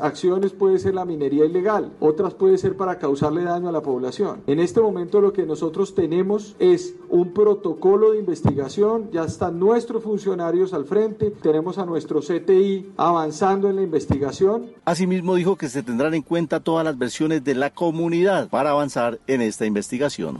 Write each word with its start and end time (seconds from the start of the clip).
Acciones 0.00 0.52
puede 0.52 0.78
ser 0.78 0.94
la 0.94 1.04
minería 1.04 1.44
ilegal, 1.44 1.92
otras 2.00 2.34
puede 2.34 2.58
ser 2.58 2.76
para 2.76 2.98
causarle 2.98 3.42
daño 3.42 3.68
a 3.68 3.72
la 3.72 3.82
población. 3.82 4.42
En 4.46 4.60
este 4.60 4.80
momento 4.80 5.20
lo 5.20 5.32
que 5.32 5.46
nosotros 5.46 5.94
tenemos 5.94 6.56
es 6.58 6.94
un 7.08 7.32
protocolo 7.32 8.12
de 8.12 8.18
investigación, 8.18 9.10
ya 9.12 9.24
están 9.24 9.58
nuestros 9.58 10.02
funcionarios 10.02 10.72
al 10.72 10.84
frente, 10.84 11.30
tenemos 11.30 11.78
a 11.78 11.86
nuestro 11.86 12.20
CTI 12.20 12.92
avanzando 12.96 13.68
en 13.68 13.76
la 13.76 13.82
investigación. 13.82 14.66
Asimismo 14.84 15.34
dijo 15.34 15.56
que 15.56 15.68
se 15.68 15.82
tendrán 15.82 16.14
en 16.14 16.22
cuenta 16.22 16.60
todas 16.60 16.84
las 16.84 16.98
versiones 16.98 17.44
de 17.44 17.54
la 17.54 17.70
comunidad 17.70 18.48
para 18.48 18.70
avanzar 18.70 19.18
en 19.26 19.42
esta 19.42 19.66
investigación. 19.66 20.38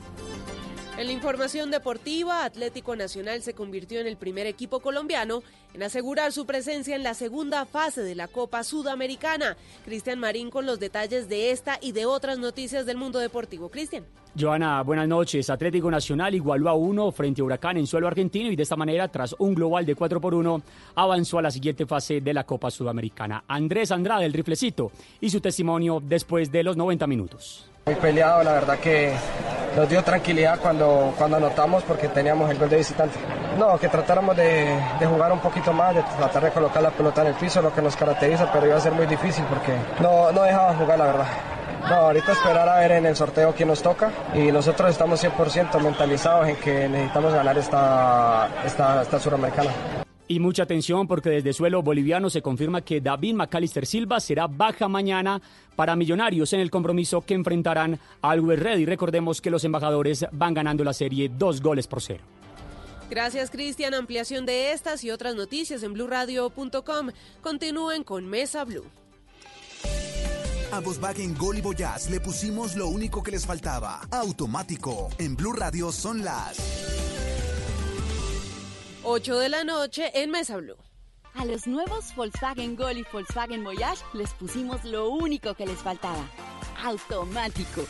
En 0.99 1.07
la 1.07 1.12
información 1.12 1.71
deportiva, 1.71 2.45
Atlético 2.45 2.96
Nacional 2.96 3.41
se 3.43 3.55
convirtió 3.55 4.01
en 4.01 4.09
el 4.09 4.17
primer 4.17 4.48
equipo 4.48 4.80
colombiano 4.80 5.45
en 5.73 5.85
asegurar 5.85 6.33
su 6.33 6.45
presencia 6.45 6.97
en 6.97 7.05
la 7.05 7.15
segunda 7.15 7.67
fase 7.67 8.03
de 8.03 8.17
la 8.17 8.27
Copa 8.27 8.65
Sudamericana. 8.65 9.57
Cristian 9.84 10.19
Marín 10.19 10.51
con 10.51 10.66
los 10.66 10.80
detalles 10.80 11.29
de 11.29 11.52
esta 11.52 11.79
y 11.80 11.93
de 11.93 12.05
otras 12.05 12.41
noticias 12.41 12.84
del 12.84 12.97
mundo 12.97 13.21
deportivo. 13.21 13.69
Cristian. 13.69 14.07
Joana, 14.37 14.83
buenas 14.83 15.07
noches. 15.07 15.48
Atlético 15.51 15.88
Nacional 15.88 16.34
igualó 16.34 16.69
a 16.69 16.74
uno 16.74 17.12
frente 17.12 17.43
a 17.43 17.45
Huracán 17.45 17.77
en 17.77 17.87
suelo 17.87 18.09
argentino 18.09 18.51
y 18.51 18.57
de 18.57 18.65
esta 18.65 18.74
manera, 18.74 19.07
tras 19.07 19.37
un 19.38 19.55
global 19.55 19.87
de 19.87 19.95
4 19.95 20.21
por 20.21 20.35
1, 20.35 20.62
avanzó 20.96 21.38
a 21.38 21.43
la 21.43 21.52
siguiente 21.52 21.87
fase 21.87 22.21
de 22.21 22.35
la 22.35 22.43
Copa 22.43 22.73
Sudamericana. 22.73 23.45
Andrés 23.46 23.93
Andrade, 23.93 24.24
el 24.24 24.33
riflecito, 24.33 24.91
y 25.21 25.30
su 25.30 25.41
testimonio 25.41 26.02
después 26.05 26.51
de 26.51 26.65
los 26.65 26.77
90 26.77 27.07
minutos. 27.07 27.71
Muy 27.87 27.95
peleado, 27.95 28.43
la 28.43 28.52
verdad 28.55 28.80
que 28.80 29.15
nos 29.77 29.89
dio 29.89 30.03
tranquilidad 30.03 30.59
cuando, 30.61 31.15
cuando 31.17 31.37
anotamos 31.37 31.83
porque 31.85 32.09
teníamos 32.09 32.51
el 32.51 32.59
gol 32.59 32.69
de 32.69 32.77
visitante. 32.79 33.19
No, 33.59 33.79
que 33.79 33.89
tratáramos 33.89 34.37
de, 34.37 34.79
jugar 35.01 35.33
un 35.33 35.41
poquito 35.41 35.73
más, 35.73 35.95
de 35.95 36.03
tratar 36.03 36.45
de 36.45 36.51
colocar 36.51 36.83
la 36.83 36.91
pelota 36.91 37.23
en 37.23 37.29
el 37.29 37.35
piso, 37.35 37.61
lo 37.61 37.75
que 37.75 37.83
nos 37.83 37.97
caracteriza, 37.97 38.51
pero 38.53 38.67
iba 38.67 38.77
a 38.77 38.81
ser 38.81 38.93
muy 38.93 39.07
difícil 39.07 39.45
porque 39.49 39.73
no, 40.01 40.31
no 40.33 40.43
dejaba 40.43 40.75
jugar, 40.75 40.99
la 40.99 41.07
verdad. 41.07 41.27
No, 41.89 41.95
ahorita 41.95 42.33
esperar 42.33 42.69
a 42.69 42.81
ver 42.81 42.93
en 42.93 43.07
el 43.07 43.17
sorteo 43.17 43.55
quién 43.55 43.69
nos 43.69 43.83
toca 43.83 44.10
y 44.35 44.52
nosotros 44.52 44.91
estamos 44.91 45.23
100% 45.25 45.80
mentalizados 45.80 46.49
en 46.49 46.57
que 46.57 46.88
necesitamos 46.88 47.32
ganar 47.32 47.57
esta, 47.57 48.49
esta, 48.65 49.03
esta 49.03 49.19
suramericana. 49.19 49.71
Y 50.29 50.40
mucha 50.40 50.65
atención 50.65 51.09
porque 51.09 51.30
desde 51.30 51.54
suelo 51.54 51.82
boliviano 51.82 52.29
se 52.29 52.43
confirma 52.43 52.82
que 52.82 53.01
David 53.01 53.34
McAllister 53.34 53.87
Silva 53.87 54.21
será 54.21 54.46
baja 54.46 54.87
mañana 54.87 55.40
para 55.74 55.96
Millonarios 55.96 56.52
en 56.52 56.60
el 56.60 56.70
compromiso 56.70 57.23
que 57.23 57.32
enfrentarán 57.32 57.98
al 58.20 58.46
Red. 58.46 58.79
Y 58.79 58.85
recordemos 58.87 59.40
que 59.40 59.51
los 59.51 59.65
embajadores 59.65 60.26
van 60.32 60.52
ganando 60.52 60.85
la 60.85 60.93
serie 60.93 61.30
dos 61.30 61.62
goles 61.62 61.87
por 61.87 62.02
cero. 62.02 62.23
Gracias, 63.09 63.51
Cristian. 63.51 63.95
Ampliación 63.95 64.44
de 64.44 64.72
estas 64.72 65.03
y 65.03 65.10
otras 65.10 65.34
noticias 65.34 65.82
en 65.82 65.94
blurradio.com. 65.94 67.09
Continúen 67.41 68.04
con 68.04 68.26
Mesa 68.26 68.65
Blue. 68.65 68.84
A 70.70 70.81
Volkswagen 70.81 71.34
Gol 71.38 71.59
y 71.59 71.60
Voyage 71.62 72.10
le 72.10 72.20
pusimos 72.20 72.76
lo 72.76 72.88
único 72.88 73.22
que 73.22 73.31
les 73.31 73.47
faltaba. 73.47 74.03
Automático. 74.10 75.09
En 75.19 75.34
Blue 75.34 75.54
Radio 75.54 75.91
son 75.91 76.22
las 76.22 76.59
8 79.10 79.38
de 79.38 79.48
la 79.48 79.64
noche 79.64 80.10
en 80.12 80.31
Mesa 80.31 80.59
Blue. 80.59 80.76
A 81.32 81.47
los 81.47 81.66
nuevos 81.66 82.14
Volkswagen 82.14 82.76
Gol 82.76 82.98
y 82.98 83.06
Volkswagen 83.10 83.64
Voyage 83.64 84.04
les 84.12 84.34
pusimos 84.34 84.84
lo 84.84 85.09
único 85.09 85.54
que 85.54 85.64
les 85.64 85.78
faltaba. 85.78 86.28
Automático. 86.84 87.86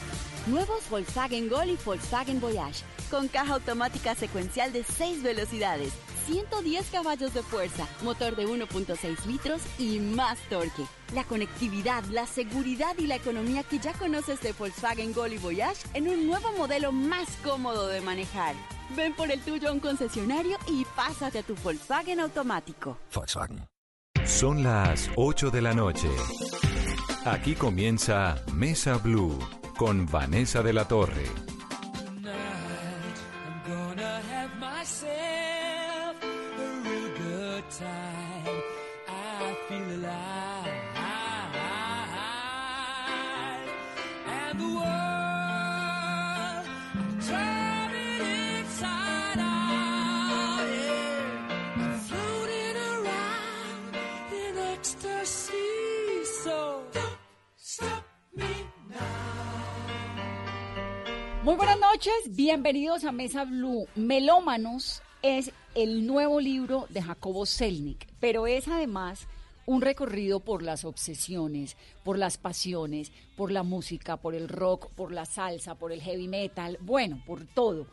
Nuevos 0.46 0.88
Volkswagen 0.88 1.48
Gol 1.48 1.70
y 1.70 1.78
Volkswagen 1.84 2.40
Voyage. 2.40 2.84
Con 3.10 3.26
caja 3.26 3.54
automática 3.54 4.14
secuencial 4.14 4.72
de 4.72 4.84
6 4.84 5.24
velocidades, 5.24 5.92
110 6.28 6.88
caballos 6.90 7.34
de 7.34 7.42
fuerza, 7.42 7.88
motor 8.04 8.36
de 8.36 8.46
1.6 8.46 9.26
litros 9.26 9.60
y 9.76 9.98
más 9.98 10.38
torque. 10.48 10.84
La 11.14 11.24
conectividad, 11.24 12.04
la 12.12 12.28
seguridad 12.28 12.94
y 12.96 13.08
la 13.08 13.16
economía 13.16 13.64
que 13.64 13.80
ya 13.80 13.92
conoces 13.92 14.40
de 14.40 14.52
Volkswagen 14.52 15.12
Gol 15.12 15.32
y 15.32 15.38
Voyage 15.38 15.84
en 15.94 16.08
un 16.08 16.28
nuevo 16.28 16.52
modelo 16.52 16.92
más 16.92 17.28
cómodo 17.42 17.88
de 17.88 18.02
manejar. 18.02 18.54
Ven 18.96 19.14
por 19.14 19.30
el 19.30 19.40
tuyo 19.40 19.68
a 19.68 19.72
un 19.72 19.80
concesionario 19.80 20.56
y 20.66 20.84
pásate 20.96 21.40
a 21.40 21.42
tu 21.42 21.54
Volkswagen 21.56 22.20
automático. 22.20 22.98
Volkswagen. 23.14 23.66
Son 24.24 24.62
las 24.62 25.10
8 25.16 25.50
de 25.50 25.62
la 25.62 25.74
noche. 25.74 26.08
Aquí 27.24 27.54
comienza 27.54 28.36
Mesa 28.52 28.96
Blue 28.98 29.38
con 29.76 30.06
Vanessa 30.06 30.62
de 30.62 30.72
la 30.72 30.86
Torre. 30.86 31.24
Buenas 61.58 61.80
noches, 61.80 62.36
bienvenidos 62.36 63.02
a 63.02 63.10
Mesa 63.10 63.44
Blue. 63.44 63.88
Melómanos 63.96 65.02
es 65.22 65.50
el 65.74 66.06
nuevo 66.06 66.38
libro 66.38 66.86
de 66.88 67.02
Jacobo 67.02 67.46
Selnick, 67.46 68.06
pero 68.20 68.46
es 68.46 68.68
además 68.68 69.26
un 69.66 69.82
recorrido 69.82 70.38
por 70.38 70.62
las 70.62 70.84
obsesiones, 70.84 71.76
por 72.04 72.16
las 72.16 72.38
pasiones, 72.38 73.10
por 73.36 73.50
la 73.50 73.64
música, 73.64 74.18
por 74.18 74.36
el 74.36 74.48
rock, 74.48 74.88
por 74.90 75.10
la 75.10 75.24
salsa, 75.24 75.74
por 75.74 75.90
el 75.90 76.00
heavy 76.00 76.28
metal, 76.28 76.78
bueno, 76.80 77.20
por 77.26 77.44
todo. 77.44 77.88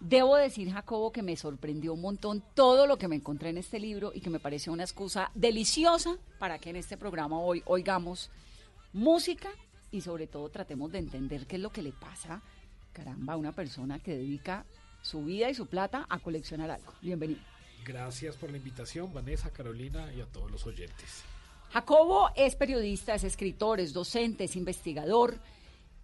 Debo 0.00 0.36
decir, 0.36 0.72
Jacobo, 0.72 1.12
que 1.12 1.22
me 1.22 1.36
sorprendió 1.36 1.92
un 1.92 2.00
montón 2.00 2.42
todo 2.54 2.86
lo 2.86 2.96
que 2.96 3.06
me 3.08 3.16
encontré 3.16 3.50
en 3.50 3.58
este 3.58 3.78
libro 3.78 4.12
y 4.14 4.22
que 4.22 4.30
me 4.30 4.40
pareció 4.40 4.72
una 4.72 4.84
excusa 4.84 5.30
deliciosa 5.34 6.16
para 6.38 6.58
que 6.58 6.70
en 6.70 6.76
este 6.76 6.96
programa 6.96 7.38
hoy 7.38 7.62
oigamos 7.66 8.30
música 8.94 9.50
y 9.90 10.00
sobre 10.00 10.26
todo 10.26 10.48
tratemos 10.48 10.90
de 10.90 11.00
entender 11.00 11.46
qué 11.46 11.56
es 11.56 11.62
lo 11.62 11.70
que 11.70 11.82
le 11.82 11.92
pasa 11.92 12.40
caramba, 12.92 13.36
una 13.36 13.52
persona 13.52 13.98
que 13.98 14.16
dedica 14.16 14.64
su 15.02 15.24
vida 15.24 15.48
y 15.48 15.54
su 15.54 15.66
plata 15.66 16.06
a 16.08 16.18
coleccionar 16.18 16.70
algo. 16.70 16.92
Bienvenido. 17.00 17.40
Gracias 17.84 18.36
por 18.36 18.50
la 18.50 18.58
invitación, 18.58 19.12
Vanessa, 19.12 19.50
Carolina 19.50 20.12
y 20.12 20.20
a 20.20 20.26
todos 20.26 20.50
los 20.50 20.66
oyentes. 20.66 21.24
Jacobo 21.70 22.30
es 22.36 22.56
periodista, 22.56 23.14
es 23.14 23.24
escritor, 23.24 23.80
es 23.80 23.92
docente, 23.92 24.44
es 24.44 24.56
investigador. 24.56 25.38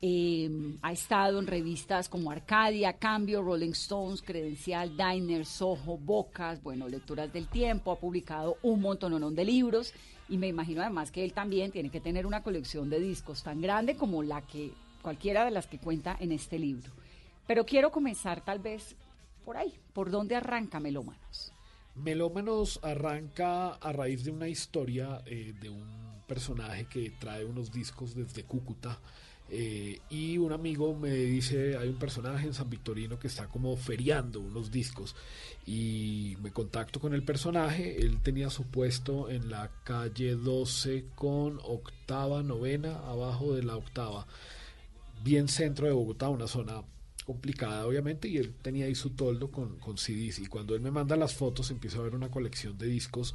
Eh, 0.00 0.48
ha 0.82 0.92
estado 0.92 1.38
en 1.38 1.46
revistas 1.46 2.08
como 2.08 2.30
Arcadia, 2.30 2.92
Cambio, 2.94 3.42
Rolling 3.42 3.70
Stones, 3.70 4.22
Credencial, 4.22 4.96
Diner, 4.96 5.44
Soho, 5.44 5.96
Bocas, 5.98 6.62
bueno, 6.62 6.86
Lecturas 6.86 7.32
del 7.32 7.48
Tiempo, 7.48 7.92
ha 7.92 7.98
publicado 7.98 8.58
un 8.62 8.80
montón 8.80 9.34
de 9.34 9.44
libros 9.44 9.92
y 10.28 10.38
me 10.38 10.48
imagino 10.48 10.82
además 10.82 11.10
que 11.10 11.24
él 11.24 11.32
también 11.32 11.72
tiene 11.72 11.90
que 11.90 12.00
tener 12.00 12.26
una 12.26 12.42
colección 12.42 12.90
de 12.90 13.00
discos 13.00 13.42
tan 13.42 13.60
grande 13.60 13.96
como 13.96 14.22
la 14.22 14.42
que 14.42 14.72
cualquiera 15.06 15.44
de 15.44 15.52
las 15.52 15.68
que 15.68 15.78
cuenta 15.78 16.16
en 16.18 16.32
este 16.32 16.58
libro. 16.58 16.90
Pero 17.46 17.64
quiero 17.64 17.92
comenzar 17.92 18.44
tal 18.44 18.58
vez 18.58 18.96
por 19.44 19.56
ahí, 19.56 19.72
por 19.92 20.10
dónde 20.10 20.34
arranca 20.34 20.80
Melómanos. 20.80 21.52
Melómanos 21.94 22.80
arranca 22.82 23.74
a 23.74 23.92
raíz 23.92 24.24
de 24.24 24.32
una 24.32 24.48
historia 24.48 25.22
eh, 25.26 25.54
de 25.60 25.70
un 25.70 26.22
personaje 26.26 26.86
que 26.86 27.12
trae 27.20 27.44
unos 27.44 27.70
discos 27.70 28.16
desde 28.16 28.42
Cúcuta. 28.42 28.98
Eh, 29.48 30.00
y 30.10 30.38
un 30.38 30.52
amigo 30.52 30.92
me 30.92 31.12
dice, 31.12 31.76
hay 31.76 31.88
un 31.88 32.00
personaje 32.00 32.48
en 32.48 32.52
San 32.52 32.68
Victorino 32.68 33.16
que 33.16 33.28
está 33.28 33.46
como 33.46 33.76
feriando 33.76 34.40
unos 34.40 34.72
discos 34.72 35.14
y 35.66 36.36
me 36.42 36.50
contacto 36.50 36.98
con 36.98 37.14
el 37.14 37.22
personaje, 37.22 38.04
él 38.04 38.20
tenía 38.22 38.50
su 38.50 38.64
puesto 38.64 39.30
en 39.30 39.50
la 39.50 39.70
calle 39.84 40.34
12 40.34 41.04
con 41.14 41.60
octava, 41.62 42.42
novena, 42.42 42.98
abajo 43.06 43.54
de 43.54 43.62
la 43.62 43.76
octava 43.76 44.26
bien 45.26 45.48
centro 45.48 45.86
de 45.86 45.92
Bogotá, 45.92 46.28
una 46.28 46.46
zona 46.46 46.84
complicada 47.24 47.84
obviamente, 47.84 48.28
y 48.28 48.36
él 48.36 48.54
tenía 48.62 48.86
ahí 48.86 48.94
su 48.94 49.10
toldo 49.10 49.50
con, 49.50 49.78
con 49.78 49.98
CDs. 49.98 50.38
Y 50.38 50.46
cuando 50.46 50.76
él 50.76 50.80
me 50.80 50.92
manda 50.92 51.16
las 51.16 51.34
fotos, 51.34 51.72
empieza 51.72 51.98
a 51.98 52.02
ver 52.02 52.14
una 52.14 52.30
colección 52.30 52.78
de 52.78 52.86
discos 52.86 53.34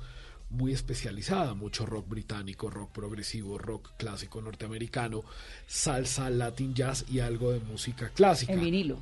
muy 0.49 0.71
especializada, 0.71 1.53
mucho 1.53 1.85
rock 1.85 2.07
británico, 2.07 2.69
rock 2.69 2.91
progresivo, 2.91 3.57
rock 3.57 3.91
clásico 3.97 4.41
norteamericano, 4.41 5.23
salsa, 5.67 6.29
latin 6.29 6.73
jazz 6.73 7.05
y 7.11 7.19
algo 7.19 7.51
de 7.51 7.59
música 7.59 8.09
clásica. 8.09 8.53
En 8.53 8.61
vinilo. 8.61 8.97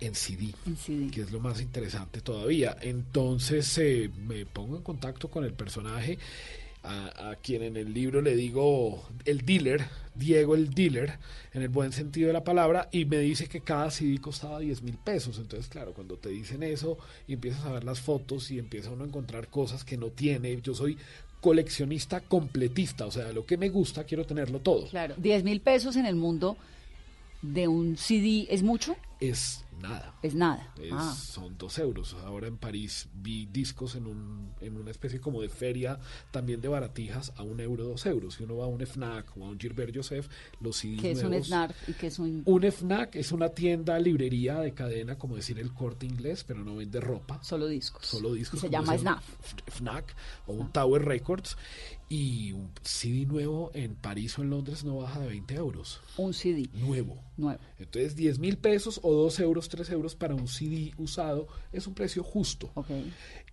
En 0.00 0.14
CD, 0.16 0.52
que 1.12 1.20
es 1.20 1.30
lo 1.30 1.38
más 1.40 1.60
interesante 1.60 2.20
todavía. 2.20 2.76
Entonces 2.80 3.78
eh, 3.78 4.10
me 4.26 4.46
pongo 4.46 4.76
en 4.76 4.82
contacto 4.82 5.28
con 5.28 5.44
el 5.44 5.54
personaje 5.54 6.18
a, 6.84 7.36
quien 7.42 7.62
en 7.62 7.76
el 7.76 7.94
libro 7.94 8.20
le 8.20 8.34
digo 8.34 9.08
el 9.24 9.44
dealer, 9.46 9.84
Diego 10.14 10.54
el 10.54 10.74
dealer, 10.74 11.18
en 11.52 11.62
el 11.62 11.68
buen 11.68 11.92
sentido 11.92 12.26
de 12.26 12.32
la 12.32 12.44
palabra, 12.44 12.88
y 12.90 13.04
me 13.04 13.18
dice 13.18 13.46
que 13.46 13.60
cada 13.60 13.90
CD 13.90 14.20
costaba 14.20 14.58
10 14.58 14.82
mil 14.82 14.98
pesos. 14.98 15.38
Entonces, 15.38 15.68
claro, 15.68 15.92
cuando 15.94 16.16
te 16.16 16.30
dicen 16.30 16.62
eso 16.62 16.98
y 17.26 17.34
empiezas 17.34 17.64
a 17.64 17.72
ver 17.72 17.84
las 17.84 18.00
fotos 18.00 18.50
y 18.50 18.58
empieza 18.58 18.90
uno 18.90 19.04
a 19.04 19.06
encontrar 19.06 19.48
cosas 19.48 19.84
que 19.84 19.96
no 19.96 20.08
tiene, 20.08 20.60
yo 20.60 20.74
soy 20.74 20.98
coleccionista 21.40 22.20
completista, 22.20 23.04
o 23.06 23.10
sea, 23.10 23.32
lo 23.32 23.44
que 23.44 23.56
me 23.56 23.68
gusta 23.68 24.04
quiero 24.04 24.24
tenerlo 24.24 24.60
todo. 24.60 24.86
Claro, 24.88 25.14
10 25.18 25.44
mil 25.44 25.60
pesos 25.60 25.96
en 25.96 26.06
el 26.06 26.14
mundo 26.14 26.56
de 27.42 27.66
un 27.68 27.96
CD 27.96 28.46
es 28.48 28.62
mucho. 28.62 28.96
Es 29.20 29.64
nada. 29.82 30.14
Es 30.22 30.34
nada. 30.34 30.72
Es- 30.80 30.92
Ah. 30.92 31.14
Son 31.14 31.58
dos 31.58 31.78
euros. 31.78 32.14
Ahora 32.24 32.46
en 32.46 32.56
París 32.56 33.08
vi 33.14 33.46
discos 33.46 33.94
en, 33.96 34.06
un, 34.06 34.52
en 34.60 34.76
una 34.76 34.90
especie 34.90 35.20
como 35.20 35.42
de 35.42 35.48
feria 35.48 35.98
también 36.30 36.60
de 36.60 36.68
baratijas 36.68 37.32
a 37.36 37.42
un 37.42 37.60
euro, 37.60 37.84
dos 37.84 38.06
euros. 38.06 38.34
Si 38.34 38.44
uno 38.44 38.56
va 38.58 38.64
a 38.64 38.68
un 38.68 38.80
FNAC 38.80 39.36
o 39.36 39.44
a 39.44 39.48
un 39.48 39.58
Gilbert 39.58 39.94
Joseph, 39.94 40.28
los 40.60 40.76
CDs 40.76 41.00
¿Qué 41.00 41.10
es 41.12 41.22
un 41.22 41.30
nuevos- 41.30 41.46
SNARF 41.48 41.88
y 41.88 41.92
qué 41.94 42.06
es 42.06 42.18
un... 42.18 42.42
Un 42.46 42.62
FNAC 42.72 43.16
es 43.16 43.32
una 43.32 43.48
tienda, 43.50 43.98
librería 43.98 44.60
de 44.60 44.72
cadena, 44.72 45.18
como 45.18 45.36
decir 45.36 45.58
el 45.58 45.72
corte 45.74 46.06
inglés, 46.06 46.44
pero 46.46 46.64
no 46.64 46.76
vende 46.76 47.00
ropa. 47.00 47.42
Solo 47.42 47.66
discos. 47.66 48.06
Solo 48.06 48.32
discos. 48.34 48.58
Y 48.58 48.60
se 48.62 48.70
llama 48.70 48.94
es 48.94 49.00
el 49.00 49.06
SNAF. 49.08 49.24
F- 49.40 49.56
FNAC 49.70 50.14
o 50.46 50.52
un 50.52 50.72
Tower 50.72 51.04
Records. 51.04 51.56
Y 52.12 52.52
un 52.52 52.70
CD 52.82 53.24
nuevo 53.24 53.70
en 53.72 53.94
París 53.94 54.38
o 54.38 54.42
en 54.42 54.50
Londres 54.50 54.84
no 54.84 54.98
baja 54.98 55.18
de 55.18 55.28
20 55.28 55.54
euros. 55.54 56.02
Un 56.18 56.34
CD 56.34 56.68
Nuevo. 56.74 57.24
nuevo. 57.38 57.58
Entonces 57.78 58.14
10 58.16 58.38
mil 58.38 58.58
pesos 58.58 59.00
o 59.02 59.14
2 59.14 59.40
euros, 59.40 59.70
3 59.70 59.88
euros 59.92 60.14
para 60.14 60.34
un 60.34 60.46
CD 60.46 60.92
usado 60.98 61.48
es 61.72 61.86
un 61.86 61.94
precio 61.94 62.22
justo. 62.22 62.70
Ok. 62.74 62.90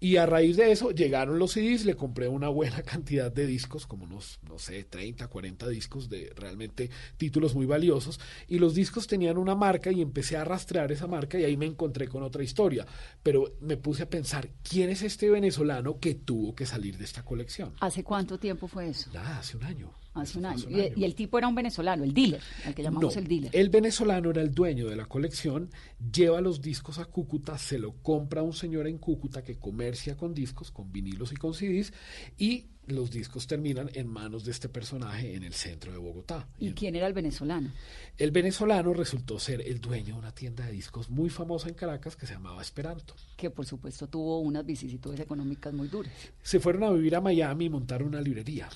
Y 0.02 0.18
a 0.18 0.26
raíz 0.26 0.58
de 0.58 0.74
eso 0.74 0.92
llegaron 0.92 1.40
los 1.40 1.54
CDs, 1.54 1.86
le 1.86 1.96
compré 1.96 2.28
una 2.28 2.50
buena 2.50 2.82
cantidad 2.84 3.32
de 3.32 3.48
discos, 3.48 3.88
como 3.88 4.04
unos, 4.04 4.42
no 4.50 4.60
sé, 4.60 4.84
30, 4.84 5.30
40 5.30 5.70
discos 5.70 6.10
de 6.10 6.34
realmente 6.36 6.90
títulos 7.16 7.56
muy 7.56 7.66
valiosos. 7.66 8.20
Y 8.50 8.60
los 8.60 8.76
discos 8.76 9.08
tenían 9.08 9.38
una 9.38 9.56
marca 9.56 9.90
y 9.90 10.02
empecé 10.02 10.36
a 10.36 10.44
rastrear 10.44 10.92
esa 10.92 11.08
marca 11.08 11.40
y 11.40 11.46
ahí 11.46 11.56
me 11.56 11.66
encontré 11.66 12.10
con 12.10 12.24
otra 12.24 12.44
historia. 12.44 12.86
Pero 13.24 13.54
me 13.62 13.78
puse 13.78 14.04
a 14.04 14.10
pensar, 14.10 14.50
¿quién 14.70 14.90
es 14.90 15.02
este 15.02 15.30
venezolano 15.30 15.98
que 16.02 16.16
tuvo 16.16 16.54
que 16.56 16.66
salir 16.66 16.98
de 16.98 17.06
esta 17.06 17.24
colección? 17.24 17.74
¿Hace 17.80 18.04
cuánto 18.04 18.38
tiempo 18.38 18.49
fue 18.56 18.90
eso? 18.90 19.10
Nada, 19.14 19.40
hace 19.40 19.58
un 19.58 19.64
año. 19.64 19.92
Hace 20.22 20.38
un 20.40 20.46
año. 20.46 20.58
Hace 20.58 20.68
un 20.68 20.76
Y, 20.76 20.82
año. 20.82 20.94
y 20.96 21.04
el 21.04 21.16
tipo 21.16 21.38
era 21.38 21.48
un 21.48 21.56
venezolano, 21.56 22.04
el 22.04 22.14
dealer, 22.14 22.42
al 22.66 22.74
que 22.76 22.84
llamamos 22.84 23.16
No, 23.16 23.22
el 23.22 23.28
dealer. 23.28 23.52
El 23.54 23.70
venezolano 23.70 24.32
era 24.32 24.42
el 24.42 24.54
dueño 24.54 24.88
de 24.88 24.96
la 24.96 25.06
colección, 25.06 25.70
lleva 26.12 26.42
los 26.42 26.62
discos 26.62 27.00
a 27.00 27.06
Cúcuta, 27.06 27.58
se 27.58 27.80
lo 27.80 27.94
compra 28.02 28.42
un 28.44 28.54
señor 28.54 28.88
en 28.88 28.98
Cúcuta 28.98 29.44
que 29.44 29.58
comercia 29.58 30.16
con 30.18 30.34
discos, 30.34 30.72
con 30.72 30.92
vinilos 30.92 31.32
y 31.32 31.36
con 31.36 31.54
CDs, 31.54 31.94
y 32.38 32.66
los 32.88 33.12
discos 33.12 33.46
terminan 33.46 33.92
en 33.94 34.08
manos 34.08 34.44
de 34.46 34.52
este 34.52 34.68
personaje 34.68 35.36
en 35.36 35.44
el 35.44 35.54
centro 35.54 35.92
de 35.92 36.00
Bogotá. 36.00 36.48
¿Y 36.58 36.72
quién 36.72 36.96
era 36.96 37.06
el 37.06 37.14
venezolano? 37.14 37.70
El 38.18 38.32
venezolano 38.32 38.94
resultó 38.96 39.38
ser 39.38 39.62
el 39.62 39.80
dueño 39.80 40.16
de 40.16 40.20
una 40.20 40.32
tienda 40.34 40.66
de 40.66 40.72
discos 40.72 41.08
muy 41.08 41.30
famosa 41.30 41.70
en 41.70 41.76
Caracas 41.76 42.16
que 42.16 42.26
se 42.26 42.34
llamaba 42.34 42.64
Esperanto. 42.64 43.14
Que 43.38 43.52
por 43.52 43.68
supuesto 43.68 44.08
tuvo 44.08 44.40
unas 44.40 44.66
vicisitudes 44.66 45.20
económicas 45.20 45.72
muy 45.72 45.88
duras. 45.88 46.12
Se 46.42 46.60
fueron 46.60 46.84
a 46.84 46.90
vivir 46.90 47.16
a 47.16 47.22
Miami 47.22 47.66
y 47.66 47.70
montaron 47.70 48.08
una 48.08 48.22
librería. 48.22 48.68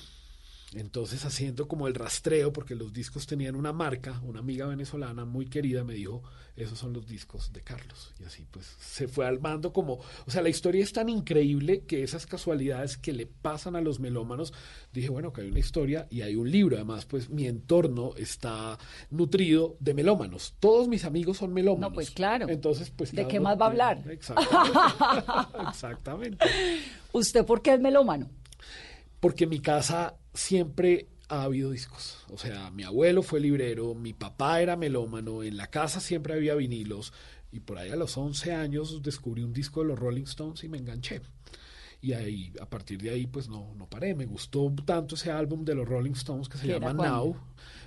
Entonces, 0.76 1.24
haciendo 1.24 1.68
como 1.68 1.86
el 1.86 1.94
rastreo, 1.94 2.52
porque 2.52 2.74
los 2.74 2.92
discos 2.92 3.26
tenían 3.26 3.54
una 3.54 3.72
marca, 3.72 4.20
una 4.24 4.40
amiga 4.40 4.66
venezolana 4.66 5.24
muy 5.24 5.46
querida 5.46 5.84
me 5.84 5.94
dijo, 5.94 6.22
esos 6.56 6.78
son 6.78 6.92
los 6.92 7.06
discos 7.06 7.52
de 7.52 7.62
Carlos. 7.62 8.12
Y 8.20 8.24
así 8.24 8.46
pues 8.50 8.66
se 8.78 9.08
fue 9.08 9.26
armando 9.26 9.72
como, 9.72 9.94
o 9.94 10.30
sea, 10.30 10.42
la 10.42 10.48
historia 10.48 10.82
es 10.82 10.92
tan 10.92 11.08
increíble 11.08 11.84
que 11.84 12.02
esas 12.02 12.26
casualidades 12.26 12.96
que 12.96 13.12
le 13.12 13.26
pasan 13.26 13.76
a 13.76 13.80
los 13.80 14.00
melómanos, 14.00 14.52
dije, 14.92 15.08
bueno, 15.08 15.32
que 15.32 15.42
hay 15.42 15.48
una 15.48 15.58
historia 15.58 16.06
y 16.10 16.22
hay 16.22 16.36
un 16.36 16.50
libro. 16.50 16.76
Además, 16.76 17.06
pues 17.06 17.28
mi 17.30 17.46
entorno 17.46 18.12
está 18.16 18.78
nutrido 19.10 19.76
de 19.80 19.94
melómanos. 19.94 20.54
Todos 20.60 20.88
mis 20.88 21.04
amigos 21.04 21.38
son 21.38 21.52
melómanos. 21.52 21.90
No, 21.90 21.94
pues 21.94 22.10
claro. 22.10 22.48
Entonces, 22.48 22.90
pues... 22.90 23.12
¿De 23.12 23.26
qué 23.26 23.40
más 23.40 23.58
va 23.60 23.66
a 23.66 23.68
hablar? 23.68 24.02
Exactamente. 24.10 24.78
Exactamente. 25.68 26.46
¿Usted 27.12 27.44
por 27.44 27.62
qué 27.62 27.74
es 27.74 27.80
melómano? 27.80 28.28
Porque 29.20 29.46
mi 29.46 29.60
casa 29.60 30.16
siempre 30.34 31.08
ha 31.28 31.44
habido 31.44 31.70
discos. 31.70 32.18
O 32.30 32.36
sea, 32.36 32.70
mi 32.70 32.82
abuelo 32.82 33.22
fue 33.22 33.40
librero, 33.40 33.94
mi 33.94 34.12
papá 34.12 34.60
era 34.60 34.76
melómano, 34.76 35.42
en 35.42 35.56
la 35.56 35.68
casa 35.68 36.00
siempre 36.00 36.34
había 36.34 36.54
vinilos. 36.54 37.12
Y 37.50 37.60
por 37.60 37.78
ahí 37.78 37.90
a 37.90 37.96
los 37.96 38.16
11 38.18 38.52
años 38.52 39.02
descubrí 39.02 39.42
un 39.44 39.52
disco 39.52 39.80
de 39.80 39.86
los 39.86 39.98
Rolling 39.98 40.24
Stones 40.24 40.64
y 40.64 40.68
me 40.68 40.78
enganché. 40.78 41.22
Y 42.00 42.12
ahí, 42.12 42.52
a 42.60 42.68
partir 42.68 43.00
de 43.00 43.10
ahí, 43.10 43.26
pues 43.26 43.48
no, 43.48 43.72
no 43.76 43.88
paré. 43.88 44.14
Me 44.14 44.26
gustó 44.26 44.70
tanto 44.84 45.14
ese 45.14 45.30
álbum 45.30 45.64
de 45.64 45.74
los 45.74 45.88
Rolling 45.88 46.12
Stones 46.12 46.50
que 46.50 46.58
se 46.58 46.66
¿Qué 46.66 46.76
era 46.76 46.88
llama? 46.88 47.08
Now. 47.08 47.36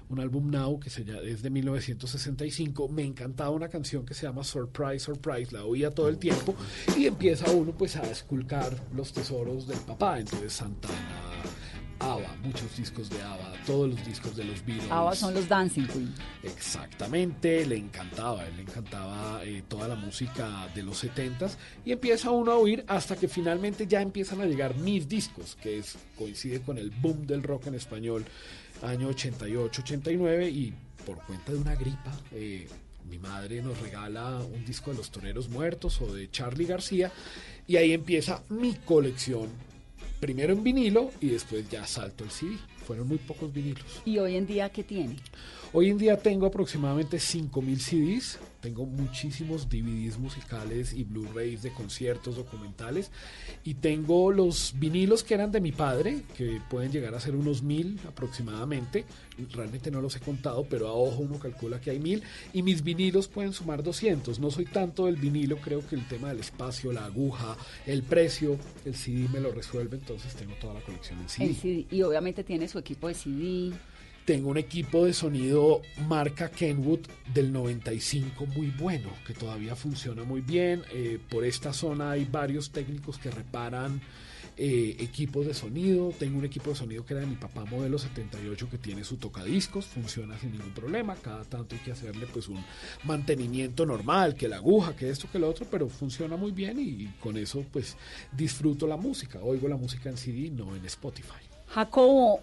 Un 0.10 0.20
álbum 0.20 0.50
Now 0.50 0.80
que 0.80 0.90
se 0.90 1.04
llama, 1.04 1.20
es 1.20 1.44
de 1.44 1.52
1965. 1.52 2.88
Me 2.88 3.04
encantaba 3.04 3.52
una 3.52 3.68
canción 3.68 4.06
que 4.06 4.16
se 4.16 4.26
llama 4.26 4.44
Surprise, 4.44 5.02
Surprise. 5.02 5.52
La 5.52 5.66
oía 5.66 5.92
todo 5.92 6.08
el 6.08 6.18
tiempo. 6.18 6.56
Y 6.98 7.06
empieza 7.06 7.52
uno 7.52 7.74
pues 7.74 7.96
a 7.98 8.10
esculcar 8.10 8.76
los 8.96 9.14
tesoros 9.14 9.68
del 9.68 9.80
papá. 9.82 10.18
Entonces 10.20 10.54
Santana, 10.54 11.44
ABBA, 12.00 12.36
muchos 12.44 12.78
discos 12.78 13.10
de 13.10 13.22
ABBA, 13.22 13.54
todos 13.66 13.90
los 13.90 14.06
discos 14.06 14.36
de 14.36 14.44
los 14.44 14.66
Beatles. 14.66 14.92
Ahora 14.92 15.16
son 15.16 15.34
los 15.34 15.48
Dancing 15.48 15.88
Queen. 15.88 16.14
Exactamente, 16.44 17.66
le 17.66 17.78
encantaba, 17.78 18.46
él 18.46 18.56
le 18.56 18.62
encantaba 18.64 19.42
eh, 19.44 19.64
toda 19.68 19.88
la 19.88 19.96
música 19.96 20.68
de 20.76 20.84
los 20.84 21.04
70s 21.04 21.56
y 21.86 21.92
empieza 21.92 22.32
uno 22.32 22.52
a 22.52 22.58
oír 22.58 22.84
hasta 22.88 23.16
que 23.16 23.28
finalmente 23.28 23.88
ya 23.88 24.02
empiezan 24.02 24.42
a 24.42 24.46
llegar 24.46 24.76
mis 24.76 25.08
discos, 25.08 25.58
que 25.62 25.80
es, 25.80 25.98
coincide 26.18 26.62
con 26.62 26.78
el 26.78 26.92
boom 26.92 27.26
del 27.26 27.44
rock 27.44 27.68
en 27.68 27.76
español, 27.76 28.26
año 28.84 29.08
88, 29.08 29.82
89 29.82 30.50
y 30.50 30.74
por 31.06 31.18
cuenta 31.26 31.52
de 31.52 31.58
una 31.58 31.76
gripa. 31.76 32.20
eh, 32.32 32.68
mi 33.10 33.18
madre 33.20 33.62
nos 33.62 33.80
regala 33.80 34.40
un 34.40 34.66
disco 34.66 34.92
de 34.92 34.98
Los 34.98 35.12
Toreros 35.12 35.48
Muertos 35.50 36.02
o 36.02 36.14
de 36.14 36.30
Charlie 36.30 36.66
García 36.66 37.12
y 37.66 37.78
ahí 37.78 37.94
empieza 37.94 38.44
mi 38.50 38.74
colección, 38.74 39.48
primero 40.20 40.54
en 40.54 40.64
vinilo 40.64 41.12
y 41.22 41.30
después 41.30 41.70
ya 41.70 41.86
salto 41.86 42.24
el 42.24 42.32
CD. 42.32 42.58
Fueron 42.86 43.08
muy 43.08 43.18
pocos 43.18 43.52
vinilos. 43.54 44.02
¿Y 44.06 44.18
hoy 44.18 44.36
en 44.36 44.48
día 44.48 44.70
qué 44.70 44.84
tiene? 44.84 45.18
Hoy 45.74 45.90
en 45.90 45.98
día 45.98 46.18
tengo 46.18 46.46
aproximadamente 46.46 47.18
5.000 47.18 47.78
CDs, 47.78 48.40
tengo 48.62 48.86
muchísimos 48.86 49.70
DVDs 49.70 50.18
musicales 50.18 50.94
y 50.94 51.04
Blu-rays 51.04 51.62
de 51.62 51.74
conciertos, 51.74 52.38
documentales, 52.38 53.12
y 53.66 53.74
tengo 53.74 54.32
los 54.32 54.74
vinilos 54.78 55.26
que 55.26 55.34
eran 55.34 55.52
de 55.52 55.60
mi 55.60 55.74
padre, 55.74 56.22
que 56.38 56.62
pueden 56.70 56.94
llegar 56.94 57.14
a 57.16 57.20
ser 57.20 57.36
unos 57.36 57.66
1.000 57.66 58.06
aproximadamente, 58.08 59.04
realmente 59.52 59.92
no 59.92 60.00
los 60.00 60.16
he 60.16 60.22
contado, 60.22 60.66
pero 60.70 60.88
a 60.88 60.94
ojo 60.94 61.24
uno 61.24 61.38
calcula 61.38 61.82
que 61.82 61.92
hay 61.92 62.00
1.000, 62.00 62.22
y 62.54 62.64
mis 62.64 62.82
vinilos 62.82 63.28
pueden 63.28 63.52
sumar 63.52 63.84
200, 63.84 64.40
no 64.40 64.50
soy 64.50 64.66
tanto 64.66 65.08
del 65.08 65.18
vinilo, 65.18 65.58
creo 65.58 65.86
que 65.86 65.96
el 65.96 66.08
tema 66.08 66.30
del 66.30 66.40
espacio, 66.40 66.94
la 66.94 67.04
aguja, 67.04 67.58
el 67.86 68.04
precio, 68.04 68.58
el 68.86 68.96
CD 68.96 69.28
me 69.28 69.42
lo 69.42 69.52
resuelve, 69.52 69.98
entonces 69.98 70.34
tengo 70.34 70.54
toda 70.62 70.76
la 70.76 70.82
colección 70.82 71.20
en 71.20 71.28
CD. 71.28 71.46
En 71.46 71.56
CD. 71.56 71.88
Y 71.92 72.02
obviamente 72.04 72.46
tiene 72.46 72.70
su 72.70 72.80
equipo 72.80 73.10
de 73.10 73.14
CD. 73.14 73.74
Tengo 74.28 74.50
un 74.50 74.58
equipo 74.58 75.06
de 75.06 75.14
sonido 75.14 75.84
marca 76.06 76.52
Kenwood 76.52 77.00
del 77.34 77.54
95 77.54 78.46
muy 78.48 78.68
bueno, 78.72 79.10
que 79.26 79.34
todavía 79.34 79.74
funciona 79.74 80.26
muy 80.26 80.42
bien. 80.42 80.84
Eh, 80.92 81.18
por 81.30 81.46
esta 81.46 81.72
zona 81.72 82.12
hay 82.12 82.26
varios 82.26 82.72
técnicos 82.72 83.18
que 83.18 83.32
reparan 83.32 84.02
eh, 84.58 84.98
equipos 85.00 85.46
de 85.46 85.54
sonido. 85.54 86.12
Tengo 86.20 86.40
un 86.40 86.44
equipo 86.44 86.72
de 86.72 86.76
sonido 86.76 87.06
que 87.06 87.14
era 87.14 87.22
de 87.22 87.28
mi 87.28 87.38
papá 87.38 87.64
modelo 87.64 87.98
78 87.98 88.70
que 88.70 88.78
tiene 88.78 89.06
su 89.06 89.16
tocadiscos, 89.16 89.86
funciona 89.86 90.38
sin 90.38 90.52
ningún 90.52 90.74
problema. 90.74 91.16
Cada 91.16 91.46
tanto 91.46 91.76
hay 91.76 91.82
que 91.82 91.94
hacerle 91.94 92.28
pues 92.28 92.50
un 92.50 92.62
mantenimiento 93.06 93.86
normal, 93.86 94.36
que 94.36 94.50
la 94.50 94.58
aguja, 94.58 94.94
que 94.94 95.10
esto, 95.10 95.30
que 95.32 95.40
lo 95.40 95.48
otro, 95.48 95.66
pero 95.72 95.88
funciona 95.88 96.36
muy 96.36 96.52
bien 96.52 96.80
y, 96.80 97.04
y 97.04 97.14
con 97.22 97.38
eso 97.38 97.64
pues 97.72 97.96
disfruto 98.34 98.88
la 98.88 98.98
música. 98.98 99.40
Oigo 99.42 99.70
la 99.70 99.78
música 99.78 100.10
en 100.10 100.18
CD, 100.18 100.50
no 100.50 100.76
en 100.76 100.86
Spotify. 100.86 101.48
Jacobo, 101.70 102.42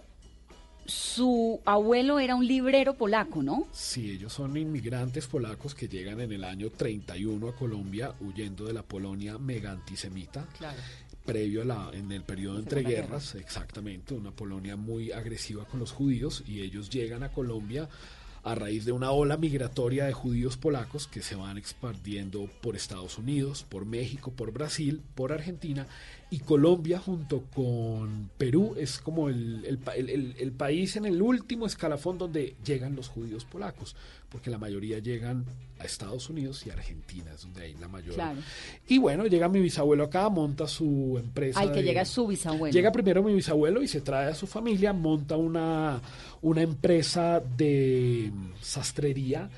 su 0.86 1.60
abuelo 1.64 2.18
era 2.18 2.34
un 2.34 2.46
librero 2.46 2.94
polaco, 2.94 3.42
¿no? 3.42 3.66
Sí, 3.72 4.10
ellos 4.10 4.32
son 4.32 4.56
inmigrantes 4.56 5.26
polacos 5.26 5.74
que 5.74 5.88
llegan 5.88 6.20
en 6.20 6.32
el 6.32 6.44
año 6.44 6.70
31 6.70 7.48
a 7.48 7.54
Colombia 7.54 8.12
huyendo 8.20 8.66
de 8.66 8.72
la 8.72 8.82
Polonia 8.82 9.38
mega 9.38 9.70
antisemita. 9.70 10.46
Claro. 10.58 10.78
Previo 11.24 11.62
a 11.62 11.64
la, 11.64 11.90
en 11.94 12.12
el 12.12 12.22
periodo 12.22 12.58
entre 12.58 12.82
guerras, 12.82 13.34
exactamente, 13.34 14.12
una 14.12 14.30
Polonia 14.30 14.76
muy 14.76 15.10
agresiva 15.10 15.64
con 15.64 15.80
los 15.80 15.90
judíos 15.90 16.44
y 16.46 16.60
ellos 16.60 16.90
llegan 16.90 17.22
a 17.22 17.32
Colombia 17.32 17.88
a 18.44 18.54
raíz 18.54 18.84
de 18.84 18.92
una 18.92 19.10
ola 19.10 19.38
migratoria 19.38 20.04
de 20.04 20.12
judíos 20.12 20.56
polacos 20.58 21.06
que 21.06 21.22
se 21.22 21.34
van 21.34 21.56
expandiendo 21.56 22.48
por 22.60 22.76
Estados 22.76 23.16
Unidos, 23.18 23.64
por 23.68 23.86
México, 23.86 24.32
por 24.32 24.52
Brasil, 24.52 25.00
por 25.14 25.32
Argentina 25.32 25.86
y 26.30 26.40
Colombia 26.40 26.98
junto 26.98 27.44
con 27.54 28.30
Perú. 28.36 28.74
Es 28.76 28.98
como 28.98 29.30
el, 29.30 29.64
el 29.96 30.34
el 30.44 30.52
país 30.52 30.96
en 30.96 31.06
el 31.06 31.22
último 31.22 31.66
escalafón 31.66 32.18
donde 32.18 32.54
llegan 32.64 32.94
los 32.94 33.08
judíos 33.08 33.44
polacos, 33.44 33.96
porque 34.34 34.50
la 34.50 34.58
mayoría 34.58 34.98
llegan 34.98 35.44
a 35.78 35.84
Estados 35.84 36.28
Unidos 36.28 36.66
y 36.66 36.70
Argentina, 36.70 37.30
es 37.32 37.42
donde 37.42 37.62
hay 37.62 37.74
la 37.74 37.86
mayor. 37.86 38.16
Claro. 38.16 38.40
Y 38.88 38.98
bueno, 38.98 39.26
llega 39.26 39.48
mi 39.48 39.60
bisabuelo 39.60 40.02
acá, 40.02 40.28
monta 40.28 40.66
su 40.66 41.16
empresa. 41.20 41.60
Al 41.60 41.70
que 41.70 41.78
de- 41.78 41.84
llega 41.84 42.04
su 42.04 42.26
bisabuelo. 42.26 42.72
Llega 42.74 42.90
primero 42.90 43.22
mi 43.22 43.32
bisabuelo 43.32 43.80
y 43.80 43.86
se 43.86 44.00
trae 44.00 44.28
a 44.30 44.34
su 44.34 44.48
familia, 44.48 44.92
monta 44.92 45.36
una, 45.36 46.02
una 46.42 46.62
empresa 46.62 47.40
de 47.56 48.32
sastrería 48.60 49.48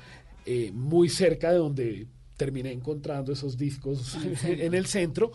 eh, 0.45 0.71
muy 0.71 1.09
cerca 1.09 1.51
de 1.51 1.57
donde 1.57 2.07
terminé 2.37 2.71
encontrando 2.71 3.31
esos 3.33 3.57
discos 3.57 4.15
en 4.43 4.75
el 4.75 4.85
centro. 4.97 5.31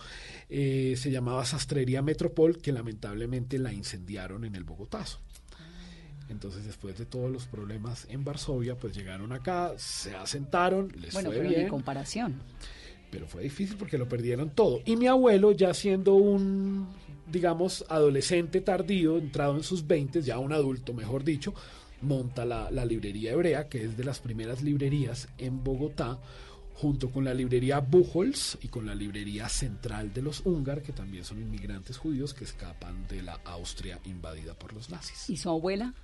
Eh, 0.48 0.94
se 0.96 1.10
llamaba 1.10 1.44
Sastrería 1.44 2.00
Metropol, 2.00 2.58
que 2.58 2.70
lamentablemente 2.70 3.58
la 3.58 3.72
incendiaron 3.72 4.44
en 4.44 4.54
el 4.54 4.62
Bogotazo. 4.62 5.18
Entonces, 6.28 6.64
después 6.64 6.98
de 6.98 7.06
todos 7.06 7.30
los 7.30 7.46
problemas 7.46 8.06
en 8.08 8.24
Varsovia, 8.24 8.76
pues 8.76 8.94
llegaron 8.94 9.32
acá, 9.32 9.72
se 9.76 10.14
asentaron, 10.14 10.92
les 11.00 11.12
bueno, 11.12 11.30
fue 11.30 11.38
pero 11.38 11.50
bien. 11.50 11.62
en 11.62 11.68
comparación. 11.68 12.42
Pero 13.10 13.26
fue 13.26 13.42
difícil 13.42 13.76
porque 13.76 13.98
lo 13.98 14.08
perdieron 14.08 14.50
todo. 14.50 14.80
Y 14.84 14.96
mi 14.96 15.06
abuelo, 15.06 15.52
ya 15.52 15.74
siendo 15.74 16.14
un, 16.14 16.88
digamos, 17.30 17.84
adolescente 17.88 18.60
tardío, 18.62 19.18
entrado 19.18 19.56
en 19.56 19.62
sus 19.62 19.86
20, 19.86 20.22
ya 20.22 20.38
un 20.38 20.52
adulto, 20.52 20.94
mejor 20.94 21.22
dicho, 21.22 21.54
monta 22.00 22.44
la, 22.44 22.70
la 22.70 22.84
librería 22.84 23.32
hebrea, 23.32 23.68
que 23.68 23.84
es 23.84 23.96
de 23.96 24.04
las 24.04 24.20
primeras 24.20 24.62
librerías 24.62 25.28
en 25.38 25.62
Bogotá, 25.62 26.18
junto 26.74 27.10
con 27.10 27.24
la 27.24 27.34
librería 27.34 27.78
Buchholz 27.80 28.58
y 28.60 28.68
con 28.68 28.86
la 28.86 28.94
librería 28.94 29.48
central 29.48 30.12
de 30.12 30.22
los 30.22 30.44
húngar, 30.44 30.82
que 30.82 30.92
también 30.92 31.24
son 31.24 31.40
inmigrantes 31.40 31.96
judíos 31.96 32.34
que 32.34 32.44
escapan 32.44 33.06
de 33.08 33.22
la 33.22 33.34
Austria 33.44 34.00
invadida 34.04 34.54
por 34.54 34.72
los 34.72 34.90
nazis. 34.90 35.30
¿Y 35.30 35.36
su 35.36 35.48
abuela? 35.48 35.94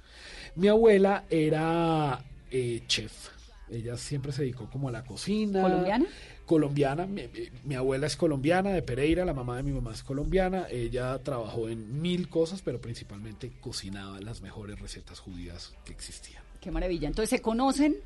Mi 0.58 0.68
abuela 0.68 1.24
era 1.30 2.22
eh, 2.50 2.82
chef. 2.86 3.28
Ella 3.70 3.96
siempre 3.96 4.32
se 4.32 4.42
dedicó 4.42 4.68
como 4.70 4.88
a 4.88 4.92
la 4.92 5.04
cocina. 5.04 5.62
¿Colombiana? 5.62 6.06
Colombiana. 6.46 7.06
Mi, 7.06 7.22
mi- 7.28 7.48
mi 7.64 7.74
abuela 7.74 8.06
es 8.06 8.16
colombiana, 8.16 8.70
de 8.70 8.82
Pereira. 8.82 9.24
La 9.24 9.34
mamá 9.34 9.56
de 9.58 9.62
mi 9.62 9.72
mamá 9.72 9.92
es 9.92 10.02
colombiana. 10.02 10.66
Ella 10.70 11.18
trabajó 11.22 11.68
en 11.68 12.00
mil 12.00 12.28
cosas, 12.28 12.62
pero 12.62 12.80
principalmente 12.80 13.52
cocinaba 13.60 14.20
las 14.20 14.40
mejores 14.40 14.80
recetas 14.80 15.20
judías 15.20 15.74
que 15.84 15.92
existían. 15.92 16.42
Qué 16.60 16.70
maravilla. 16.70 17.06
Entonces 17.08 17.30
se 17.30 17.42
conocen 17.42 17.96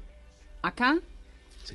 acá. 0.62 0.98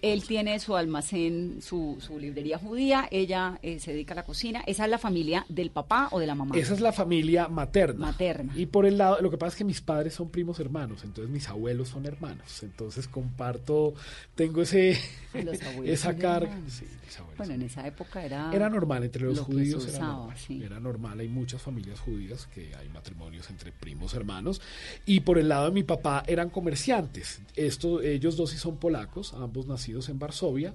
Él 0.01 0.24
tiene 0.24 0.60
su 0.60 0.75
almacén, 0.75 1.62
su, 1.62 1.98
su 2.00 2.20
librería 2.20 2.58
judía, 2.58 3.08
ella 3.12 3.60
eh, 3.62 3.79
se 3.79 3.91
dedica 3.91 4.13
a 4.13 4.17
la 4.17 4.24
cocina. 4.24 4.63
¿Esa 4.67 4.86
es 4.86 4.89
la 4.89 4.98
familia 4.98 5.46
del 5.50 5.72
papá 5.72 6.10
o 6.12 6.20
de 6.20 6.27
la 6.27 6.36
mamá? 6.36 6.56
Esa 6.58 6.74
es 6.74 6.82
la 6.82 6.91
familia 6.91 7.48
materna. 7.48 8.08
Materna. 8.08 8.53
Y 8.56 8.67
por 8.67 8.86
el 8.86 8.98
lado, 8.98 9.20
lo 9.22 9.29
que 9.29 9.38
pasa 9.38 9.53
es 9.53 9.56
que 9.56 9.63
mis 9.63 9.82
padres 9.82 10.13
son 10.13 10.29
primos 10.29 10.60
hermanos, 10.60 11.03
entonces 11.03 11.32
mis 11.32 11.48
abuelos 11.50 11.89
son 11.89 12.06
hermanos. 12.06 12.63
Entonces 12.63 13.08
comparto, 13.08 13.94
tengo 14.36 14.62
ese 14.62 15.00
Los 15.34 15.60
esa 15.86 16.15
carga. 16.15 16.58
Sí, 16.67 16.86
mis 17.06 17.17
abuelos. 17.20 17.38
Bueno, 17.38 17.53
en 17.53 17.62
esa 17.63 17.88
época 17.88 18.24
era... 18.24 18.51
Era 18.53 18.70
normal 18.70 19.03
entre 19.03 19.24
los 19.24 19.38
lo 19.38 19.44
judíos, 19.46 19.84
era 19.84 19.94
usaba, 19.94 20.13
normal. 20.13 20.38
sí. 20.38 20.63
Era 20.63 20.79
normal, 20.79 21.20
hay 21.20 21.27
muchas 21.27 21.62
familias 21.62 22.00
judías 22.00 22.48
que 22.48 22.75
hay 22.75 22.89
matrimonios 22.89 23.50
entre 23.50 23.72
primos 23.72 24.13
hermanos. 24.13 24.62
Y 25.06 25.22
por 25.22 25.38
el 25.38 25.50
lado 25.50 25.65
de 25.65 25.72
mi 25.72 25.84
papá 25.84 26.24
eran 26.27 26.50
comerciantes. 26.50 27.41
Esto, 27.56 28.01
ellos 28.01 28.38
dos 28.38 28.51
sí 28.51 28.58
son 28.58 28.77
polacos, 28.77 29.34
ambos 29.34 29.67
nacidos 29.77 30.10
en 30.10 30.17
Varsovia 30.17 30.74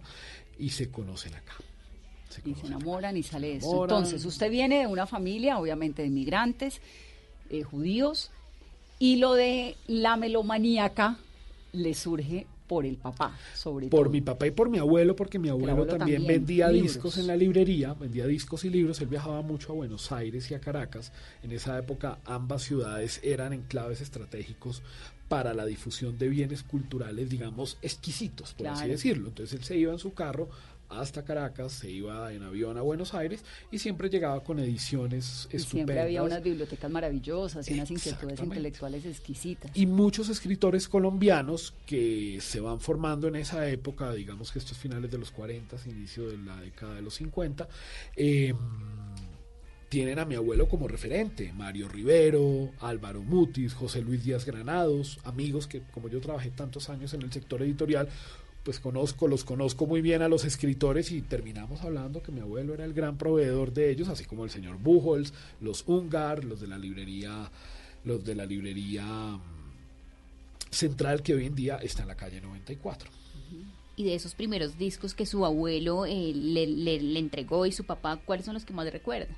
y 0.59 0.71
se 0.71 0.90
conocen 0.90 1.35
acá. 1.35 1.54
y 2.47 2.54
se 2.54 2.66
enamoran 2.66 3.16
y 3.16 3.23
sale 3.23 3.56
eso. 3.56 3.82
Entonces, 3.82 4.25
usted 4.25 4.50
viene 4.50 4.78
de 4.80 4.87
una 4.87 5.06
familia, 5.06 5.59
obviamente, 5.59 6.02
de 6.02 6.09
migrantes, 6.09 6.80
eh, 7.50 7.62
judíos, 7.62 8.30
y 8.99 9.16
lo 9.16 9.35
de 9.35 9.76
la 9.88 10.16
melomaníaca 10.16 11.18
le 11.73 11.92
surge 11.94 12.47
por 12.68 12.87
el 12.87 12.97
papá, 12.97 13.37
sobre 13.54 13.88
Por 13.88 14.04
todo. 14.04 14.12
mi 14.12 14.23
papá 14.23 14.47
y 14.47 14.50
por 14.50 14.71
mi 14.71 14.78
abuelo, 14.78 15.14
porque 15.14 15.38
mi 15.38 15.50
abuelo, 15.50 15.73
abuelo 15.73 15.99
también, 15.99 16.21
también, 16.21 16.38
vendía 16.40 16.68
libros. 16.68 16.94
discos 16.94 17.18
en 17.18 17.26
la 17.26 17.37
librería, 17.37 17.92
vendía 17.92 18.26
discos 18.26 18.64
y 18.64 18.71
libros. 18.71 18.99
Él 19.02 19.09
viajaba 19.09 19.42
mucho 19.42 19.73
a 19.73 19.75
Buenos 19.75 20.11
Aires 20.11 20.50
y 20.50 20.54
a 20.54 20.61
Caracas. 20.61 21.12
En 21.42 21.52
esa 21.52 21.76
época 21.78 22.18
ambas 22.25 22.62
ciudades 22.62 23.21
eran 23.23 23.52
enclaves 23.52 24.00
estratégicos 24.00 24.80
para 25.29 25.55
la 25.55 25.64
difusión 25.64 26.19
de 26.19 26.29
bienes 26.29 26.62
culturales, 26.62 27.31
digamos, 27.31 27.79
exquisitos, 27.83 28.52
por 28.55 28.67
así 28.69 28.88
decirlo. 28.88 29.29
Entonces 29.29 29.59
él 29.59 29.64
se 29.64 29.76
iba 29.79 29.93
en 29.93 29.99
su 29.99 30.12
carro 30.12 30.49
hasta 30.91 31.25
Caracas, 31.25 31.73
se 31.73 31.91
iba 31.91 32.31
en 32.35 32.43
avión 32.43 32.76
a 32.76 32.83
Buenos 32.83 33.14
Aires 33.14 33.43
y 33.71 33.79
siempre 33.79 34.11
llegaba 34.11 34.45
con 34.45 34.59
ediciones 34.59 35.49
Y 35.50 35.57
estupendas. 35.57 35.71
siempre 35.71 36.00
había 36.00 36.23
unas 36.23 36.43
bibliotecas 36.43 36.91
maravillosas 36.91 37.67
y 37.71 37.73
unas 37.73 37.91
inquietudes 37.91 38.38
intelectuales 38.41 39.07
exquisitas. 39.07 39.71
y 39.75 39.87
muchos 39.87 40.29
escritores 40.29 40.88
colombianos 40.88 41.73
que 41.87 42.38
se 42.43 42.61
van 42.61 42.79
formando 42.79 43.26
en 43.26 43.37
esa 43.37 43.67
época, 43.71 44.12
digamos 44.12 44.52
que 44.52 44.59
estos 44.59 44.76
finales 44.76 45.11
de 45.11 45.17
los 45.17 45.31
40, 45.31 45.79
inicio 45.87 46.29
de 46.29 46.37
la 46.37 46.61
década 46.61 46.95
de 46.97 47.00
los 47.02 47.14
50, 47.14 47.67
eh, 48.17 48.52
tienen 49.92 50.18
a 50.18 50.25
mi 50.25 50.37
abuelo 50.37 50.70
como 50.70 50.88
referente, 50.88 51.52
Mario 51.52 51.87
Rivero, 51.87 52.70
Álvaro 52.80 53.20
Mutis, 53.22 53.75
José 53.75 54.00
Luis 54.00 54.25
Díaz 54.25 54.46
Granados, 54.46 55.18
amigos 55.22 55.66
que 55.66 55.82
como 55.92 56.08
yo 56.08 56.18
trabajé 56.18 56.50
tantos 56.50 56.88
años 56.88 57.12
en 57.12 57.20
el 57.20 57.30
sector 57.30 57.61
editorial, 57.61 58.08
pues 58.64 58.80
conozco, 58.80 59.28
los 59.28 59.44
conozco 59.44 59.84
muy 59.87 60.00
bien 60.00 60.22
a 60.22 60.28
los 60.30 60.46
escritores 60.46 61.12
y 61.12 61.20
terminamos 61.20 61.82
hablando 61.82 62.22
que 62.22 62.32
mi 62.32 62.40
abuelo 62.40 62.72
era 62.72 62.87
el 62.87 62.94
gran 62.94 63.18
proveedor 63.18 63.75
de 63.75 63.90
ellos, 63.90 64.08
así 64.08 64.25
como 64.25 64.44
el 64.44 64.50
señor 64.50 64.78
Buchholz, 64.78 65.34
los 65.61 65.87
Ungar, 65.87 66.42
los 66.42 66.62
de 66.62 66.68
la 66.68 66.78
librería, 66.78 67.50
los 68.04 68.25
de 68.25 68.34
la 68.34 68.46
librería 68.46 69.04
mm, 69.04 69.42
central 70.70 71.22
que 71.22 71.34
hoy 71.34 71.44
en 71.44 71.54
día 71.54 71.76
está 71.76 72.00
en 72.00 72.08
la 72.08 72.14
calle 72.16 72.40
94. 72.40 73.11
Y 73.96 74.04
de 74.04 74.14
esos 74.14 74.34
primeros 74.34 74.78
discos 74.78 75.12
que 75.14 75.26
su 75.26 75.44
abuelo 75.44 76.06
eh, 76.06 76.32
le, 76.34 76.66
le- 76.66 77.02
le 77.02 77.18
entregó 77.18 77.66
y 77.66 77.72
su 77.72 77.84
papá, 77.84 78.16
¿cuáles 78.25 78.46
son 78.46 78.54
los 78.54 78.64
que 78.64 78.72
más 78.72 78.90
recuerda? 78.90 79.37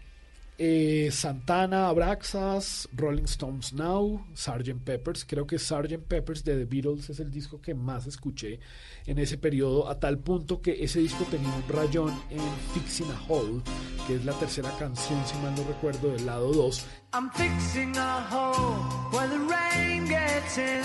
Eh, 0.56 1.08
Santana, 1.10 1.88
Abraxas, 1.88 2.88
Rolling 2.92 3.24
Stones 3.24 3.72
Now, 3.72 4.24
Sgt. 4.34 4.78
Peppers. 4.84 5.24
Creo 5.24 5.46
que 5.46 5.58
Sgt. 5.58 5.98
Peppers 5.98 6.44
de 6.44 6.56
The 6.56 6.64
Beatles 6.64 7.10
es 7.10 7.18
el 7.18 7.30
disco 7.30 7.60
que 7.60 7.74
más 7.74 8.06
escuché 8.06 8.60
en 9.06 9.18
ese 9.18 9.36
periodo, 9.36 9.88
a 9.88 9.98
tal 9.98 10.18
punto 10.18 10.60
que 10.60 10.84
ese 10.84 11.00
disco 11.00 11.24
tenía 11.30 11.52
un 11.52 11.68
rayón 11.68 12.10
en 12.30 12.40
Fixing 12.72 13.10
a 13.10 13.20
Hole, 13.28 13.62
que 14.06 14.14
es 14.14 14.24
la 14.24 14.32
tercera 14.34 14.70
canción, 14.78 15.20
si 15.26 15.36
mal 15.38 15.54
no 15.56 15.64
recuerdo, 15.64 16.12
del 16.12 16.24
lado 16.24 16.52
2. 16.52 16.86
I'm 17.14 17.30
fixing 17.30 17.96
a 17.96 18.26
hole 18.30 19.28
the 19.28 19.38
rain 19.38 20.06
gets 20.06 20.58
in 20.58 20.84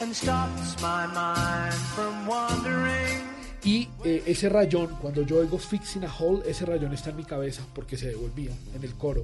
and 0.00 0.14
stops 0.14 0.80
my 0.82 1.06
mind 1.06 1.74
from 1.94 2.26
wandering. 2.26 3.29
Y 3.62 3.88
eh, 4.04 4.22
ese 4.26 4.48
rayón, 4.48 4.96
cuando 5.00 5.22
yo 5.22 5.38
oigo 5.38 5.58
Fixing 5.58 6.04
a 6.04 6.14
Hole, 6.14 6.42
ese 6.48 6.64
rayón 6.64 6.94
está 6.94 7.10
en 7.10 7.16
mi 7.16 7.24
cabeza 7.24 7.62
porque 7.74 7.96
se 7.96 8.08
devolvía 8.08 8.52
en 8.74 8.82
el 8.82 8.94
coro. 8.94 9.22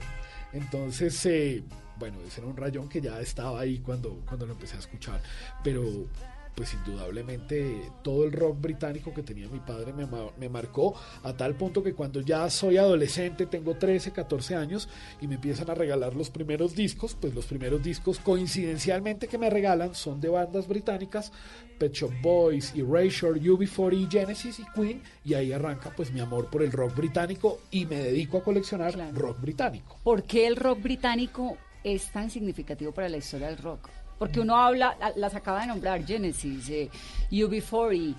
Entonces, 0.52 1.24
eh, 1.26 1.62
bueno, 1.98 2.18
ese 2.26 2.40
era 2.40 2.48
un 2.48 2.56
rayón 2.56 2.88
que 2.88 3.00
ya 3.00 3.20
estaba 3.20 3.60
ahí 3.60 3.78
cuando, 3.78 4.20
cuando 4.26 4.46
lo 4.46 4.52
empecé 4.52 4.76
a 4.76 4.80
escuchar. 4.80 5.22
Pero, 5.64 6.06
pues 6.56 6.72
indudablemente, 6.72 7.92
todo 8.02 8.24
el 8.24 8.32
rock 8.32 8.60
británico 8.60 9.12
que 9.12 9.22
tenía 9.22 9.48
mi 9.48 9.60
padre 9.60 9.92
me, 9.92 10.08
me 10.38 10.48
marcó 10.48 10.94
a 11.22 11.34
tal 11.34 11.54
punto 11.54 11.82
que 11.82 11.92
cuando 11.92 12.22
ya 12.22 12.48
soy 12.48 12.78
adolescente, 12.78 13.46
tengo 13.46 13.76
13, 13.76 14.12
14 14.12 14.56
años, 14.56 14.88
y 15.20 15.28
me 15.28 15.34
empiezan 15.34 15.70
a 15.70 15.74
regalar 15.74 16.16
los 16.16 16.30
primeros 16.30 16.74
discos, 16.74 17.14
pues 17.20 17.34
los 17.34 17.44
primeros 17.44 17.82
discos 17.82 18.18
coincidencialmente 18.18 19.28
que 19.28 19.38
me 19.38 19.50
regalan 19.50 19.94
son 19.94 20.20
de 20.20 20.30
bandas 20.30 20.66
británicas, 20.66 21.30
Pet 21.78 21.92
Shop 21.92 22.12
Boys, 22.22 22.72
Erasure, 22.74 23.38
UB40, 23.38 24.10
Genesis 24.10 24.58
y 24.58 24.64
Queen, 24.74 25.02
y 25.24 25.34
ahí 25.34 25.52
arranca 25.52 25.92
pues 25.94 26.10
mi 26.10 26.20
amor 26.20 26.48
por 26.48 26.62
el 26.62 26.72
rock 26.72 26.96
británico 26.96 27.60
y 27.70 27.84
me 27.84 27.96
dedico 27.96 28.38
a 28.38 28.42
coleccionar 28.42 28.96
rock 29.14 29.40
británico. 29.40 29.98
¿Por 30.02 30.22
qué 30.22 30.46
el 30.46 30.56
rock 30.56 30.82
británico 30.82 31.58
es 31.84 32.10
tan 32.12 32.30
significativo 32.30 32.92
para 32.92 33.08
la 33.08 33.18
historia 33.18 33.48
del 33.48 33.58
rock? 33.58 33.90
Porque 34.18 34.40
uno 34.40 34.56
habla, 34.56 34.96
la- 34.98 35.12
las 35.16 35.34
acaba 35.34 35.60
de 35.60 35.66
nombrar, 35.66 36.04
Genesis, 36.06 36.68
eh, 36.70 36.90
UB40, 37.30 38.14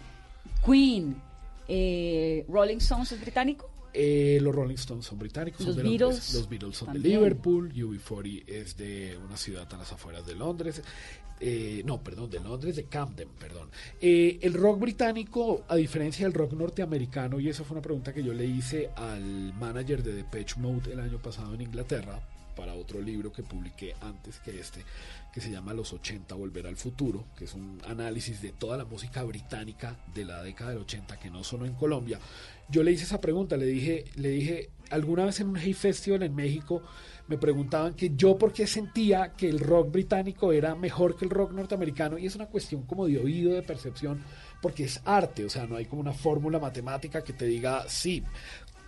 Queen, 0.66 1.16
eh, 1.68 2.46
Rolling 2.48 2.78
Stones 2.78 3.12
es 3.12 3.22
británico. 3.22 3.70
Eh, 3.94 4.38
los 4.42 4.54
Rolling 4.54 4.76
Stones 4.76 5.06
son 5.06 5.18
británicos, 5.18 5.66
Los 5.66 5.76
son 5.76 5.84
de 5.84 5.90
Beatles 5.90 6.02
Londres. 6.10 6.34
Los 6.36 6.50
Beatles 6.50 6.78
son 6.78 6.86
también. 6.88 7.04
de 7.04 7.10
Liverpool, 7.10 7.74
UB40 7.74 8.44
es 8.48 8.78
de 8.78 9.18
una 9.26 9.38
ciudad 9.38 9.68
a 9.74 9.78
las 9.78 9.92
afueras 9.92 10.26
de 10.26 10.36
Londres. 10.36 10.82
Eh, 11.40 11.82
no, 11.86 12.02
perdón, 12.04 12.30
de 12.30 12.40
Londres, 12.40 12.76
de 12.76 12.86
Camden, 12.86 13.30
perdón. 13.40 13.70
Eh, 14.02 14.40
el 14.42 14.54
rock 14.54 14.80
británico, 14.80 15.64
a 15.68 15.76
diferencia 15.76 16.26
del 16.26 16.34
rock 16.34 16.54
norteamericano, 16.54 17.40
y 17.40 17.50
esa 17.50 17.64
fue 17.64 17.76
una 17.76 17.82
pregunta 17.82 18.14
que 18.14 18.24
yo 18.24 18.34
le 18.34 18.46
hice 18.46 18.90
al 18.96 19.54
manager 19.54 20.02
de 20.04 20.14
Depeche 20.14 20.60
Mode 20.60 20.94
el 20.94 21.00
año 21.00 21.20
pasado 21.20 21.54
en 21.54 21.62
Inglaterra, 21.62 22.20
para 22.58 22.74
otro 22.74 23.00
libro 23.00 23.32
que 23.32 23.44
publiqué 23.44 23.96
antes 24.02 24.40
que 24.40 24.60
este, 24.60 24.84
que 25.32 25.40
se 25.40 25.52
llama 25.52 25.76
Los 25.76 25.94
80 25.94 26.34
Volver 26.34 26.66
al 26.66 26.76
Futuro, 26.76 27.26
que 27.38 27.46
es 27.46 27.54
un 27.54 27.80
análisis 27.88 28.42
de 28.42 28.52
toda 28.52 28.76
la 28.78 28.86
música 28.86 29.22
británica 29.24 29.96
de 30.16 30.26
la 30.26 30.42
década 30.42 30.72
del 30.72 30.80
80 30.80 31.20
que 31.20 31.30
no 31.30 31.44
sonó 31.44 31.66
en 31.66 31.76
Colombia. 31.76 32.20
Yo 32.68 32.82
le 32.82 32.92
hice 32.92 33.04
esa 33.04 33.22
pregunta, 33.22 33.56
le 33.56 33.68
dije, 33.68 34.06
le 34.16 34.30
dije, 34.30 34.72
alguna 34.90 35.26
vez 35.26 35.40
en 35.40 35.50
un 35.50 35.58
Hey 35.58 35.74
Festival 35.74 36.24
en 36.24 36.34
México 36.34 36.82
me 37.28 37.38
preguntaban 37.38 37.94
que 37.94 38.14
yo 38.16 38.38
por 38.38 38.52
qué 38.52 38.66
sentía 38.66 39.34
que 39.34 39.48
el 39.48 39.60
rock 39.60 39.92
británico 39.92 40.52
era 40.52 40.74
mejor 40.74 41.16
que 41.16 41.26
el 41.26 41.32
rock 41.32 41.52
norteamericano 41.52 42.18
y 42.18 42.26
es 42.26 42.36
una 42.36 42.48
cuestión 42.48 42.84
como 42.84 43.06
de 43.06 43.20
oído, 43.20 43.54
de 43.54 43.62
percepción, 43.62 44.24
porque 44.62 44.86
es 44.86 45.02
arte, 45.06 45.46
o 45.46 45.50
sea, 45.50 45.68
no 45.68 45.76
hay 45.76 45.86
como 45.86 46.02
una 46.02 46.14
fórmula 46.14 46.58
matemática 46.58 47.24
que 47.24 47.34
te 47.34 47.46
diga 47.46 47.86
sí, 47.88 48.24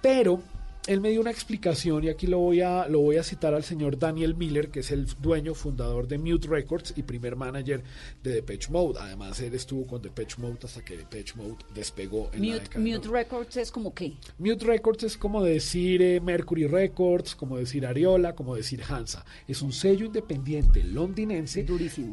pero 0.02 0.42
él 0.88 1.02
me 1.02 1.10
dio 1.10 1.22
una 1.22 1.32
explicación 1.32 2.04
y 2.04 2.10
aquí 2.10 2.28
lo 2.28 2.40
voy 2.40 2.62
a 2.62 2.88
lo 2.88 3.00
voy 3.00 3.18
a 3.18 3.24
citar 3.24 3.54
al 3.54 3.64
señor 3.64 4.00
Daniel 4.00 4.36
Miller, 4.36 4.70
que 4.70 4.80
es 4.80 4.92
el 4.92 5.06
dueño 5.22 5.54
fundador 5.54 6.08
de 6.08 6.18
Mute 6.18 6.48
Records 6.48 6.94
y 6.96 7.04
primer 7.04 7.36
manager 7.36 7.84
de 8.24 8.32
Depeche 8.32 8.72
Mode. 8.72 9.00
Además, 9.00 9.40
él 9.42 9.54
estuvo 9.54 9.86
con 9.86 10.02
Depeche 10.02 10.42
Mode 10.42 10.60
hasta 10.64 10.84
que 10.84 10.98
Depeche 10.98 11.36
Mode 11.36 11.58
despegó 11.74 12.30
en 12.34 12.42
la 12.42 12.54
Mute, 12.54 12.64
década 12.64 12.84
de 12.84 12.92
Mute 12.92 13.08
Records 13.10 13.58
es 13.58 13.72
como 13.72 13.94
qué? 13.94 14.14
Mute 14.38 14.66
Records 14.66 15.04
es 15.04 15.18
como 15.18 15.44
decir 15.44 16.02
eh, 16.02 16.20
Mercury 16.22 16.68
Records, 16.68 17.36
como 17.36 17.58
decir 17.58 17.86
Ariola, 17.86 18.36
como 18.36 18.56
decir 18.56 18.82
Hansa. 18.88 19.26
Es 19.48 19.62
un 19.62 19.72
sello 19.72 20.06
independiente 20.06 20.84
londinense 20.84 21.66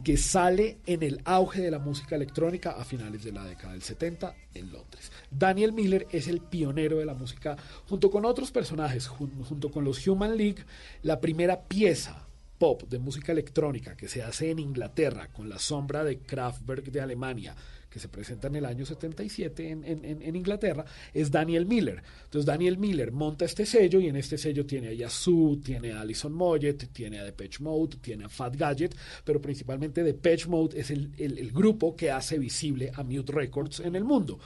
que 0.04 0.16
sale 0.16 0.78
en 0.86 1.02
el 1.02 1.20
auge 1.24 1.62
de 1.62 1.70
la 1.70 1.78
música 1.78 2.16
electrónica 2.16 2.72
a 2.72 2.84
finales 2.84 3.24
de 3.24 3.32
la 3.32 3.44
década 3.44 3.72
del 3.72 3.82
70 3.82 4.34
en 4.54 4.72
Londres. 4.72 5.10
Daniel 5.30 5.72
Miller 5.72 6.06
es 6.10 6.28
el 6.28 6.40
pionero 6.40 6.98
de 6.98 7.06
la 7.06 7.14
música, 7.14 7.56
junto 7.88 8.10
con 8.10 8.24
otros 8.24 8.50
personajes, 8.60 9.06
jun- 9.06 9.44
junto 9.44 9.70
con 9.70 9.84
los 9.84 10.06
Human 10.08 10.34
League, 10.36 10.64
la 11.02 11.20
primera 11.20 11.60
pieza 11.60 12.26
pop 12.58 12.84
de 12.88 12.98
música 12.98 13.32
electrónica 13.32 13.94
que 13.94 14.08
se 14.08 14.22
hace 14.22 14.50
en 14.50 14.58
Inglaterra 14.58 15.28
con 15.30 15.50
la 15.50 15.58
sombra 15.58 16.02
de 16.04 16.20
Kraftwerk 16.20 16.86
de 16.90 17.02
Alemania 17.02 17.54
que 17.90 17.98
se 18.00 18.08
presenta 18.08 18.48
en 18.48 18.56
el 18.56 18.64
año 18.64 18.84
77 18.86 19.70
en, 19.70 19.84
en- 19.84 20.22
en- 20.22 20.36
Inglaterra, 20.36 20.84
es 21.14 21.30
Daniel 21.30 21.64
Miller. 21.66 22.02
Entonces 22.24 22.44
Daniel 22.46 22.76
Miller 22.78 23.10
monta 23.12 23.44
este 23.44 23.64
sello 23.64 24.00
y 24.00 24.08
en 24.08 24.16
este 24.16 24.36
sello 24.38 24.64
tiene 24.66 24.88
a 24.88 24.92
Yazoo, 24.92 25.58
tiene 25.64 25.92
a 25.92 26.00
Alison 26.02 26.32
Moyet, 26.32 26.88
tiene 26.92 27.18
a 27.20 27.24
Depeche 27.24 27.62
Mode, 27.62 27.96
tiene 28.02 28.24
a 28.24 28.28
Fat 28.28 28.54
Gadget, 28.56 28.94
pero 29.24 29.40
principalmente 29.40 30.02
Depeche 30.02 30.46
Mode 30.48 30.78
es 30.80 30.90
el, 30.90 31.12
el- 31.18 31.38
el 31.38 31.52
grupo 31.52 31.94
que 31.96 32.10
hace 32.10 32.38
visible 32.38 32.90
a 32.94 33.02
Mute 33.02 33.32
Records 33.32 33.80
en 33.80 33.94
el 33.96 34.04
mundo. 34.04 34.38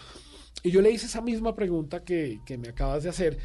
Y 0.62 0.70
yo 0.70 0.80
le 0.82 0.90
hice 0.92 1.06
esa 1.06 1.20
misma 1.22 1.54
pregunta 1.56 2.04
que, 2.04 2.40
que 2.46 2.56
me 2.58 2.68
acabas 2.68 3.02
de 3.04 3.08
hacer. 3.08 3.38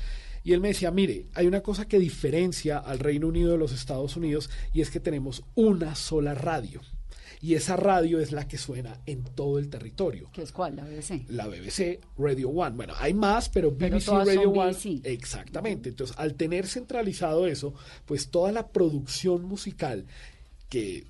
Y 0.46 0.54
él 0.54 0.62
me 0.62 0.70
decía, 0.70 0.92
mire, 0.92 1.26
hay 1.34 1.48
una 1.48 1.60
cosa 1.62 1.88
que 1.88 2.00
diferencia 2.00 2.78
al 2.78 3.00
Reino 3.00 3.28
Unido 3.28 3.52
de 3.52 3.58
los 3.58 3.74
Estados 3.74 4.16
Unidos 4.16 4.50
y 4.74 4.82
es 4.82 4.90
que 4.92 5.00
tenemos 5.02 5.44
una 5.56 5.96
sola 5.96 6.36
radio. 6.36 6.82
Y 7.42 7.56
esa 7.56 7.76
radio 7.76 8.20
es 8.20 8.32
la 8.32 8.48
que 8.48 8.58
suena 8.58 9.02
en 9.06 9.24
todo 9.24 9.60
el 9.60 9.70
territorio. 9.70 10.30
¿Qué 10.32 10.42
es 10.44 10.52
cuál? 10.52 10.76
La 10.78 10.86
BBC. 10.86 11.26
La 11.30 11.48
BBC, 11.48 12.00
Radio 12.18 12.50
One. 12.50 12.76
Bueno, 12.76 12.94
hay 12.98 13.14
más, 13.14 13.50
pero 13.50 13.76
Pero 13.76 13.98
BBC 13.98 14.06
todas 14.06 14.28
Radio 14.28 14.44
son 14.44 14.58
One. 14.60 14.72
BBC. 14.74 15.06
Exactamente. 15.06 15.90
Entonces, 15.90 16.16
al 16.18 16.36
tener 16.36 16.66
centralizado 16.68 17.46
eso, 17.46 17.74
pues 18.06 18.30
toda 18.30 18.52
la 18.52 18.68
producción 18.70 19.44
musical 19.44 20.06
que 20.70 21.06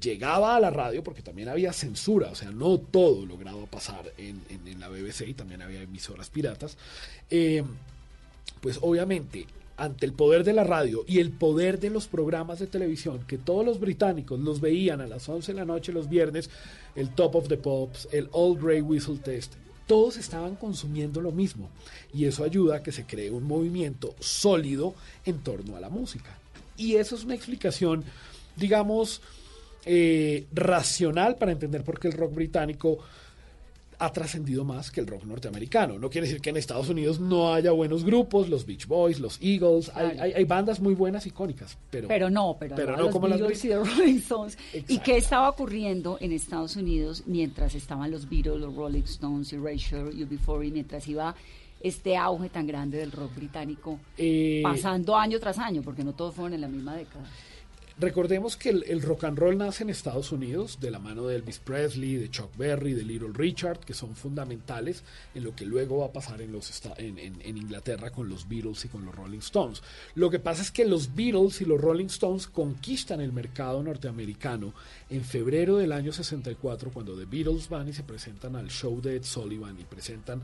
llegaba 0.00 0.56
a 0.56 0.60
la 0.60 0.70
radio, 0.70 1.02
porque 1.02 1.22
también 1.22 1.48
había 1.48 1.72
censura, 1.72 2.30
o 2.30 2.34
sea, 2.34 2.50
no 2.50 2.78
todo 2.78 3.24
lograba 3.26 3.64
pasar 3.66 4.12
en, 4.18 4.42
en- 4.50 4.66
en 4.68 4.80
la 4.80 4.88
BBC 4.88 5.28
y 5.28 5.34
también 5.34 5.62
había 5.62 5.82
emisoras 5.82 6.28
piratas, 6.30 6.76
eh, 7.30 7.62
pues 8.60 8.78
obviamente 8.82 9.46
ante 9.76 10.06
el 10.06 10.12
poder 10.12 10.42
de 10.42 10.52
la 10.52 10.64
radio 10.64 11.04
y 11.06 11.20
el 11.20 11.30
poder 11.30 11.78
de 11.78 11.90
los 11.90 12.08
programas 12.08 12.58
de 12.58 12.66
televisión, 12.66 13.24
que 13.26 13.38
todos 13.38 13.64
los 13.64 13.78
británicos 13.78 14.40
los 14.40 14.60
veían 14.60 15.00
a 15.00 15.06
las 15.06 15.28
11 15.28 15.52
de 15.52 15.58
la 15.58 15.64
noche 15.64 15.92
los 15.92 16.08
viernes, 16.08 16.50
el 16.96 17.14
Top 17.14 17.36
of 17.36 17.48
the 17.48 17.56
Pops, 17.56 18.08
el 18.10 18.28
Old 18.32 18.60
Grey 18.60 18.80
Whistle 18.80 19.18
Test, 19.18 19.54
todos 19.86 20.16
estaban 20.16 20.56
consumiendo 20.56 21.20
lo 21.20 21.32
mismo. 21.32 21.70
Y 22.12 22.26
eso 22.26 22.44
ayuda 22.44 22.76
a 22.76 22.82
que 22.82 22.92
se 22.92 23.06
cree 23.06 23.30
un 23.30 23.44
movimiento 23.44 24.14
sólido 24.20 24.94
en 25.24 25.38
torno 25.38 25.76
a 25.76 25.80
la 25.80 25.88
música. 25.88 26.38
Y 26.76 26.96
eso 26.96 27.14
es 27.14 27.24
una 27.24 27.34
explicación, 27.34 28.04
digamos, 28.56 29.22
eh, 29.86 30.46
racional 30.52 31.36
para 31.36 31.52
entender 31.52 31.84
por 31.84 31.98
qué 31.98 32.08
el 32.08 32.14
rock 32.14 32.34
británico 32.34 32.98
ha 34.00 34.12
trascendido 34.12 34.64
más 34.64 34.90
que 34.92 35.00
el 35.00 35.06
rock 35.08 35.24
norteamericano. 35.24 35.98
No 35.98 36.08
quiere 36.08 36.26
decir 36.28 36.40
que 36.40 36.50
en 36.50 36.56
Estados 36.56 36.88
Unidos 36.88 37.18
no 37.18 37.52
haya 37.52 37.72
buenos 37.72 38.04
grupos, 38.04 38.48
los 38.48 38.64
Beach 38.64 38.86
Boys, 38.86 39.18
los 39.18 39.38
Eagles, 39.42 39.90
hay, 39.94 40.16
hay- 40.18 40.32
hay 40.34 40.44
bandas 40.44 40.78
muy 40.80 40.94
buenas, 40.94 41.26
icónicas, 41.26 41.76
pero, 41.90 42.06
Pero 42.08 42.30
no, 42.30 42.56
pero, 42.60 42.76
pero 42.76 42.92
no, 42.92 42.96
no 42.98 43.02
los 43.04 43.12
como 43.12 43.26
las 43.28 43.40
Beatles 43.40 43.64
y 43.64 43.68
brit- 43.68 43.74
los 43.76 43.98
Rolling 43.98 44.16
Stones. 44.18 44.58
¿Y 44.88 44.98
qué 44.98 45.16
estaba 45.16 45.48
ocurriendo 45.50 46.16
en 46.20 46.30
Estados 46.32 46.76
Unidos 46.76 47.24
mientras 47.26 47.74
estaban 47.74 48.10
los 48.10 48.28
Beatles, 48.28 48.60
los 48.60 48.74
Rolling 48.74 49.02
Stones, 49.02 49.52
Erasure, 49.52 50.10
UB40, 50.14 50.66
y 50.68 50.70
mientras 50.70 51.08
iba 51.08 51.34
este 51.80 52.16
auge 52.16 52.48
tan 52.48 52.66
grande 52.66 52.98
del 52.98 53.12
rock 53.12 53.34
británico, 53.36 53.98
Eh, 54.16 54.60
pasando 54.62 55.16
año 55.16 55.38
tras 55.40 55.58
año, 55.58 55.82
porque 55.82 56.02
no 56.04 56.12
todos 56.14 56.34
fueron 56.34 56.54
en 56.54 56.60
la 56.60 56.68
misma 56.68 56.94
década? 56.96 57.24
Recordemos 58.00 58.56
que 58.56 58.68
el, 58.70 59.02
rock 59.02 59.24
and 59.24 59.36
roll 59.36 59.58
nace 59.58 59.82
en 59.82 59.90
Estados 59.90 60.30
Unidos 60.30 60.78
de 60.80 60.92
la 60.92 61.00
mano 61.00 61.26
de 61.26 61.34
Elvis 61.34 61.58
Presley, 61.58 62.14
de 62.14 62.30
Chuck 62.30 62.56
Berry, 62.56 62.92
de 62.94 63.02
Little 63.02 63.32
Richard, 63.34 63.80
que 63.80 63.92
son 63.92 64.14
fundamentales 64.14 65.02
en 65.34 65.42
lo 65.42 65.52
que 65.56 65.66
luego 65.66 65.98
va 65.98 66.06
a 66.06 66.12
pasar 66.12 66.40
en, 66.40 66.52
los, 66.52 66.70
en- 66.98 67.18
en 67.18 67.56
Inglaterra 67.58 68.10
con 68.10 68.28
los 68.28 68.48
Beatles 68.48 68.84
y 68.84 68.88
con 68.88 69.04
los 69.04 69.12
Rolling 69.16 69.38
Stones. 69.40 69.82
Lo 70.14 70.30
que 70.30 70.38
pasa 70.38 70.62
es 70.62 70.70
que 70.70 70.84
los 70.84 71.16
Beatles 71.16 71.60
y 71.60 71.64
los 71.64 71.80
Rolling 71.80 72.06
Stones 72.06 72.46
conquistan 72.46 73.20
el 73.20 73.32
mercado 73.32 73.82
norteamericano 73.82 74.74
en 75.10 75.24
febrero 75.24 75.78
del 75.78 75.90
año 75.90 76.12
64, 76.12 76.92
cuando 76.92 77.16
The 77.18 77.24
Beatles 77.24 77.68
van 77.68 77.88
y 77.88 77.92
se 77.92 78.04
presentan 78.04 78.54
al 78.54 78.68
show 78.70 79.00
de 79.02 79.16
Ed 79.16 79.24
Sullivan 79.24 79.76
y 79.80 79.82
presentan 79.82 80.40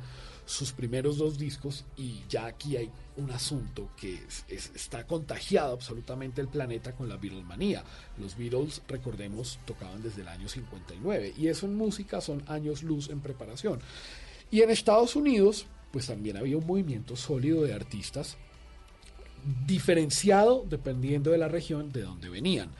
sus 0.46 0.72
primeros 0.72 1.16
dos 1.18 1.38
discos 1.38 1.84
y 1.96 2.20
ya 2.28 2.46
aquí 2.46 2.76
hay 2.76 2.90
un 3.16 3.30
asunto 3.30 3.88
que 3.96 4.14
es- 4.14 4.44
es- 4.48 4.72
está 4.74 5.06
contagiado 5.06 5.72
absolutamente 5.72 6.40
el 6.40 6.48
planeta 6.48 6.92
con 6.92 7.08
la 7.08 7.16
Beatlemanía. 7.16 7.82
Los 8.18 8.36
Beatles, 8.36 8.82
recordemos, 8.88 9.58
tocaban 9.64 10.02
desde 10.02 10.22
el 10.22 10.28
año 10.28 10.48
59 10.48 11.32
y 11.36 11.48
eso 11.48 11.66
en 11.66 11.76
música 11.76 12.20
son 12.20 12.42
años 12.46 12.82
luz 12.82 13.08
en 13.08 13.20
preparación. 13.20 13.80
Y 14.50 14.60
en 14.62 14.70
Estados 14.70 15.16
Unidos, 15.16 15.66
pues 15.92 16.06
también 16.06 16.36
había 16.36 16.56
un 16.58 16.66
movimiento 16.66 17.16
sólido 17.16 17.62
de 17.62 17.72
artistas 17.72 18.36
diferenciado 19.66 20.64
dependiendo 20.68 21.30
de 21.30 21.38
la 21.38 21.48
región 21.48 21.92
de 21.92 22.02
donde 22.02 22.28
venían. 22.28 22.70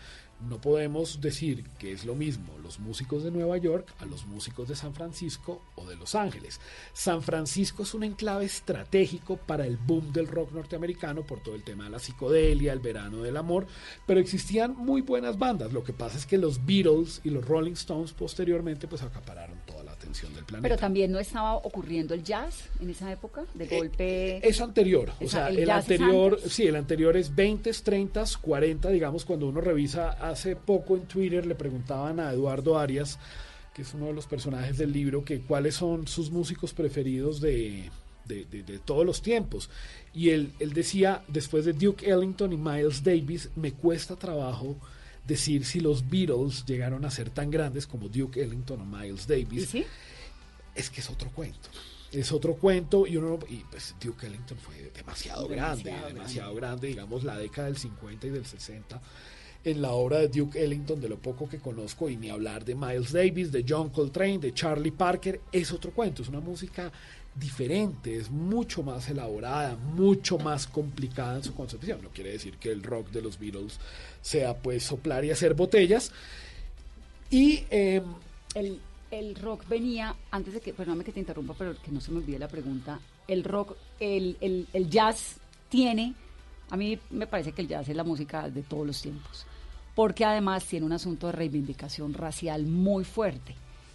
No 0.49 0.61
podemos 0.61 1.21
decir 1.21 1.65
que 1.79 1.93
es 1.93 2.05
lo 2.05 2.15
mismo 2.15 2.55
los 2.63 2.79
músicos 2.79 3.23
de 3.23 3.31
Nueva 3.31 3.57
York 3.59 3.95
a 3.99 4.07
los 4.07 4.27
músicos 4.27 4.69
de 4.69 4.77
San 4.77 4.95
Francisco 4.95 5.63
o 5.77 5.87
de 5.87 5.97
Los 5.97 6.15
Ángeles. 6.15 6.61
San 6.93 7.23
Francisco 7.23 7.83
es 7.83 7.95
un 7.95 8.05
enclave 8.05 8.45
estratégico 8.45 9.37
para 9.37 9.67
el 9.67 9.77
boom 9.77 10.13
del 10.13 10.27
rock 10.27 10.53
norteamericano 10.53 11.23
por 11.23 11.41
todo 11.41 11.55
el 11.55 11.63
tema 11.63 11.85
de 11.85 11.91
la 11.91 11.99
psicodelia, 11.99 12.73
el 12.73 12.81
verano 12.81 13.23
del 13.23 13.37
amor, 13.37 13.67
pero 14.07 14.21
existían 14.21 14.77
muy 14.77 15.03
buenas 15.03 15.39
bandas. 15.39 15.73
Lo 15.73 15.85
que 15.85 15.93
pasa 15.93 16.17
es 16.17 16.27
que 16.27 16.39
los 16.39 16.65
Beatles 16.65 17.21
y 17.25 17.31
los 17.31 17.47
Rolling 17.47 17.73
Stones 17.73 18.13
posteriormente 18.13 18.89
pues 18.89 19.03
acapararon 19.03 19.59
toda 19.67 19.85
la 19.85 19.93
atención 20.15 20.35
del 20.35 20.45
planeta. 20.45 20.69
Pero 20.69 20.77
también 20.81 21.11
no 21.13 21.19
estaba 21.19 21.57
ocurriendo 21.57 22.15
el 22.15 22.23
jazz 22.23 22.69
en 22.81 22.91
esa 22.91 23.11
época, 23.13 23.45
de 23.55 23.67
golpe. 23.67 24.49
Es 24.49 24.61
anterior, 24.61 25.13
o 25.21 25.29
sea, 25.29 25.49
el 25.49 25.69
anterior, 25.71 26.41
sí, 26.49 26.67
el 26.67 26.77
anterior 26.77 27.17
es 27.17 27.35
20, 27.35 27.73
30, 27.73 28.25
40, 28.41 28.91
digamos, 28.91 29.25
cuando 29.25 29.49
uno 29.49 29.61
revisa, 29.61 30.11
hace 30.11 30.57
poco 30.57 30.97
en 30.97 31.03
Twitter 31.03 31.45
le 31.47 31.55
preguntaban 31.55 32.21
a 32.21 32.33
Eduardo 32.33 32.79
Arias, 32.79 33.19
que 33.75 33.83
es 33.83 33.93
uno 33.95 34.07
de 34.07 34.13
los 34.13 34.27
personajes 34.27 34.79
del 34.79 34.93
libro, 34.93 35.25
que 35.25 35.41
cuáles 35.41 35.75
son 35.75 36.07
sus 36.07 36.31
músicos 36.31 36.73
preferidos 36.73 37.41
de, 37.41 37.91
de, 38.25 38.45
de- 38.45 38.63
de 38.63 38.79
todos 38.79 39.05
los 39.05 39.21
tiempos. 39.21 39.69
Y 40.13 40.31
él, 40.31 40.53
él 40.61 40.73
decía, 40.73 41.23
después 41.27 41.65
de 41.65 41.73
Duke 41.73 42.09
Ellington 42.09 42.53
y 42.53 42.57
Miles 42.57 43.03
Davis, 43.03 43.51
me 43.57 43.73
cuesta 43.73 44.15
trabajo 44.15 44.77
decir 45.27 45.65
si 45.65 45.81
los 45.81 46.09
Beatles 46.09 46.65
llegaron 46.67 47.05
a 47.05 47.11
ser 47.11 47.31
tan 47.31 47.51
grandes 47.51 47.87
como 47.87 48.09
Duke 48.09 48.43
Ellington 48.43 48.81
o 48.81 48.85
Miles 48.85 49.27
Davis. 49.27 49.75
Es 50.75 50.91
que 50.91 51.01
es 51.01 51.11
otro 51.11 51.31
cuento. 51.31 51.69
Es 52.13 52.31
otro 52.31 52.55
cuento 52.55 53.07
y 53.07 53.17
uno 53.17 53.39
y 53.49 53.57
pues 53.71 53.95
Duke 54.01 54.27
Ellington 54.27 54.59
fue 54.59 54.91
demasiado, 54.95 55.49
grande, 55.49 55.85
Demasiado 55.85 56.15
demasiado 56.15 56.55
grande, 56.55 56.89
digamos 56.89 57.25
la 57.25 57.37
década 57.37 57.67
del 57.67 57.77
50 57.77 58.27
y 58.27 58.31
del 58.31 58.47
60 58.47 59.01
en 59.65 59.83
la 59.83 59.93
obra 59.93 60.19
de 60.19 60.29
Duke 60.29 60.63
Ellington, 60.63 61.01
de 61.01 61.09
lo 61.09 61.19
poco 61.19 61.49
que 61.49 61.59
conozco, 61.59 62.09
y 62.09 62.17
ni 62.17 62.31
hablar 62.31 62.65
de 62.65 62.75
Miles 62.75 63.13
Davis, 63.13 63.51
de 63.51 63.65
John 63.67 63.89
Coltrane, 63.91 64.39
de 64.39 64.53
Charlie 64.53 64.91
Parker, 64.91 65.41
es 65.51 65.73
otro 65.73 65.91
cuento, 65.93 66.23
es 66.23 66.29
una 66.29 66.41
música 66.41 66.93
diferente, 67.35 68.17
es 68.17 68.31
mucho 68.31 68.83
más 68.83 69.09
elaborada, 69.09 69.77
mucho 69.77 70.39
más 70.39 70.67
complicada 70.67 71.37
en 71.37 71.45
su 71.45 71.55
concepción. 71.55 72.01
No 72.03 72.11
quiere 72.11 72.31
decir 72.31 72.59
que 72.59 72.71
el 72.71 72.83
rock 72.83 73.11
de 73.11 73.23
los 73.23 73.39
Beatles 73.39 73.81
sea 74.23 74.57
pues 74.57 74.85
soplar 74.85 75.25
y 75.25 75.31
hacer 75.31 75.55
botellas. 75.55 76.13
Y 77.31 77.65
el, 77.71 78.81
el 79.11 79.35
rock 79.35 79.67
venía, 79.69 80.15
antes 80.31 80.55
de 80.55 80.61
que, 80.61 80.73
perdóname 80.73 81.05
que 81.05 81.13
te 81.13 81.21
interrumpa, 81.21 81.55
pero 81.59 81.75
que 81.83 81.91
no 81.91 82.01
se 82.01 82.13
me 82.13 82.19
olvide 82.19 82.39
la 82.39 82.49
pregunta, 82.49 83.01
el 83.27 83.43
rock, 83.43 83.77
el, 83.99 84.37
el, 84.41 84.69
el 84.73 84.91
jazz 84.91 85.37
tiene, 85.69 86.15
a 86.71 86.77
mí 86.77 86.99
me 87.11 87.27
parece 87.27 87.53
que 87.53 87.63
el 87.63 87.69
jazz 87.69 87.89
es 87.89 87.97
la 87.97 88.05
música 88.05 88.49
de 88.49 88.63
todos 88.63 88.87
los 88.87 89.03
tiempos, 89.03 89.47
porque 89.95 90.25
además 90.25 90.65
tiene 90.65 90.87
un 90.87 90.93
asunto 90.93 91.27
de 91.27 91.33
reivindicación 91.33 92.15
racial 92.15 92.67
muy 92.67 93.05
fuerte. 93.05 93.55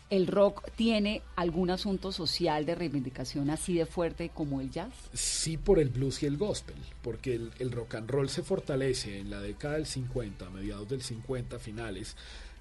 ¿El 0.09 0.25
rock 0.25 0.67
tiene 0.75 1.21
algún 1.35 1.69
asunto 1.69 2.11
social 2.11 2.65
de 2.65 2.73
reivindicación 2.73 3.51
así 3.51 3.75
de 3.75 3.85
fuerte 3.85 4.29
como 4.33 4.59
el 4.59 4.71
jazz? 4.71 4.91
sí 5.13 5.57
por 5.57 5.77
el 5.77 5.89
blues 5.89 6.23
y 6.23 6.25
el 6.25 6.35
gospel, 6.37 6.77
porque 7.03 7.35
el, 7.35 7.71
rock 7.71 7.93
and 7.95 8.09
roll 8.09 8.27
se 8.27 8.41
fortalece 8.41 9.19
en 9.19 9.29
la 9.29 9.39
década 9.39 9.75
del 9.75 9.85
50, 9.85 10.47
a 10.47 10.49
mediados 10.49 10.89
del 10.89 11.03
50, 11.03 11.59
finales, 11.59 12.15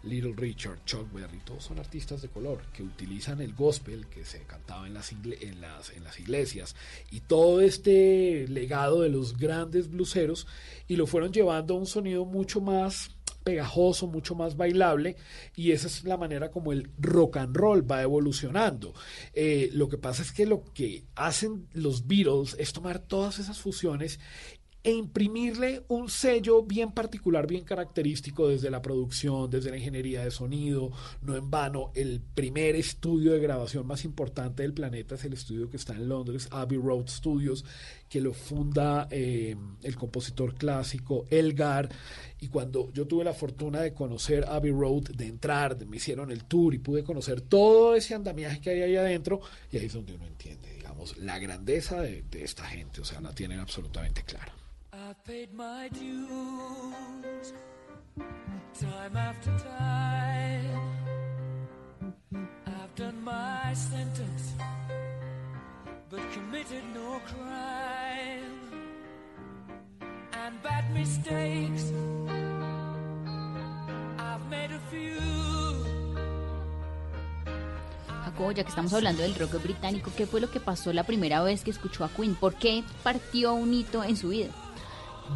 Little 0.04 0.34
Richard, 0.36 0.84
Chuck 0.84 1.10
Berry, 1.12 1.38
todos 1.38 1.64
son 1.64 1.78
artistas 1.78 2.20
de 2.22 2.28
color 2.28 2.60
que 2.72 2.82
utilizan 2.84 3.40
el 3.40 3.52
gospel 3.54 4.06
que 4.06 4.24
se 4.26 4.42
cantaba 4.42 4.86
en 4.86 4.92
las, 4.94 5.12
ingle- 5.12 5.38
en 5.40 5.60
las, 5.62 5.90
en 5.90 6.04
las 6.04 6.20
iglesias 6.20 6.76
y 7.10 7.20
todo 7.20 7.60
este 7.62 8.46
legado 8.48 9.00
de 9.00 9.08
los 9.08 9.36
grandes 9.38 9.90
bluseros 9.90 10.46
y 10.86 10.96
lo 10.96 11.06
fueron 11.06 11.32
llevando 11.32 11.74
a 11.74 11.78
un 11.78 11.86
sonido 11.86 12.24
mucho 12.26 12.60
más 12.60 13.10
pegajoso, 13.44 14.06
mucho 14.06 14.34
más 14.34 14.56
bailable 14.56 15.16
y 15.56 15.72
esa 15.72 15.86
es 15.86 16.04
la 16.04 16.16
manera 16.16 16.50
como 16.50 16.72
el 16.72 16.90
rock 16.98 17.38
and 17.38 17.56
roll 17.56 17.90
va 17.90 18.02
evolucionando. 18.02 18.94
Eh, 19.32 19.70
lo 19.72 19.88
que 19.88 19.98
pasa 19.98 20.22
es 20.22 20.32
que 20.32 20.46
lo 20.46 20.64
que 20.74 21.04
hacen 21.14 21.68
los 21.72 22.06
Beatles 22.06 22.56
es 22.58 22.72
tomar 22.72 22.98
todas 22.98 23.38
esas 23.38 23.58
fusiones 23.58 24.20
e 24.84 24.92
imprimirle 24.92 25.84
un 25.88 26.08
sello 26.08 26.62
bien 26.62 26.92
particular, 26.92 27.46
bien 27.46 27.64
característico 27.64 28.48
desde 28.48 28.70
la 28.70 28.80
producción, 28.80 29.50
desde 29.50 29.70
la 29.70 29.76
ingeniería 29.76 30.24
de 30.24 30.30
sonido. 30.30 30.92
No 31.20 31.36
en 31.36 31.50
vano, 31.50 31.90
el 31.94 32.20
primer 32.20 32.76
estudio 32.76 33.32
de 33.32 33.40
grabación 33.40 33.86
más 33.86 34.04
importante 34.04 34.62
del 34.62 34.72
planeta 34.72 35.16
es 35.16 35.24
el 35.24 35.32
estudio 35.32 35.68
que 35.68 35.76
está 35.76 35.94
en 35.94 36.08
Londres, 36.08 36.48
Abbey 36.52 36.78
Road 36.78 37.08
Studios, 37.08 37.64
que 38.08 38.20
lo 38.20 38.32
funda 38.32 39.08
eh, 39.10 39.56
el 39.82 39.96
compositor 39.96 40.54
clásico 40.54 41.24
Elgar. 41.28 41.88
Y 42.40 42.48
cuando 42.48 42.92
yo 42.92 43.06
tuve 43.06 43.24
la 43.24 43.34
fortuna 43.34 43.80
de 43.80 43.92
conocer 43.92 44.44
Abbey 44.48 44.70
Road, 44.70 45.10
de 45.10 45.26
entrar, 45.26 45.84
me 45.86 45.96
hicieron 45.96 46.30
el 46.30 46.44
tour 46.44 46.72
y 46.72 46.78
pude 46.78 47.02
conocer 47.02 47.40
todo 47.40 47.96
ese 47.96 48.14
andamiaje 48.14 48.60
que 48.60 48.70
hay 48.70 48.82
ahí 48.82 48.96
adentro, 48.96 49.40
y 49.72 49.78
ahí 49.78 49.86
es 49.86 49.92
donde 49.92 50.14
uno 50.14 50.26
entiende, 50.26 50.72
digamos, 50.72 51.18
la 51.18 51.38
grandeza 51.40 52.00
de, 52.00 52.22
de 52.30 52.44
esta 52.44 52.64
gente, 52.64 53.00
o 53.00 53.04
sea, 53.04 53.20
la 53.20 53.34
tienen 53.34 53.58
absolutamente 53.58 54.22
clara. 54.22 54.54
Paid 55.28 55.52
my 55.52 55.90
dues 55.92 57.52
time 58.80 59.14
after 59.14 59.50
time. 59.58 60.80
I've 62.64 62.94
done 62.96 63.22
my 63.22 63.74
sentence, 63.74 64.54
but 66.08 66.22
committed 66.32 66.82
no 66.94 67.20
crime. 67.26 68.56
And 70.32 70.62
bad 70.62 70.90
mistakes, 70.94 71.92
I've 74.18 74.48
made 74.48 74.72
a 74.72 74.80
few. 74.90 75.18
Ya 78.54 78.62
que 78.62 78.70
estamos 78.70 78.94
hablando 78.94 79.22
del 79.22 79.34
rock 79.34 79.62
británico, 79.62 80.10
¿qué 80.16 80.24
fue 80.24 80.40
lo 80.40 80.50
que 80.50 80.58
pasó 80.58 80.92
la 80.94 81.02
primera 81.02 81.42
vez 81.42 81.64
que 81.64 81.70
escuchó 81.70 82.04
a 82.04 82.08
Queen? 82.08 82.34
¿Por 82.34 82.54
qué 82.54 82.82
partió 83.02 83.52
un 83.52 83.74
hito 83.74 84.02
en 84.02 84.16
su 84.16 84.28
vida? 84.28 84.48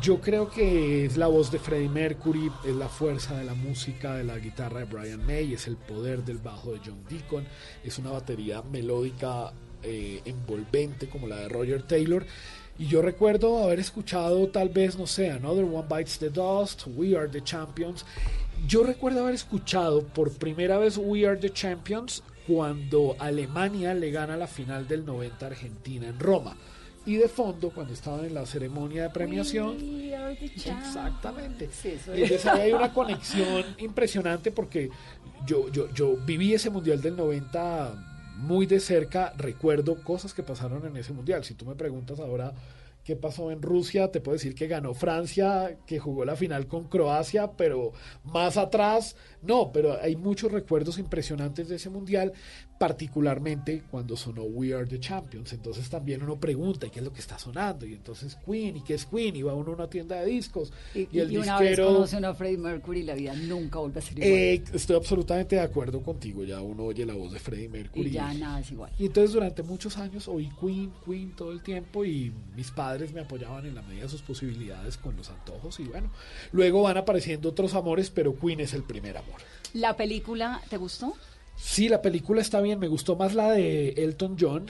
Yo 0.01 0.21
creo 0.21 0.49
que 0.51 1.05
es 1.05 1.17
la 1.17 1.27
voz 1.27 1.53
de 1.53 1.59
Freddie 1.59 1.89
Mercury, 1.89 2.51
es 2.65 2.75
la 2.75 2.89
fuerza 2.89 3.37
de 3.37 3.45
la 3.45 3.55
música, 3.55 4.15
de 4.15 4.25
la 4.25 4.39
guitarra 4.39 4.81
de 4.81 4.87
Brian 4.87 5.25
May, 5.27 5.53
es 5.53 5.67
el 5.67 5.77
poder 5.77 6.25
del 6.25 6.39
bajo 6.39 6.73
de 6.73 6.81
John 6.85 7.05
Deacon, 7.09 7.45
es 7.85 7.99
una 7.99 8.11
batería 8.11 8.63
melódica 8.63 9.53
eh, 9.83 10.23
envolvente 10.25 11.09
como 11.09 11.27
la 11.27 11.37
de 11.37 11.49
Roger 11.49 11.83
Taylor. 11.83 12.25
Y 12.79 12.87
yo 12.87 13.03
recuerdo 13.03 13.63
haber 13.63 13.81
escuchado 13.81 14.49
tal 14.49 14.71
vez, 14.71 14.99
no 14.99 15.07
sé, 15.07 15.31
Another 15.31 15.65
One 15.65 15.87
Bites 15.89 16.19
the 16.19 16.31
Dust, 16.31 16.85
We 16.97 17.17
Are 17.17 17.29
the 17.29 17.43
Champions. 17.45 18.05
Yo 18.67 18.83
recuerdo 18.83 19.21
haber 19.21 19.35
escuchado 19.35 20.03
por 20.03 20.33
primera 20.33 20.79
vez 20.79 20.97
We 20.97 21.27
Are 21.27 21.37
the 21.37 21.51
Champions 21.51 22.23
cuando 22.47 23.15
Alemania 23.19 23.95
le 23.95 24.11
gana 24.11 24.37
la 24.37 24.47
final 24.47 24.89
del 24.89 25.05
90 25.05 25.45
a 25.45 25.49
Argentina 25.49 26.09
en 26.09 26.19
Roma. 26.19 26.57
Y 27.05 27.17
de 27.17 27.29
fondo, 27.29 27.71
cuando 27.71 27.93
estaban 27.93 28.25
en 28.25 28.35
la 28.35 28.47
ceremonia 28.47 29.05
de 29.05 29.11
premiación, 29.11 29.77
exactamente. 30.45 31.65
es. 31.65 31.85
entonces 32.07 32.47
ahí 32.47 32.61
hay 32.61 32.73
una 32.73 32.93
conexión 32.95 33.65
impresionante 33.79 34.53
porque 34.53 34.91
yo, 35.45 35.69
yo, 35.71 35.91
yo 35.93 36.17
viví 36.17 36.55
ese 36.55 36.71
mundial 36.71 37.03
del 37.03 37.17
90 37.17 38.13
muy 38.37 38.67
de 38.67 38.81
cerca, 38.81 39.33
recuerdo 39.37 40.03
cosas 40.03 40.33
que 40.35 40.43
pasaron 40.43 40.87
en 40.87 40.97
ese 40.97 41.13
mundial. 41.13 41.45
Si 41.45 41.55
tú 41.55 41.65
me 41.65 41.75
preguntas 41.75 42.21
ahora 42.21 42.55
qué 43.05 43.17
pasó 43.17 43.51
en 43.51 43.63
Rusia, 43.63 44.11
te 44.11 44.21
puedo 44.21 44.35
decir 44.35 44.55
que 44.55 44.69
ganó 44.69 44.95
Francia, 44.95 45.79
que 45.87 45.99
jugó 45.99 46.25
la 46.25 46.37
final 46.37 46.67
con 46.67 46.85
Croacia, 46.85 47.53
pero 47.57 47.93
más 48.25 48.57
atrás, 48.57 49.17
no, 49.43 49.73
pero 49.73 50.01
hay 50.01 50.17
muchos 50.17 50.53
recuerdos 50.53 50.99
impresionantes 50.99 51.69
de 51.69 51.77
ese 51.77 51.91
mundial, 51.91 52.33
particularmente 52.83 53.85
cuando 53.93 54.17
sonó 54.17 54.43
We 54.43 54.75
Are 54.75 54.85
the 54.85 54.99
Champions. 54.99 55.53
Entonces 55.53 55.89
también 55.89 56.21
uno 56.21 56.41
pregunta, 56.41 56.85
¿y 56.85 56.91
qué 56.91 56.99
es 56.99 57.05
lo 57.05 57.13
que 57.13 57.21
está 57.21 57.39
sonando? 57.39 57.87
Y 57.87 57.93
entonces 57.93 58.37
Queen, 58.45 58.79
¿y 58.79 58.81
qué 58.81 58.95
es 58.95 59.07
Queen? 59.07 59.37
Y 59.37 59.43
va 59.43 59.55
uno 59.55 59.71
a 59.71 59.75
una 59.77 59.89
tienda 59.89 60.17
de 60.17 60.27
discos. 60.27 60.73
Y, 60.93 61.07
Y, 61.13 61.21
el 61.21 61.31
y 61.31 61.37
una 61.37 61.61
vez 61.61 61.69
disquero... 61.69 61.95
conoce 61.95 62.17
uno 62.17 62.27
a 62.27 62.35
Freddie 62.35 62.59
Mercury, 62.59 63.05
la 63.05 63.15
vida 63.15 63.35
nunca 63.37 63.79
vuelve 63.79 64.01
a 64.01 64.03
ser 64.03 64.19
igual. 64.19 64.33
Eh, 64.33 64.65
estoy 64.73 64.97
absolutamente 64.97 65.55
de 65.55 65.63
acuerdo 65.63 66.03
contigo. 66.03 66.43
Ya 66.43 66.61
uno 66.61 66.83
oye 66.83 67.07
la 67.07 67.15
voz 67.15 67.33
de 67.33 67.39
Freddie 67.39 67.69
Mercury. 67.69 68.09
y 68.09 68.11
ya 68.11 68.35
nada 68.35 68.59
es 68.59 68.73
igual. 68.73 68.91
Y 68.99 69.07
entonces 69.07 69.33
durante 69.33 69.63
muchos 69.63 69.97
años 69.99 70.27
oí 70.27 70.51
Queen, 70.61 70.93
Queen 71.07 71.37
todo 71.37 71.53
el 71.53 71.63
tiempo 71.63 72.05
y 72.05 72.33
mis 72.57 72.73
padres 72.73 73.13
me 73.13 73.21
apoyaban 73.21 73.65
en 73.65 73.77
la 73.77 73.83
medida 73.83 74.03
de 74.03 74.09
sus 74.09 74.23
posibilidades 74.23 74.97
con 74.97 75.17
los 75.17 75.31
antojos 75.31 75.79
y 75.79 75.85
bueno, 75.85 76.11
luego 76.51 76.83
van 76.83 76.97
apareciendo 76.97 77.51
otros 77.51 77.75
amores, 77.75 78.11
pero 78.11 78.37
Queen 78.37 78.59
es 78.59 78.75
el 78.75 78.83
primer 78.83 79.19
amor. 79.19 79.41
¿La 79.73 79.97
película 79.97 80.61
te 80.69 80.79
gustó? 80.79 81.15
Sí, 81.65 81.89
la 81.89 82.03
película 82.03 82.41
está 82.43 82.61
bien, 82.61 82.79
me 82.81 82.89
gustó 82.89 83.15
más 83.17 83.35
la 83.35 83.53
de 83.53 83.91
Elton 83.91 84.37
John, 84.39 84.67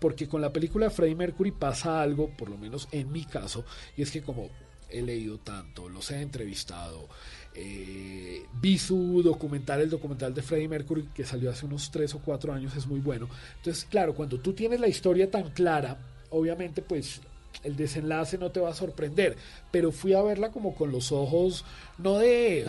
porque 0.00 0.28
con 0.28 0.40
la 0.42 0.52
película 0.52 0.86
de 0.86 0.90
Freddie 0.90 1.14
Mercury 1.16 1.50
pasa 1.50 2.02
algo, 2.02 2.28
por 2.36 2.50
lo 2.50 2.58
menos 2.58 2.88
en 2.92 3.10
mi 3.10 3.24
caso, 3.24 3.64
y 3.96 4.02
es 4.02 4.10
que 4.10 4.22
como 4.22 4.50
he 4.90 5.00
leído 5.02 5.38
tanto, 5.38 5.88
los 5.88 6.10
he 6.10 6.20
entrevistado, 6.20 7.08
eh, 7.54 8.44
vi 8.60 8.78
su 8.78 9.22
documental, 9.24 9.80
el 9.80 9.90
documental 9.90 10.34
de 10.34 10.42
Freddie 10.42 10.68
Mercury 10.68 11.08
que 11.14 11.24
salió 11.24 11.50
hace 11.50 11.64
unos 11.66 11.90
tres 11.90 12.14
o 12.14 12.18
cuatro 12.20 12.52
años, 12.52 12.76
es 12.76 12.86
muy 12.86 13.00
bueno. 13.00 13.28
Entonces, 13.56 13.86
claro, 13.90 14.14
cuando 14.14 14.38
tú 14.38 14.52
tienes 14.52 14.78
la 14.78 14.88
historia 14.88 15.30
tan 15.30 15.50
clara, 15.50 15.96
obviamente 16.28 16.82
pues 16.82 17.22
el 17.64 17.76
desenlace 17.76 18.36
no 18.38 18.50
te 18.50 18.60
va 18.60 18.68
a 18.70 18.74
sorprender, 18.74 19.36
pero 19.70 19.90
fui 19.90 20.12
a 20.12 20.22
verla 20.22 20.52
como 20.52 20.74
con 20.74 20.92
los 20.92 21.12
ojos, 21.12 21.64
no 21.98 22.18
de... 22.18 22.66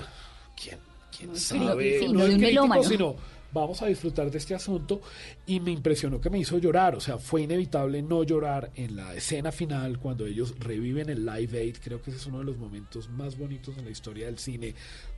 ¿Quién, 0.56 0.80
quién 1.16 1.32
No, 1.32 1.36
sabe? 1.38 2.00
no 2.08 2.14
no 2.14 2.26
de 2.26 2.34
un 2.36 2.40
crítico, 2.40 2.84
sino 2.84 3.16
vamos 3.54 3.82
a 3.82 3.88
disfrutar 3.88 4.30
de 4.32 4.38
este 4.38 4.56
asunto 4.56 5.02
y 5.46 5.60
me 5.60 5.72
impresionó 5.72 6.20
que 6.22 6.30
me 6.30 6.40
hizo 6.40 6.58
llorar, 6.58 6.96
o 6.96 7.00
sea, 7.02 7.18
fue 7.18 7.42
inevitable 7.44 8.02
no 8.02 8.24
llorar 8.24 8.72
en 8.76 8.96
la 8.96 9.14
escena 9.16 9.52
final 9.52 10.00
cuando 10.00 10.26
ellos 10.26 10.56
reviven 10.60 11.10
el 11.10 11.26
Live 11.26 11.60
Aid, 11.60 11.78
creo 11.84 12.02
que 12.02 12.12
ese 12.12 12.20
es 12.20 12.26
uno 12.28 12.40
de 12.40 12.46
los 12.46 12.58
momentos 12.58 13.10
más 13.10 13.38
bonitos 13.38 13.78
en 13.78 13.86
la 13.86 13.92
historia 13.92 14.26
del 14.28 14.38
cine, 14.38 14.76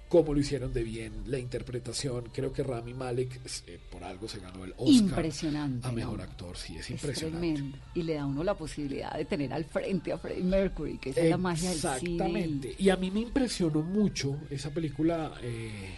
cómo 0.09 0.33
lo 0.35 0.39
hicieron 0.39 0.71
de 0.73 0.83
bien, 0.83 1.23
la 1.25 1.39
interpretación, 1.39 2.25
creo 2.31 2.53
que 2.53 2.61
Rami 2.61 2.93
Malek 2.93 3.41
eh, 3.65 3.79
por 3.89 4.03
algo 4.03 4.27
se 4.27 4.39
ganó 4.39 4.63
el 4.63 4.71
Oscar 4.77 4.93
Impresionante, 4.93 5.87
a 5.87 5.91
mejor 5.91 6.17
¿no? 6.17 6.23
actor, 6.23 6.55
sí, 6.55 6.75
es 6.75 6.81
Es 6.81 6.91
impresionante. 6.91 7.47
tremendo. 7.47 7.77
Y 7.95 8.03
le 8.03 8.13
da 8.13 8.21
a 8.21 8.25
uno 8.27 8.43
la 8.43 8.53
posibilidad 8.55 9.11
de 9.17 9.25
tener 9.25 9.51
al 9.51 9.65
frente 9.65 10.11
a 10.13 10.19
Freddie 10.19 10.43
Mercury, 10.43 10.97
que 10.99 11.09
esa 11.09 11.21
es 11.21 11.29
la 11.31 11.37
magia 11.37 11.69
del 11.71 11.79
cine. 11.79 11.93
Exactamente. 11.95 12.75
Y 12.77 12.89
a 12.89 12.95
mí 12.95 13.09
me 13.09 13.21
impresionó 13.21 13.81
mucho 13.81 14.37
esa 14.51 14.69
película, 14.69 15.33
eh, 15.41 15.97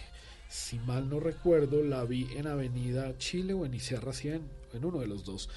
si 0.56 0.80
mal 0.80 1.10
no 1.10 1.20
recuerdo, 1.20 1.84
la 1.84 2.06
vi 2.06 2.30
en 2.36 2.48
Avenida 2.48 3.18
Chile 3.18 3.54
o 3.54 3.66
en 3.66 3.74
Iserra 3.74 4.14
100, 4.14 4.42
en 4.74 4.86
uno 4.86 5.00
de 5.00 5.08
los 5.08 5.26
dos. 5.26 5.50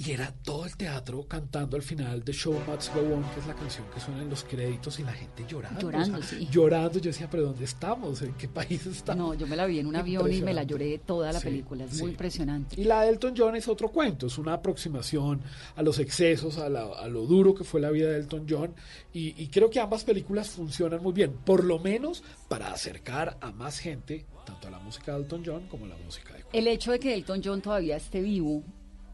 Y 0.00 0.12
era 0.12 0.32
todo 0.44 0.64
el 0.64 0.76
teatro 0.76 1.26
cantando 1.26 1.76
al 1.76 1.82
final 1.82 2.22
de 2.22 2.32
Show 2.32 2.54
Must 2.68 2.94
Go 2.94 3.00
On, 3.00 3.24
que 3.34 3.40
es 3.40 3.46
la 3.48 3.54
canción 3.54 3.84
que 3.92 3.98
suena 3.98 4.22
en 4.22 4.30
los 4.30 4.44
créditos 4.44 4.96
y 5.00 5.02
la 5.02 5.12
gente 5.12 5.44
llorando. 5.48 5.80
Llorando, 5.80 6.18
o 6.18 6.22
sea, 6.22 6.38
sí. 6.38 6.48
Llorando. 6.52 7.00
Yo 7.00 7.10
decía, 7.10 7.28
pero 7.28 7.42
¿dónde 7.46 7.64
estamos? 7.64 8.22
¿En 8.22 8.34
qué 8.34 8.46
país 8.46 8.86
estamos? 8.86 9.26
No, 9.26 9.34
yo 9.34 9.48
me 9.48 9.56
la 9.56 9.66
vi 9.66 9.80
en 9.80 9.88
un 9.88 9.96
avión 9.96 10.32
y 10.32 10.40
me 10.40 10.54
la 10.54 10.62
lloré 10.62 10.98
toda 11.04 11.32
la 11.32 11.40
Sí, 11.40 11.46
película. 11.48 11.84
Es 11.84 11.90
sí. 11.96 12.02
muy 12.02 12.12
impresionante. 12.12 12.80
Y 12.80 12.84
la 12.84 13.02
de 13.02 13.08
Elton 13.08 13.34
John 13.36 13.56
es 13.56 13.66
otro 13.66 13.88
cuento, 13.88 14.28
es 14.28 14.38
una 14.38 14.52
aproximación 14.52 15.40
a 15.74 15.82
los 15.82 15.98
excesos, 15.98 16.58
a, 16.58 16.68
la- 16.68 16.84
a 16.96 17.08
lo 17.08 17.26
duro 17.26 17.52
que 17.52 17.64
fue 17.64 17.80
la 17.80 17.90
vida 17.90 18.08
de 18.10 18.18
Elton 18.18 18.46
John. 18.48 18.74
Y, 19.12 19.34
y 19.42 19.48
creo 19.48 19.68
que 19.68 19.80
ambas 19.80 20.04
películas 20.04 20.48
funcionan 20.50 21.02
muy 21.02 21.12
bien, 21.12 21.32
por 21.44 21.64
lo 21.64 21.80
menos 21.80 22.22
para 22.48 22.70
acercar 22.72 23.36
a 23.40 23.50
más 23.50 23.80
gente, 23.80 24.26
tanto 24.46 24.68
a 24.68 24.70
la 24.70 24.78
música 24.78 25.12
de 25.14 25.22
Elton 25.22 25.42
John 25.44 25.66
como 25.66 25.86
a 25.86 25.88
la 25.88 25.96
música 25.96 26.34
de 26.34 26.44
El 26.52 26.68
hecho 26.68 26.92
de 26.92 27.00
que 27.00 27.12
Elton 27.14 27.40
John 27.44 27.60
todavía 27.60 27.96
esté 27.96 28.20
vivo, 28.20 28.62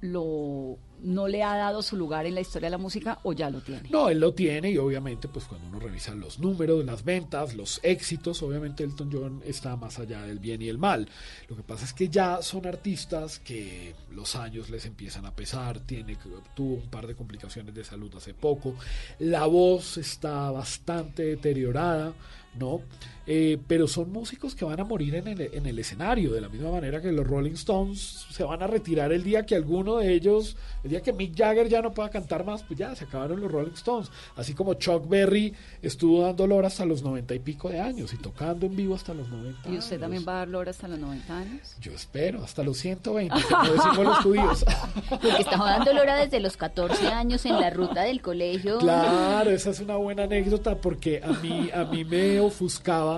lo 0.05 0.79
no 1.03 1.29
le 1.29 1.43
ha 1.43 1.57
dado 1.57 1.83
su 1.83 1.97
lugar 1.97 2.25
en 2.25 2.35
la 2.35 2.41
historia 2.41 2.69
de 2.69 2.71
la 2.71 2.79
música 2.79 3.19
o 3.25 3.35
ya 3.35 3.51
lo 3.51 3.61
tiene. 3.61 3.91
No, 3.91 4.09
él 4.09 4.21
lo 4.21 4.33
tiene 4.33 4.71
y 4.71 4.79
obviamente 4.79 5.29
pues 5.29 5.45
cuando 5.45 5.69
uno 5.69 5.79
revisa 5.79 6.15
los 6.15 6.39
números, 6.39 6.85
las 6.85 7.05
ventas, 7.05 7.55
los 7.55 7.79
éxitos, 7.83 8.43
obviamente 8.43 8.85
Elton 8.85 9.11
John 9.13 9.43
está 9.45 9.77
más 9.77 9.99
allá 9.99 10.23
del 10.23 10.39
bien 10.39 10.63
y 10.63 10.69
el 10.69 10.79
mal. 10.79 11.07
Lo 11.49 11.57
que 11.57 11.63
pasa 11.63 11.85
es 11.85 11.93
que 11.93 12.09
ya 12.09 12.41
son 12.41 12.67
artistas 12.67 13.39
que 13.39 13.95
los 14.13 14.35
años 14.35 14.71
les 14.71 14.87
empiezan 14.87 15.27
a 15.27 15.35
pesar, 15.35 15.81
tiene, 15.81 16.17
tuvo 16.55 16.75
un 16.75 16.89
par 16.89 17.07
de 17.07 17.15
complicaciones 17.15 17.75
de 17.75 17.85
salud 17.85 18.11
hace 18.17 18.33
poco, 18.33 18.75
la 19.19 19.45
voz 19.47 19.99
está 19.99 20.51
bastante 20.51 21.25
deteriorada, 21.25 22.15
¿no? 22.59 22.81
Eh, 23.27 23.59
pero 23.67 23.89
son 23.89 24.13
músicos 24.13 24.55
que 24.55 24.65
van 24.65 24.79
a 24.81 24.85
morir 24.85 25.15
en 25.15 25.29
el, 25.29 25.41
en 25.41 25.67
el 25.67 25.79
escenario, 25.79 26.33
de 26.33 26.41
la 26.41 26.49
misma 26.49 26.71
manera 26.71 27.01
que 27.01 27.11
los 27.11 27.27
Rolling 27.27 27.53
Stones 27.53 28.27
se 28.31 28.45
van 28.45 28.63
a 28.63 28.67
retirar 28.67 29.13
el 29.13 29.23
día 29.23 29.47
que 29.47 29.55
alguno 29.55 29.97
de 29.97 30.13
ellos, 30.13 30.57
el 30.83 30.91
día 30.91 31.03
que 31.03 31.13
Mick 31.13 31.35
Jagger 31.37 31.69
ya 31.69 31.81
no 31.81 31.95
pueda 31.95 32.11
cantar 32.11 32.45
más, 32.45 32.63
pues 32.63 32.79
ya 32.79 32.95
se 32.95 33.05
acabaron 33.05 33.41
los 33.41 33.51
Rolling 33.51 33.73
Stones. 33.73 34.11
Así 34.37 34.53
como 34.55 34.75
Chuck 34.75 35.09
Berry 35.09 35.55
estuvo 35.81 36.23
dando 36.23 36.47
lora 36.47 36.69
hasta 36.69 36.85
los 36.85 37.03
noventa 37.03 37.35
y 37.35 37.39
pico 37.39 37.71
de 37.71 37.81
años 37.81 38.13
y 38.13 38.17
tocando 38.19 38.67
en 38.67 38.77
vivo 38.77 38.95
hasta 38.95 39.15
los 39.15 39.29
90 39.29 39.71
¿Y 39.71 39.79
usted 39.79 39.99
también 39.99 40.25
va 40.27 40.35
a 40.35 40.39
dar 40.41 40.49
lora 40.49 40.71
hasta 40.71 40.89
los 40.89 40.99
90 40.99 41.39
años? 41.39 41.77
Yo 41.81 41.93
espero, 41.93 42.43
hasta 42.43 42.63
los 42.63 42.77
120, 42.79 43.35
como 43.49 43.73
decimos 43.73 44.05
los 44.05 44.19
judíos. 44.19 44.65
Porque 45.09 45.29
estamos 45.41 45.67
dando 45.67 45.93
lora 45.95 46.17
desde 46.17 46.41
los 46.41 46.57
14 46.57 47.07
años 47.09 47.45
en 47.47 47.61
la 47.61 47.71
ruta 47.71 48.03
del 48.03 48.21
colegio. 48.21 48.79
Claro, 48.79 49.51
esa 49.51 49.71
es 49.71 49.81
una 49.81 49.97
buena 49.97 50.25
anécdota 50.25 50.77
porque 50.77 51.23
a 51.23 51.33
mí, 51.33 51.71
a 51.73 51.85
mí 51.85 52.05
me 52.05 52.41
ofuscaba 52.41 53.14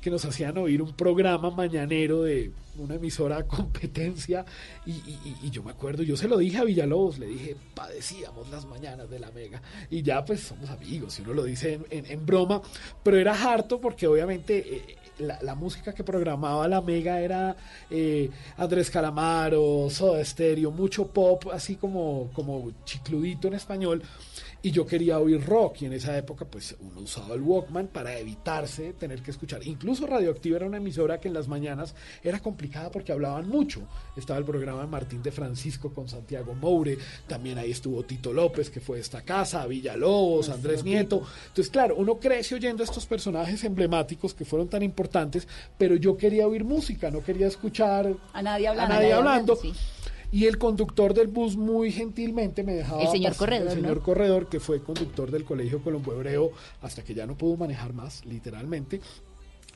que 0.00 0.10
nos 0.10 0.24
hacían 0.24 0.56
oír 0.58 0.80
un 0.82 0.92
programa 0.94 1.50
mañanero 1.50 2.22
de 2.22 2.52
una 2.78 2.94
emisora 2.94 3.46
competencia 3.46 4.44
y, 4.86 5.50
yo 5.50 5.62
me 5.62 5.72
acuerdo, 5.72 6.02
yo 6.02 6.16
se 6.16 6.28
lo 6.28 6.38
dije 6.38 6.58
a 6.58 6.64
Villalobos, 6.64 7.18
le 7.18 7.26
dije, 7.26 7.56
padecíamos 7.74 8.48
las 8.50 8.64
mañanas 8.66 9.10
de 9.10 9.18
la 9.18 9.30
Mega 9.30 9.60
y 9.90 10.02
ya 10.02 10.24
pues 10.24 10.40
somos 10.40 10.70
amigos, 10.70 11.18
y 11.18 11.22
uno 11.22 11.34
lo 11.34 11.44
dice 11.44 11.80
en, 11.90 12.26
broma, 12.26 12.62
pero 13.02 13.18
era 13.18 13.32
harto 13.34 13.80
porque 13.80 14.06
obviamente... 14.06 14.76
eh, 14.76 14.96
la, 15.20 15.38
la 15.42 15.54
música 15.54 15.92
que 15.92 16.02
programaba 16.02 16.66
la 16.66 16.80
Mega 16.80 17.20
era 17.20 17.56
eh, 17.90 18.30
Andrés 18.56 18.90
Calamaro, 18.90 19.88
Soda 19.90 20.24
Stereo, 20.24 20.70
mucho 20.70 21.08
pop, 21.08 21.48
así 21.52 21.76
como, 21.76 22.30
como 22.32 22.72
chicludito 22.84 23.48
en 23.48 23.54
español. 23.54 24.02
Y 24.62 24.72
yo 24.72 24.86
quería 24.86 25.18
oír 25.18 25.42
rock 25.46 25.80
y 25.82 25.86
en 25.86 25.94
esa 25.94 26.16
época 26.18 26.44
pues 26.44 26.76
uno 26.80 27.00
usaba 27.00 27.34
el 27.34 27.40
Walkman 27.40 27.86
para 27.88 28.18
evitarse 28.18 28.92
tener 28.92 29.22
que 29.22 29.30
escuchar. 29.30 29.66
Incluso 29.66 30.06
Radioactiva 30.06 30.56
era 30.58 30.66
una 30.66 30.76
emisora 30.76 31.18
que 31.18 31.28
en 31.28 31.34
las 31.34 31.48
mañanas 31.48 31.94
era 32.22 32.40
complicada 32.40 32.90
porque 32.90 33.10
hablaban 33.10 33.48
mucho. 33.48 33.80
Estaba 34.18 34.38
el 34.38 34.44
programa 34.44 34.82
de 34.82 34.88
Martín 34.88 35.22
de 35.22 35.32
Francisco 35.32 35.94
con 35.94 36.08
Santiago 36.10 36.54
Moure, 36.54 36.98
también 37.26 37.56
ahí 37.56 37.70
estuvo 37.70 38.02
Tito 38.02 38.34
López 38.34 38.68
que 38.68 38.80
fue 38.80 38.96
de 38.96 39.02
esta 39.02 39.22
casa, 39.22 39.66
Villalobos, 39.66 40.50
Andrés 40.50 40.84
Nieto. 40.84 41.22
Entonces 41.48 41.70
claro, 41.70 41.96
uno 41.96 42.18
crece 42.18 42.54
oyendo 42.54 42.82
a 42.82 42.84
estos 42.84 43.06
personajes 43.06 43.64
emblemáticos 43.64 44.34
que 44.34 44.44
fueron 44.44 44.68
tan 44.68 44.82
importantes, 44.82 45.48
pero 45.78 45.96
yo 45.96 46.18
quería 46.18 46.46
oír 46.46 46.64
música, 46.64 47.10
no 47.10 47.22
quería 47.22 47.46
escuchar 47.46 48.14
A 48.34 48.42
nadie 48.42 48.66
a 48.68 48.72
hablando. 48.72 48.94
nadie 48.94 49.12
hablando. 49.14 49.58
Y 50.32 50.46
el 50.46 50.58
conductor 50.58 51.12
del 51.12 51.26
bus 51.26 51.56
muy 51.56 51.90
gentilmente 51.90 52.62
me 52.62 52.74
dejaba 52.74 53.02
El 53.02 53.08
señor 53.08 53.32
pasar, 53.32 53.48
Corredor, 53.48 53.68
el 53.68 53.74
señor 53.74 53.96
¿no? 53.96 54.02
Corredor, 54.02 54.48
que 54.48 54.60
fue 54.60 54.82
conductor 54.82 55.30
del 55.30 55.44
Colegio 55.44 55.82
Colombo 55.82 56.12
Hebreo 56.12 56.52
hasta 56.82 57.02
que 57.02 57.14
ya 57.14 57.26
no 57.26 57.36
pudo 57.36 57.56
manejar 57.56 57.92
más, 57.92 58.24
literalmente. 58.24 59.00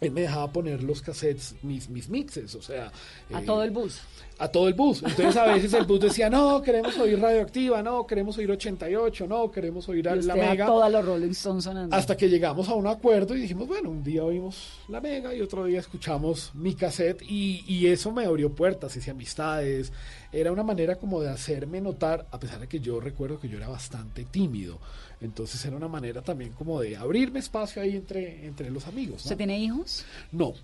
Él 0.00 0.10
me 0.10 0.22
dejaba 0.22 0.52
poner 0.52 0.82
los 0.82 1.00
cassettes, 1.00 1.54
mis, 1.62 1.88
mis 1.88 2.08
mixes, 2.08 2.54
o 2.54 2.62
sea... 2.62 2.90
A 3.32 3.40
eh, 3.40 3.44
todo 3.44 3.62
el 3.62 3.70
bus. 3.70 4.00
a 4.38 4.48
todo 4.48 4.66
el 4.66 4.74
bus. 4.74 5.02
Entonces 5.02 5.36
a 5.36 5.46
veces 5.46 5.72
el 5.72 5.84
bus 5.84 6.00
decía, 6.00 6.28
no, 6.28 6.60
queremos 6.62 6.98
oír 6.98 7.18
radioactiva, 7.20 7.82
no, 7.82 8.06
queremos 8.06 8.36
oír 8.36 8.50
88, 8.50 9.26
no, 9.26 9.50
queremos 9.50 9.88
oír 9.88 10.08
a 10.08 10.16
la 10.16 10.34
mega. 10.34 10.66
todos 10.66 10.90
los 10.90 11.04
Rolling 11.04 11.30
Stones 11.30 11.64
sonando. 11.64 11.94
Hasta 11.94 12.16
que 12.16 12.28
llegamos 12.28 12.68
a 12.68 12.74
un 12.74 12.86
acuerdo 12.86 13.36
y 13.36 13.42
dijimos, 13.42 13.68
bueno, 13.68 13.90
un 13.90 14.02
día 14.02 14.24
oímos 14.24 14.80
la 14.88 15.00
mega 15.00 15.34
y 15.34 15.40
otro 15.40 15.64
día 15.64 15.78
escuchamos 15.78 16.50
mi 16.54 16.74
cassette 16.74 17.22
y, 17.22 17.64
y 17.66 17.86
eso 17.86 18.10
me 18.12 18.24
abrió 18.24 18.52
puertas, 18.52 18.96
hice 18.96 19.12
amistades. 19.12 19.92
Era 20.32 20.50
una 20.50 20.64
manera 20.64 20.96
como 20.96 21.20
de 21.20 21.30
hacerme 21.30 21.80
notar, 21.80 22.26
a 22.32 22.40
pesar 22.40 22.58
de 22.58 22.66
que 22.66 22.80
yo 22.80 22.98
recuerdo 22.98 23.38
que 23.38 23.48
yo 23.48 23.56
era 23.56 23.68
bastante 23.68 24.24
tímido. 24.24 24.80
Entonces 25.24 25.64
era 25.64 25.76
una 25.76 25.88
manera 25.88 26.22
también 26.22 26.52
como 26.52 26.80
de 26.80 26.96
abrirme 26.96 27.38
espacio 27.38 27.80
ahí 27.80 27.96
entre, 27.96 28.46
entre 28.46 28.70
los 28.70 28.86
amigos. 28.86 29.16
¿no? 29.16 29.22
¿Usted 29.22 29.36
tiene 29.36 29.58
hijos? 29.58 30.04
No, 30.30 30.54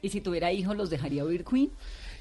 ¿Y 0.00 0.10
si 0.10 0.20
tuviera 0.20 0.52
hijos, 0.52 0.76
los 0.76 0.90
dejaría 0.90 1.24
oír 1.24 1.44
Queen? 1.44 1.70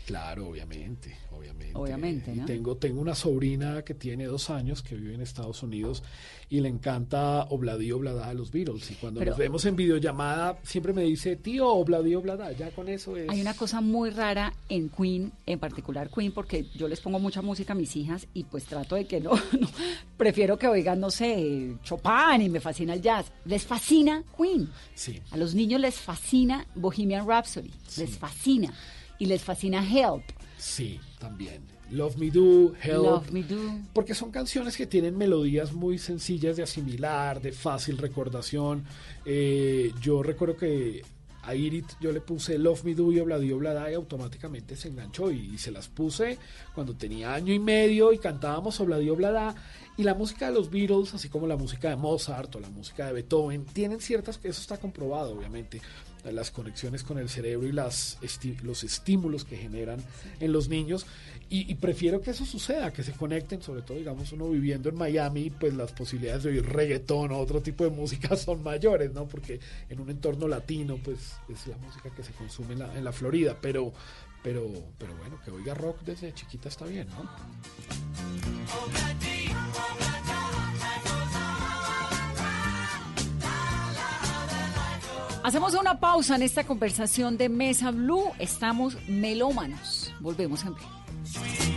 Claro, 0.07 0.47
obviamente, 0.47 1.13
obviamente. 1.31 1.77
Obviamente, 1.77 2.31
Y 2.31 2.35
¿no? 2.37 2.45
tengo, 2.45 2.77
tengo 2.77 3.01
una 3.01 3.13
sobrina 3.13 3.81
que 3.83 3.93
tiene 3.93 4.23
dos 4.23 4.49
años 4.49 4.81
que 4.81 4.95
vive 4.95 5.13
en 5.15 5.19
Estados 5.21 5.61
Unidos 5.63 6.01
y 6.49 6.61
le 6.61 6.69
encanta 6.69 7.43
Obladí 7.49 7.91
Oblada 7.91 8.29
de 8.29 8.35
los 8.35 8.49
Beatles. 8.49 8.89
Y 8.89 8.93
cuando 8.95 9.19
Pero- 9.19 9.31
nos 9.31 9.37
vemos 9.37 9.65
en 9.65 9.75
videollamada 9.75 10.59
siempre 10.63 10.93
me 10.93 11.03
dice, 11.03 11.35
tío, 11.35 11.67
Obladí 11.67 12.15
Oblada, 12.15 12.53
ya 12.53 12.71
con 12.71 12.87
eso 12.87 13.17
es... 13.17 13.29
Hay 13.29 13.41
una 13.41 13.53
cosa 13.53 13.81
muy 13.81 14.09
rara 14.09 14.53
en 14.69 14.87
Queen, 14.87 15.33
en 15.45 15.59
particular 15.59 16.09
Queen, 16.09 16.31
porque 16.31 16.63
yo 16.73 16.87
les 16.87 17.01
pongo 17.01 17.19
mucha 17.19 17.41
música 17.41 17.73
a 17.73 17.75
mis 17.75 17.93
hijas 17.97 18.27
y 18.33 18.45
pues 18.45 18.63
trato 18.63 18.95
de 18.95 19.05
que 19.07 19.19
no, 19.19 19.31
no- 19.59 19.69
prefiero 20.15 20.57
que 20.57 20.69
oigan, 20.69 21.01
no 21.01 21.11
sé, 21.11 21.75
Chopin 21.83 22.41
y 22.43 22.47
me 22.47 22.61
fascina 22.61 22.93
el 22.93 23.01
jazz. 23.01 23.25
Les 23.43 23.65
fascina 23.65 24.23
Queen. 24.37 24.69
Sí. 24.95 25.21
A 25.31 25.35
los 25.37 25.53
niños 25.53 25.81
les 25.81 25.95
fascina 25.95 26.65
Bohemian 26.75 27.27
Rhapsody, 27.27 27.71
les 27.97 28.17
fascina. 28.17 28.73
Y 29.19 29.25
les 29.25 29.43
fascina 29.43 29.83
Help. 29.83 30.23
Sí, 30.57 30.99
también. 31.19 31.61
Love 31.91 32.17
Me 32.17 32.29
Do, 32.29 32.73
Help. 32.81 33.03
Love 33.03 33.31
Me 33.31 33.43
Do. 33.43 33.57
Porque 33.93 34.13
son 34.13 34.31
canciones 34.31 34.75
que 34.75 34.85
tienen 34.85 35.17
melodías 35.17 35.73
muy 35.73 35.97
sencillas 35.97 36.57
de 36.57 36.63
asimilar, 36.63 37.41
de 37.41 37.51
fácil 37.51 37.97
recordación. 37.97 38.83
Eh, 39.25 39.93
yo 40.01 40.21
recuerdo 40.21 40.57
que 40.57 41.03
a 41.43 41.55
Irit 41.55 41.85
yo 42.01 42.11
le 42.11 42.19
puse 42.19 42.57
Love 42.57 42.83
Me 42.83 42.93
Do 42.93 43.09
y 43.13 43.19
Obladi 43.21 43.53
Oblada 43.53 43.89
y 43.89 43.93
automáticamente 43.93 44.75
se 44.75 44.89
enganchó 44.89 45.31
y, 45.31 45.53
y 45.53 45.57
se 45.57 45.71
las 45.71 45.87
puse 45.87 46.37
cuando 46.75 46.93
tenía 46.93 47.33
año 47.33 47.53
y 47.53 47.59
medio 47.59 48.11
y 48.11 48.17
cantábamos 48.17 48.79
Obladi 48.81 49.09
Oblada. 49.09 49.55
Y 49.95 50.03
la 50.03 50.13
música 50.13 50.47
de 50.47 50.53
los 50.53 50.69
Beatles, 50.69 51.13
así 51.13 51.29
como 51.29 51.47
la 51.47 51.55
música 51.55 51.89
de 51.89 51.95
Mozart 51.95 52.55
o 52.55 52.59
la 52.59 52.69
música 52.69 53.07
de 53.07 53.13
Beethoven, 53.13 53.65
tienen 53.65 53.99
ciertas, 53.99 54.39
eso 54.43 54.61
está 54.61 54.77
comprobado 54.77 55.31
obviamente, 55.31 55.81
las 56.31 56.51
conexiones 56.51 57.03
con 57.03 57.17
el 57.17 57.29
cerebro 57.29 57.67
y 57.67 57.71
las 57.71 58.17
esti- 58.21 58.59
los 58.61 58.83
estímulos 58.83 59.43
que 59.45 59.57
generan 59.57 59.99
en 60.39 60.51
los 60.51 60.69
niños. 60.69 61.05
Y, 61.49 61.71
y 61.71 61.75
prefiero 61.75 62.19
que 62.21 62.31
eso 62.31 62.45
suceda, 62.45 62.91
que 62.91 63.03
se 63.03 63.13
conecten, 63.13 63.61
sobre 63.61 63.81
todo, 63.81 63.97
digamos, 63.97 64.33
uno 64.33 64.49
viviendo 64.49 64.89
en 64.89 64.95
Miami, 64.95 65.49
pues 65.49 65.73
las 65.73 65.93
posibilidades 65.93 66.43
de 66.43 66.49
oír 66.49 66.65
reggaetón 66.65 67.31
o 67.31 67.37
otro 67.39 67.61
tipo 67.61 67.85
de 67.85 67.89
música 67.89 68.35
son 68.37 68.61
mayores, 68.63 69.13
¿no? 69.13 69.25
Porque 69.27 69.59
en 69.89 69.99
un 70.01 70.09
entorno 70.09 70.47
latino, 70.47 70.97
pues 71.01 71.19
es 71.47 71.67
la 71.67 71.77
música 71.77 72.09
que 72.13 72.23
se 72.23 72.33
consume 72.33 72.73
en 72.73 72.79
la, 72.79 72.97
en 72.97 73.03
la 73.05 73.13
Florida. 73.13 73.57
Pero, 73.61 73.93
pero, 74.43 74.67
pero 74.97 75.15
bueno, 75.15 75.39
que 75.45 75.51
oiga 75.51 75.73
rock 75.73 76.01
desde 76.01 76.33
chiquita 76.33 76.67
está 76.67 76.85
bien, 76.85 77.07
¿no? 77.09 77.29
Hacemos 85.47 85.73
una 85.75 85.97
pausa 85.97 86.35
en 86.35 86.41
esta 86.41 86.65
conversación 86.65 87.37
de 87.37 87.47
Mesa 87.47 87.91
Blue. 87.91 88.33
Estamos 88.37 88.97
melómanos. 89.07 90.13
Volvemos 90.19 90.65
en 90.65 90.73
breve. 90.73 91.76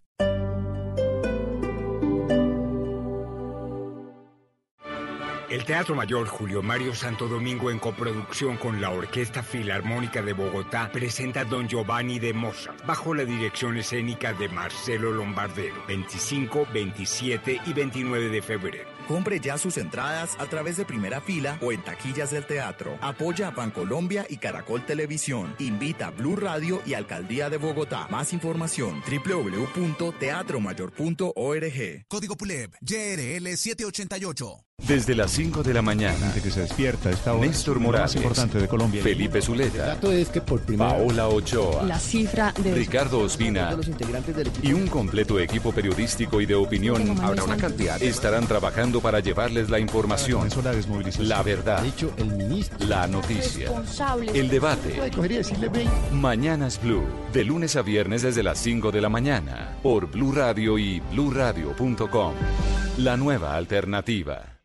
El 5.51 5.65
Teatro 5.65 5.95
Mayor 5.95 6.27
Julio 6.27 6.61
Mario 6.61 6.95
Santo 6.95 7.27
Domingo 7.27 7.71
en 7.71 7.77
coproducción 7.77 8.55
con 8.55 8.79
la 8.79 8.89
Orquesta 8.89 9.43
Filarmónica 9.43 10.21
de 10.21 10.31
Bogotá 10.31 10.89
presenta 10.93 11.43
Don 11.43 11.67
Giovanni 11.67 12.19
de 12.19 12.31
Mozart 12.31 12.85
bajo 12.85 13.13
la 13.13 13.25
dirección 13.25 13.75
escénica 13.75 14.31
de 14.31 14.47
Marcelo 14.47 15.11
Lombardero 15.11 15.75
25, 15.89 16.67
27 16.73 17.59
y 17.65 17.73
29 17.73 18.29
de 18.29 18.41
febrero. 18.41 19.00
Compre 19.07 19.39
ya 19.39 19.57
sus 19.57 19.77
entradas 19.77 20.35
a 20.39 20.45
través 20.45 20.77
de 20.77 20.85
primera 20.85 21.21
fila 21.21 21.57
o 21.61 21.71
en 21.71 21.83
taquillas 21.83 22.31
del 22.31 22.45
teatro. 22.45 22.97
Apoya 23.01 23.47
a 23.47 23.51
Bancolombia 23.51 24.25
y 24.29 24.37
Caracol 24.37 24.85
Televisión. 24.85 25.55
Invita 25.59 26.07
a 26.07 26.11
Blue 26.11 26.35
Radio 26.35 26.81
y 26.85 26.93
Alcaldía 26.93 27.49
de 27.49 27.57
Bogotá. 27.57 28.07
Más 28.09 28.33
información 28.33 29.01
www.teatromayor.org. 29.09 32.05
Código 32.07 32.35
PULEB, 32.37 32.71
YRL 32.81 33.57
788. 33.57 34.65
Desde 34.87 35.13
las 35.13 35.29
5 35.31 35.61
de 35.61 35.75
la 35.75 35.83
mañana. 35.83 36.33
que 36.33 36.49
se 36.49 36.61
despierta 36.61 37.09
a 37.09 37.11
esta 37.11 37.33
hora. 37.33 37.45
Néstor 37.45 37.79
Morales. 37.79 38.15
más 38.15 38.23
importante 38.23 38.57
de 38.57 38.67
Colombia. 38.67 39.03
Felipe 39.03 39.39
Zuleta. 39.39 39.77
El 39.77 39.85
dato 39.89 40.11
es 40.11 40.29
que 40.29 40.41
por 40.41 40.59
primera 40.61 40.89
Paola 40.89 41.27
Ochoa. 41.27 41.83
La 41.83 41.99
cifra 41.99 42.51
de 42.63 42.73
Ricardo 42.73 43.19
Ospina 43.19 43.77
y 44.63 44.73
un 44.73 44.87
completo 44.87 45.39
equipo 45.39 45.71
periodístico 45.71 46.41
y 46.41 46.47
de 46.47 46.55
opinión 46.55 47.15
Habrá 47.21 47.43
una 47.43 47.57
cantidad. 47.57 48.01
estarán 48.01 48.47
trabajando 48.47 48.90
para 48.99 49.19
llevarles 49.19 49.69
la 49.69 49.79
información, 49.79 50.49
la 51.19 51.43
verdad, 51.43 51.83
la 52.79 53.07
noticia, 53.07 53.71
el 54.33 54.49
debate. 54.49 54.99
Mañanas 56.11 56.81
Blue, 56.81 57.05
de 57.31 57.43
lunes 57.45 57.75
a 57.75 57.81
viernes 57.81 58.23
desde 58.23 58.43
las 58.43 58.57
5 58.57 58.91
de 58.91 59.01
la 59.01 59.09
mañana, 59.09 59.77
por 59.81 60.07
Blue 60.11 60.31
Radio 60.31 60.77
y 60.77 60.99
bluradio.com. 60.99 62.33
La 62.97 63.15
nueva 63.15 63.55
alternativa. 63.55 64.60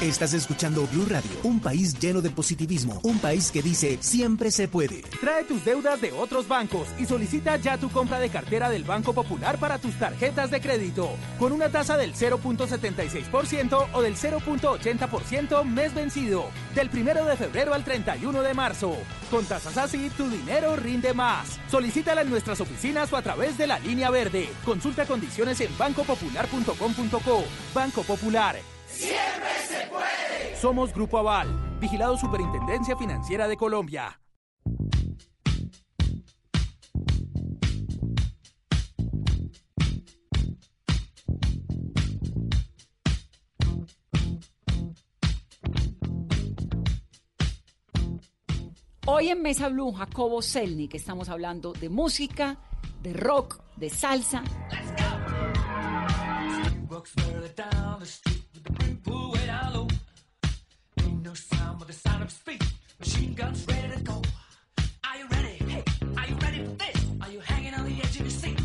Estás 0.00 0.32
escuchando 0.32 0.86
Blue 0.92 1.06
Radio, 1.06 1.28
un 1.42 1.58
país 1.58 1.98
lleno 1.98 2.20
de 2.20 2.30
positivismo, 2.30 3.00
un 3.02 3.18
país 3.18 3.50
que 3.50 3.62
dice 3.62 3.98
siempre 4.00 4.52
se 4.52 4.68
puede. 4.68 5.02
Trae 5.20 5.42
tus 5.42 5.64
deudas 5.64 6.00
de 6.00 6.12
otros 6.12 6.46
bancos 6.46 6.86
y 7.00 7.04
solicita 7.04 7.56
ya 7.56 7.78
tu 7.78 7.90
compra 7.90 8.20
de 8.20 8.28
cartera 8.28 8.70
del 8.70 8.84
Banco 8.84 9.12
Popular 9.12 9.58
para 9.58 9.80
tus 9.80 9.98
tarjetas 9.98 10.52
de 10.52 10.60
crédito, 10.60 11.10
con 11.36 11.50
una 11.50 11.68
tasa 11.68 11.96
del 11.96 12.14
0.76% 12.14 13.88
o 13.92 14.00
del 14.00 14.14
0.80% 14.14 15.64
mes 15.64 15.92
vencido, 15.92 16.44
del 16.76 16.90
1 16.92 17.24
de 17.24 17.36
febrero 17.36 17.74
al 17.74 17.82
31 17.82 18.42
de 18.42 18.54
marzo. 18.54 18.94
Con 19.32 19.46
tasas 19.46 19.76
así, 19.78 20.10
tu 20.10 20.30
dinero 20.30 20.76
rinde 20.76 21.12
más. 21.12 21.58
Solicítala 21.68 22.22
en 22.22 22.30
nuestras 22.30 22.60
oficinas 22.60 23.12
o 23.12 23.16
a 23.16 23.22
través 23.22 23.58
de 23.58 23.66
la 23.66 23.80
línea 23.80 24.10
verde. 24.10 24.48
Consulta 24.64 25.06
condiciones 25.06 25.60
en 25.60 25.76
bancopopular.com.co. 25.76 27.44
Banco 27.74 28.02
Popular. 28.04 28.60
¡Siempre! 28.86 29.57
Somos 30.60 30.92
Grupo 30.92 31.18
Aval, 31.18 31.78
vigilado 31.78 32.18
Superintendencia 32.18 32.96
Financiera 32.96 33.46
de 33.46 33.56
Colombia. 33.56 34.20
Hoy 49.06 49.28
en 49.28 49.40
Mesa 49.42 49.68
Blue, 49.68 49.92
Jacobo 49.92 50.42
Selny, 50.42 50.88
que 50.88 50.96
estamos 50.96 51.28
hablando 51.28 51.72
de 51.72 51.88
música, 51.88 52.58
de 53.00 53.12
rock, 53.12 53.62
de 53.76 53.90
salsa. 53.90 54.42
Walks 56.90 57.12
further 57.12 57.54
No 61.22 61.34
sound 61.34 61.78
but 61.78 61.88
the 61.88 61.92
sound 61.94 62.22
of 62.22 62.30
feet. 62.30 62.62
Machine 63.00 63.34
guns 63.34 63.66
ready 63.66 63.94
to 63.94 64.00
go. 64.02 64.22
Are 65.04 65.18
you 65.18 65.26
ready? 65.30 65.56
Hey, 65.66 65.82
are 66.16 66.26
you 66.26 66.36
ready 66.36 66.64
for 66.64 66.70
this? 66.70 67.06
Are 67.20 67.30
you 67.30 67.40
hanging 67.40 67.74
on 67.74 67.84
the 67.84 67.92
edge 68.00 68.20
of 68.20 68.20
your 68.20 68.30
seat? 68.30 68.60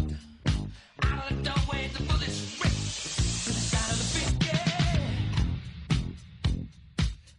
Out 1.04 1.32
of 1.32 1.38
the 1.38 1.44
doorway, 1.50 1.90
the 1.94 2.04
bullets 2.04 2.60
rip 2.62 2.72
to 2.72 3.50
the 3.50 3.60
sound 3.72 3.92
of 3.92 3.98
the 4.00 4.06
beat. 4.20 4.34
Yeah. 4.48 5.42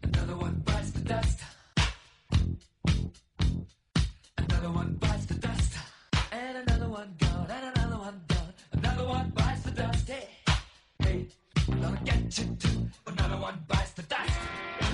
Another 0.03 0.37
one 0.37 0.63
bites 0.65 0.91
the 0.91 1.01
dust. 1.01 1.39
Another 4.37 4.71
one 4.71 4.95
bites 4.95 5.27
the 5.27 5.35
dust. 5.35 5.73
And 6.33 6.57
another 6.69 6.89
one 6.89 7.15
gone. 7.19 7.51
And 7.51 7.77
another 7.77 7.99
one 7.99 8.21
gone. 8.29 8.53
Another 8.73 9.07
one 9.07 9.31
bites 9.31 9.63
the 9.63 9.71
dust. 9.71 10.09
Hey. 10.09 10.29
Hey, 10.99 11.27
gonna 11.81 12.01
get 12.05 12.39
you 12.39 12.57
too. 12.57 12.89
Another 13.07 13.37
one 13.37 13.59
bites 13.69 13.93
the 13.93 14.03
dust. 14.03 14.33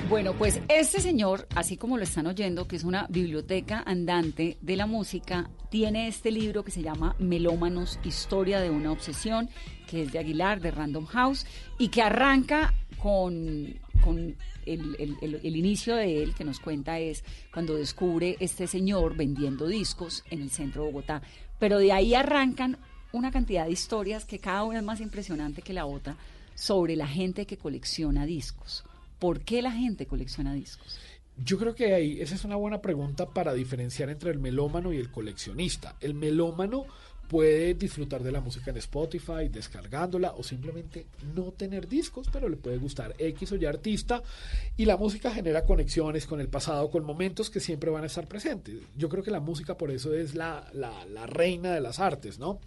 Bueno, 0.09 0.33
pues 0.35 0.61
este 0.69 1.01
señor, 1.01 1.47
así 1.55 1.77
como 1.77 1.97
lo 1.97 2.03
están 2.03 2.27
oyendo, 2.27 2.67
que 2.67 2.75
es 2.75 2.83
una 2.83 3.07
biblioteca 3.09 3.83
andante 3.87 4.59
de 4.61 4.77
la 4.77 4.87
música, 4.87 5.49
tiene 5.71 6.09
este 6.09 6.33
libro 6.33 6.65
que 6.65 6.73
se 6.73 6.83
llama 6.83 7.15
Melómanos, 7.21 8.01
Historia 8.03 8.61
de 8.61 8.71
una 8.71 8.91
Obsesión, 8.91 9.49
que 9.89 10.03
es 10.03 10.13
de 10.13 10.19
Aguilar, 10.19 10.61
de 10.61 10.73
Random 10.73 11.07
House, 11.07 11.47
y 11.79 11.89
que 11.89 12.03
arranca 12.03 12.75
con, 12.99 13.79
con 14.03 14.35
el, 14.67 15.17
el- 15.21 15.57
inicio 15.57 15.95
de 15.95 16.25
él, 16.25 16.35
que 16.35 16.45
nos 16.45 16.59
cuenta 16.59 16.99
es 16.99 17.23
cuando 17.53 17.77
descubre 17.77 18.37
este 18.41 18.67
señor 18.67 19.17
vendiendo 19.17 19.69
discos 19.69 20.25
en 20.31 20.43
el 20.43 20.51
centro 20.51 20.83
de 20.83 20.89
Bogotá. 20.91 21.23
Pero 21.61 21.79
de 21.79 21.93
ahí 21.93 22.15
arrancan 22.15 22.79
una 23.13 23.31
cantidad 23.31 23.67
de 23.67 23.73
historias 23.73 24.25
que 24.25 24.41
cada 24.41 24.65
una 24.65 24.79
es 24.79 24.85
más 24.85 25.01
impresionante 25.01 25.63
que 25.63 25.73
la 25.73 25.87
otra 25.87 26.17
sobre 26.57 26.97
la 26.97 27.07
gente 27.07 27.47
que 27.47 27.57
colecciona 27.59 28.27
discos. 28.27 28.85
¿Por 29.21 29.41
qué 29.43 29.63
la 29.63 29.71
gente 29.73 30.07
colecciona 30.07 30.53
discos? 30.55 30.99
Yo 31.37 31.59
creo 31.59 31.75
que 31.75 31.95
ahí 31.95 32.21
esa 32.21 32.35
es 32.35 32.45
una 32.45 32.57
buena 32.57 32.83
pregunta 32.83 33.27
para 33.27 33.55
diferenciar 33.55 34.11
entre 34.11 34.31
el 34.31 34.39
melómano 34.39 34.93
y 34.93 34.97
el 34.99 35.11
coleccionista. 35.11 35.97
El 36.01 36.15
melómano 36.15 36.85
puede 37.29 37.75
disfrutar 37.75 38.25
de 38.25 38.33
la 38.33 38.41
música 38.41 38.73
en 38.73 38.77
Spotify, 38.79 39.49
descargándola 39.49 40.33
o 40.33 40.43
simplemente 40.43 41.07
no 41.37 41.53
tener 41.53 41.87
discos, 41.87 42.29
pero 42.33 42.49
le 42.49 42.57
puede 42.57 42.77
gustar 42.79 43.15
X 43.19 43.53
o 43.53 43.57
Y 43.57 43.65
artista 43.67 44.21
y 44.77 44.85
la 44.85 44.97
música 44.97 45.31
genera 45.33 45.65
conexiones 45.65 46.27
con 46.27 46.41
el 46.41 46.49
pasado, 46.49 46.91
con 46.91 47.05
momentos 47.05 47.49
que 47.49 47.61
siempre 47.61 47.89
van 47.91 48.03
a 48.03 48.09
estar 48.09 48.27
presentes. 48.27 48.75
Yo 48.97 49.09
creo 49.09 49.23
que 49.23 49.31
la 49.31 49.39
música 49.41 49.77
por 49.79 49.93
eso 49.93 50.13
es 50.13 50.35
la, 50.35 50.69
la- 50.75 51.27
reina 51.27 51.73
de 51.73 51.81
las 51.81 52.01
artes, 52.01 52.39
¿no? 52.41 52.59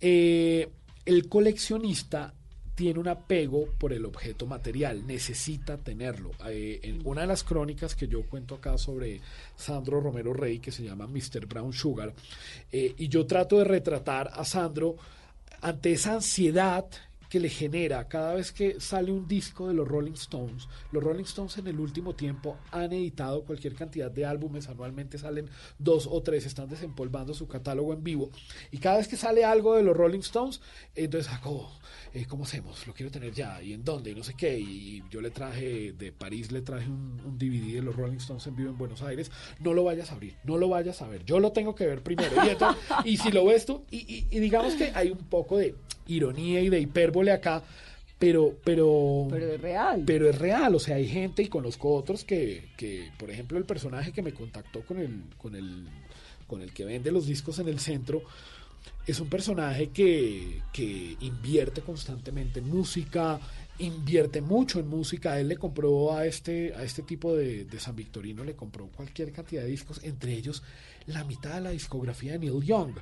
Eh, 0.00 0.68
el 1.06 1.28
coleccionista 1.28 2.34
tiene 2.74 2.98
un 2.98 3.08
apego 3.08 3.66
por 3.78 3.92
el 3.92 4.04
objeto 4.04 4.46
material, 4.46 5.06
necesita 5.06 5.78
tenerlo. 5.78 6.32
Eh, 6.46 6.80
en 6.82 7.06
una 7.06 7.22
de 7.22 7.26
las 7.28 7.44
crónicas 7.44 7.94
que 7.94 8.08
yo 8.08 8.22
cuento 8.22 8.56
acá 8.56 8.76
sobre 8.78 9.20
Sandro 9.56 10.00
Romero 10.00 10.32
Rey, 10.32 10.58
que 10.58 10.72
se 10.72 10.82
llama 10.82 11.06
Mr. 11.06 11.46
Brown 11.46 11.72
Sugar, 11.72 12.12
eh, 12.72 12.94
y 12.98 13.08
yo 13.08 13.26
trato 13.26 13.58
de 13.58 13.64
retratar 13.64 14.30
a 14.32 14.44
Sandro 14.44 14.96
ante 15.60 15.92
esa 15.92 16.14
ansiedad 16.14 16.86
que 17.34 17.40
le 17.40 17.48
genera 17.48 18.06
cada 18.06 18.34
vez 18.34 18.52
que 18.52 18.78
sale 18.80 19.10
un 19.10 19.26
disco 19.26 19.66
de 19.66 19.74
los 19.74 19.88
Rolling 19.88 20.12
Stones. 20.12 20.68
Los 20.92 21.02
Rolling 21.02 21.24
Stones 21.24 21.58
en 21.58 21.66
el 21.66 21.80
último 21.80 22.14
tiempo 22.14 22.56
han 22.70 22.92
editado 22.92 23.42
cualquier 23.42 23.74
cantidad 23.74 24.08
de 24.08 24.24
álbumes, 24.24 24.68
anualmente 24.68 25.18
salen 25.18 25.50
dos 25.80 26.06
o 26.08 26.22
tres, 26.22 26.46
están 26.46 26.68
desempolvando 26.68 27.34
su 27.34 27.48
catálogo 27.48 27.92
en 27.92 28.04
vivo. 28.04 28.30
Y 28.70 28.78
cada 28.78 28.98
vez 28.98 29.08
que 29.08 29.16
sale 29.16 29.44
algo 29.44 29.74
de 29.74 29.82
los 29.82 29.96
Rolling 29.96 30.20
Stones, 30.20 30.60
entonces 30.94 31.28
Jacobo, 31.28 31.72
eh, 32.12 32.24
¿cómo 32.28 32.44
hacemos? 32.44 32.86
Lo 32.86 32.94
quiero 32.94 33.10
tener 33.10 33.32
ya, 33.32 33.60
¿y 33.60 33.72
en 33.72 33.82
dónde? 33.82 34.12
Y 34.12 34.14
no 34.14 34.22
sé 34.22 34.34
qué. 34.34 34.56
Y 34.56 35.02
yo 35.10 35.20
le 35.20 35.30
traje 35.32 35.92
de 35.92 36.12
París, 36.12 36.52
le 36.52 36.62
traje 36.62 36.86
un, 36.88 37.20
un 37.24 37.36
DVD 37.36 37.74
de 37.74 37.82
los 37.82 37.96
Rolling 37.96 38.18
Stones 38.18 38.46
en 38.46 38.54
vivo 38.54 38.70
en 38.70 38.78
Buenos 38.78 39.02
Aires. 39.02 39.32
No 39.58 39.74
lo 39.74 39.82
vayas 39.82 40.12
a 40.12 40.14
abrir, 40.14 40.36
no 40.44 40.56
lo 40.56 40.68
vayas 40.68 41.02
a 41.02 41.08
ver. 41.08 41.24
Yo 41.24 41.40
lo 41.40 41.50
tengo 41.50 41.74
que 41.74 41.84
ver 41.84 42.00
primero. 42.04 42.30
Y, 42.46 42.50
entonces- 42.50 42.80
y 43.04 43.16
si 43.16 43.32
lo 43.32 43.44
ves 43.44 43.66
tú, 43.66 43.82
y, 43.90 43.96
y- 43.96 44.28
y 44.30 44.38
digamos 44.38 44.74
que 44.76 44.92
hay 44.94 45.10
un 45.10 45.18
poco 45.18 45.58
de 45.58 45.74
ironía 46.06 46.60
y 46.60 46.68
de 46.68 46.78
hipérbole 46.80 47.23
acá, 47.32 47.62
pero, 48.18 48.56
pero, 48.64 49.26
Pero 49.30 49.52
es 49.52 49.60
real. 49.60 50.02
pero 50.06 50.28
es 50.28 50.38
real, 50.38 50.74
o 50.74 50.78
sea, 50.78 50.96
hay 50.96 51.08
gente 51.08 51.42
y 51.42 51.48
conozco 51.48 51.94
otros 51.94 52.24
que, 52.24 52.70
que, 52.76 53.10
por 53.18 53.30
ejemplo, 53.30 53.58
el 53.58 53.64
personaje 53.64 54.12
que 54.12 54.22
me 54.22 54.32
contactó 54.32 54.82
con 54.82 54.98
el, 54.98 55.24
con 55.36 55.54
el, 55.54 55.86
con 56.46 56.62
el 56.62 56.72
que 56.72 56.84
vende 56.84 57.10
los 57.12 57.26
discos 57.26 57.58
en 57.58 57.68
el 57.68 57.80
centro, 57.80 58.22
es 59.06 59.20
un 59.20 59.28
personaje 59.28 59.88
que, 59.88 60.62
que 60.72 61.16
invierte 61.20 61.82
constantemente 61.82 62.60
en 62.60 62.68
música, 62.68 63.38
invierte 63.78 64.40
mucho 64.40 64.80
en 64.80 64.88
música. 64.88 65.38
Él 65.38 65.48
le 65.48 65.56
compró 65.56 66.14
a 66.14 66.24
este, 66.26 66.72
a 66.74 66.82
este 66.82 67.02
tipo 67.02 67.34
de, 67.36 67.64
de 67.64 67.80
San 67.80 67.96
Victorino, 67.96 68.44
le 68.44 68.54
compró 68.54 68.86
cualquier 68.88 69.32
cantidad 69.32 69.62
de 69.62 69.68
discos, 69.68 70.00
entre 70.04 70.32
ellos 70.32 70.62
la 71.06 71.24
mitad 71.24 71.54
de 71.54 71.60
la 71.60 71.70
discografía 71.70 72.32
de 72.32 72.38
Neil 72.40 72.62
Young. 72.62 72.92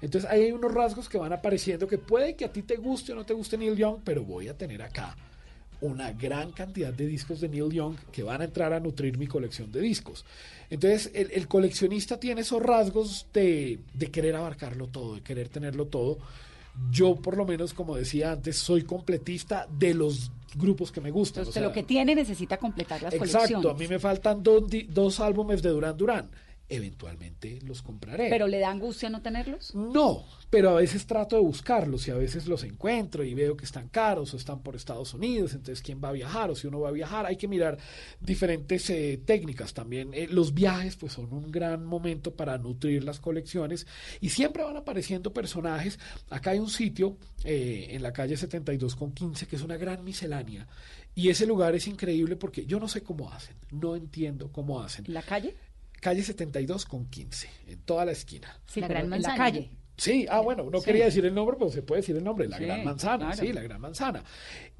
Entonces 0.00 0.30
ahí 0.30 0.44
hay 0.44 0.52
unos 0.52 0.72
rasgos 0.74 1.08
que 1.08 1.18
van 1.18 1.32
apareciendo 1.32 1.86
que 1.88 1.98
puede 1.98 2.36
que 2.36 2.44
a 2.44 2.52
ti 2.52 2.62
te 2.62 2.76
guste 2.76 3.12
o 3.12 3.14
no 3.14 3.24
te 3.24 3.32
guste 3.34 3.56
Neil 3.56 3.76
Young, 3.76 3.98
pero 4.04 4.24
voy 4.24 4.48
a 4.48 4.56
tener 4.56 4.82
acá 4.82 5.16
una 5.80 6.12
gran 6.12 6.52
cantidad 6.52 6.92
de 6.92 7.06
discos 7.06 7.40
de 7.40 7.48
Neil 7.48 7.70
Young 7.70 7.96
que 8.12 8.22
van 8.22 8.42
a 8.42 8.44
entrar 8.44 8.74
a 8.74 8.80
nutrir 8.80 9.16
mi 9.16 9.26
colección 9.26 9.72
de 9.72 9.80
discos. 9.80 10.26
Entonces, 10.68 11.10
el, 11.14 11.30
el 11.32 11.48
coleccionista 11.48 12.20
tiene 12.20 12.42
esos 12.42 12.62
rasgos 12.62 13.26
de, 13.32 13.78
de 13.94 14.10
querer 14.10 14.36
abarcarlo 14.36 14.88
todo, 14.88 15.14
de 15.14 15.22
querer 15.22 15.48
tenerlo 15.48 15.86
todo. 15.86 16.18
Yo, 16.92 17.16
por 17.16 17.36
lo 17.38 17.46
menos, 17.46 17.72
como 17.72 17.96
decía 17.96 18.32
antes, 18.32 18.56
soy 18.58 18.82
completista 18.82 19.66
de 19.70 19.94
los 19.94 20.30
grupos 20.54 20.92
que 20.92 21.00
me 21.00 21.10
gustan. 21.10 21.40
Entonces, 21.42 21.56
o 21.56 21.60
sea, 21.60 21.68
lo 21.68 21.72
que 21.74 21.82
tiene 21.82 22.14
necesita 22.14 22.58
completar 22.58 23.02
las 23.02 23.14
Exacto, 23.14 23.38
a 23.38 23.48
colecciones. 23.48 23.78
mí 23.80 23.88
me 23.88 23.98
faltan 23.98 24.42
dos, 24.42 24.64
dos 24.90 25.18
álbumes 25.20 25.62
de 25.62 25.70
Duran 25.70 25.96
Duran. 25.96 26.28
Eventualmente 26.72 27.58
los 27.66 27.82
compraré. 27.82 28.30
¿Pero 28.30 28.46
le 28.46 28.60
da 28.60 28.70
angustia 28.70 29.10
no 29.10 29.22
tenerlos? 29.22 29.74
No, 29.74 30.24
pero 30.50 30.70
a 30.70 30.74
veces 30.74 31.04
trato 31.04 31.34
de 31.34 31.42
buscarlos 31.42 32.06
y 32.06 32.12
a 32.12 32.14
veces 32.14 32.46
los 32.46 32.62
encuentro 32.62 33.24
y 33.24 33.34
veo 33.34 33.56
que 33.56 33.64
están 33.64 33.88
caros 33.88 34.32
o 34.32 34.36
están 34.36 34.62
por 34.62 34.76
Estados 34.76 35.12
Unidos, 35.12 35.54
entonces 35.54 35.82
quién 35.82 36.00
va 36.02 36.10
a 36.10 36.12
viajar 36.12 36.48
o 36.48 36.54
si 36.54 36.68
uno 36.68 36.78
va 36.78 36.90
a 36.90 36.92
viajar, 36.92 37.26
hay 37.26 37.34
que 37.34 37.48
mirar 37.48 37.76
diferentes 38.20 38.88
eh, 38.88 39.20
técnicas 39.26 39.74
también. 39.74 40.14
Eh, 40.14 40.28
los 40.30 40.54
viajes 40.54 40.94
pues 40.94 41.14
son 41.14 41.32
un 41.32 41.50
gran 41.50 41.84
momento 41.84 42.36
para 42.36 42.56
nutrir 42.56 43.02
las 43.02 43.18
colecciones 43.18 43.88
y 44.20 44.28
siempre 44.28 44.62
van 44.62 44.76
apareciendo 44.76 45.32
personajes. 45.32 45.98
Acá 46.30 46.52
hay 46.52 46.60
un 46.60 46.70
sitio 46.70 47.16
eh, 47.42 47.88
en 47.90 48.02
la 48.04 48.12
calle 48.12 48.36
72 48.36 48.94
con 48.94 49.10
15 49.10 49.48
que 49.48 49.56
es 49.56 49.62
una 49.62 49.76
gran 49.76 50.04
miscelánea 50.04 50.68
y 51.14 51.28
ese 51.28 51.46
lugar 51.46 51.74
es 51.74 51.86
increíble 51.86 52.36
porque 52.36 52.64
yo 52.64 52.78
no 52.78 52.88
sé 52.88 53.02
cómo 53.02 53.32
hacen, 53.32 53.56
no 53.72 53.96
entiendo 53.96 54.52
cómo 54.52 54.80
hacen. 54.80 55.04
¿La 55.08 55.22
calle? 55.22 55.56
Calle 56.00 56.22
72 56.22 56.86
con 56.86 57.06
15, 57.06 57.48
en 57.68 57.78
toda 57.82 58.04
la 58.04 58.12
esquina. 58.12 58.58
Sí, 58.66 58.80
pero 58.86 59.00
en 59.00 59.10
la 59.22 59.36
calle. 59.36 59.70
Sí, 59.96 60.24
ah, 60.30 60.40
bueno, 60.40 60.64
no 60.70 60.78
Sí. 60.78 60.86
quería 60.86 61.04
decir 61.04 61.26
el 61.26 61.34
nombre, 61.34 61.56
pero 61.58 61.70
se 61.70 61.82
puede 61.82 62.00
decir 62.00 62.16
el 62.16 62.24
nombre, 62.24 62.48
la 62.48 62.56
Sí, 62.56 62.64
Gran 62.64 62.84
Manzana, 62.84 63.26
claro. 63.32 63.36
sí, 63.46 63.52
la 63.52 63.60
Gran 63.60 63.80
Manzana. 63.82 64.24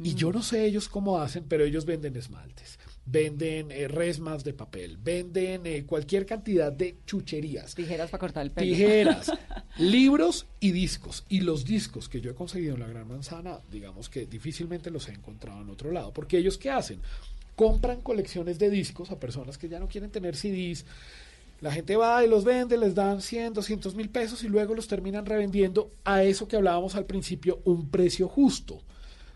Y 0.03 0.15
yo 0.15 0.33
no 0.33 0.43
sé 0.43 0.65
ellos 0.65 0.89
cómo 0.89 1.21
hacen, 1.21 1.45
pero 1.47 1.63
ellos 1.63 1.85
venden 1.85 2.17
esmaltes, 2.17 2.79
venden 3.05 3.71
eh, 3.71 3.87
resmas 3.87 4.45
de 4.45 4.55
papel, 4.55 4.97
venden 4.97 5.67
eh, 5.67 5.85
cualquier 5.85 6.25
cantidad 6.25 6.73
de 6.73 7.01
chucherías. 7.05 7.75
Tijeras 7.75 8.09
para 8.09 8.19
cortar 8.21 8.47
el 8.47 8.51
pelo. 8.53 8.67
Tijeras, 8.73 9.31
libros 9.79 10.47
y 10.59 10.73
discos. 10.73 11.25
Y 11.29 11.41
los 11.41 11.67
discos 11.67 12.09
que 12.09 12.23
yo 12.23 12.31
he 12.31 12.35
conseguido 12.35 12.73
en 12.77 12.81
la 12.81 12.87
Gran 12.89 13.07
Manzana, 13.07 13.61
digamos 13.71 14.09
que 14.09 14.25
difícilmente 14.25 14.91
los 14.91 15.07
he 15.09 15.13
encontrado 15.13 15.61
en 15.61 15.69
otro 15.69 15.91
lado. 15.93 16.15
Porque 16.15 16.39
ellos, 16.39 16.57
¿qué 16.57 16.71
hacen? 16.71 17.03
Compran 17.57 18.01
colecciones 18.01 18.59
de 18.59 18.71
discos 18.71 19.11
a 19.11 19.21
personas 19.21 19.59
que 19.59 19.69
ya 19.69 19.79
no 19.79 19.89
quieren 19.89 20.11
tener 20.11 20.37
CDs. 20.37 20.85
La 21.61 21.73
gente 21.73 21.97
va 21.97 22.25
y 22.25 22.29
los 22.29 22.45
vende, 22.45 22.79
les 22.79 22.95
dan 22.95 23.21
100, 23.21 23.53
200 23.53 23.95
mil 23.95 24.09
pesos 24.09 24.43
y 24.43 24.49
luego 24.49 24.75
los 24.75 24.89
terminan 24.89 25.27
revendiendo 25.27 25.91
a 26.05 26.23
eso 26.23 26.49
que 26.49 26.57
hablábamos 26.57 26.95
al 26.95 27.05
principio, 27.05 27.61
un 27.65 27.91
precio 27.91 28.29
justo. 28.29 28.81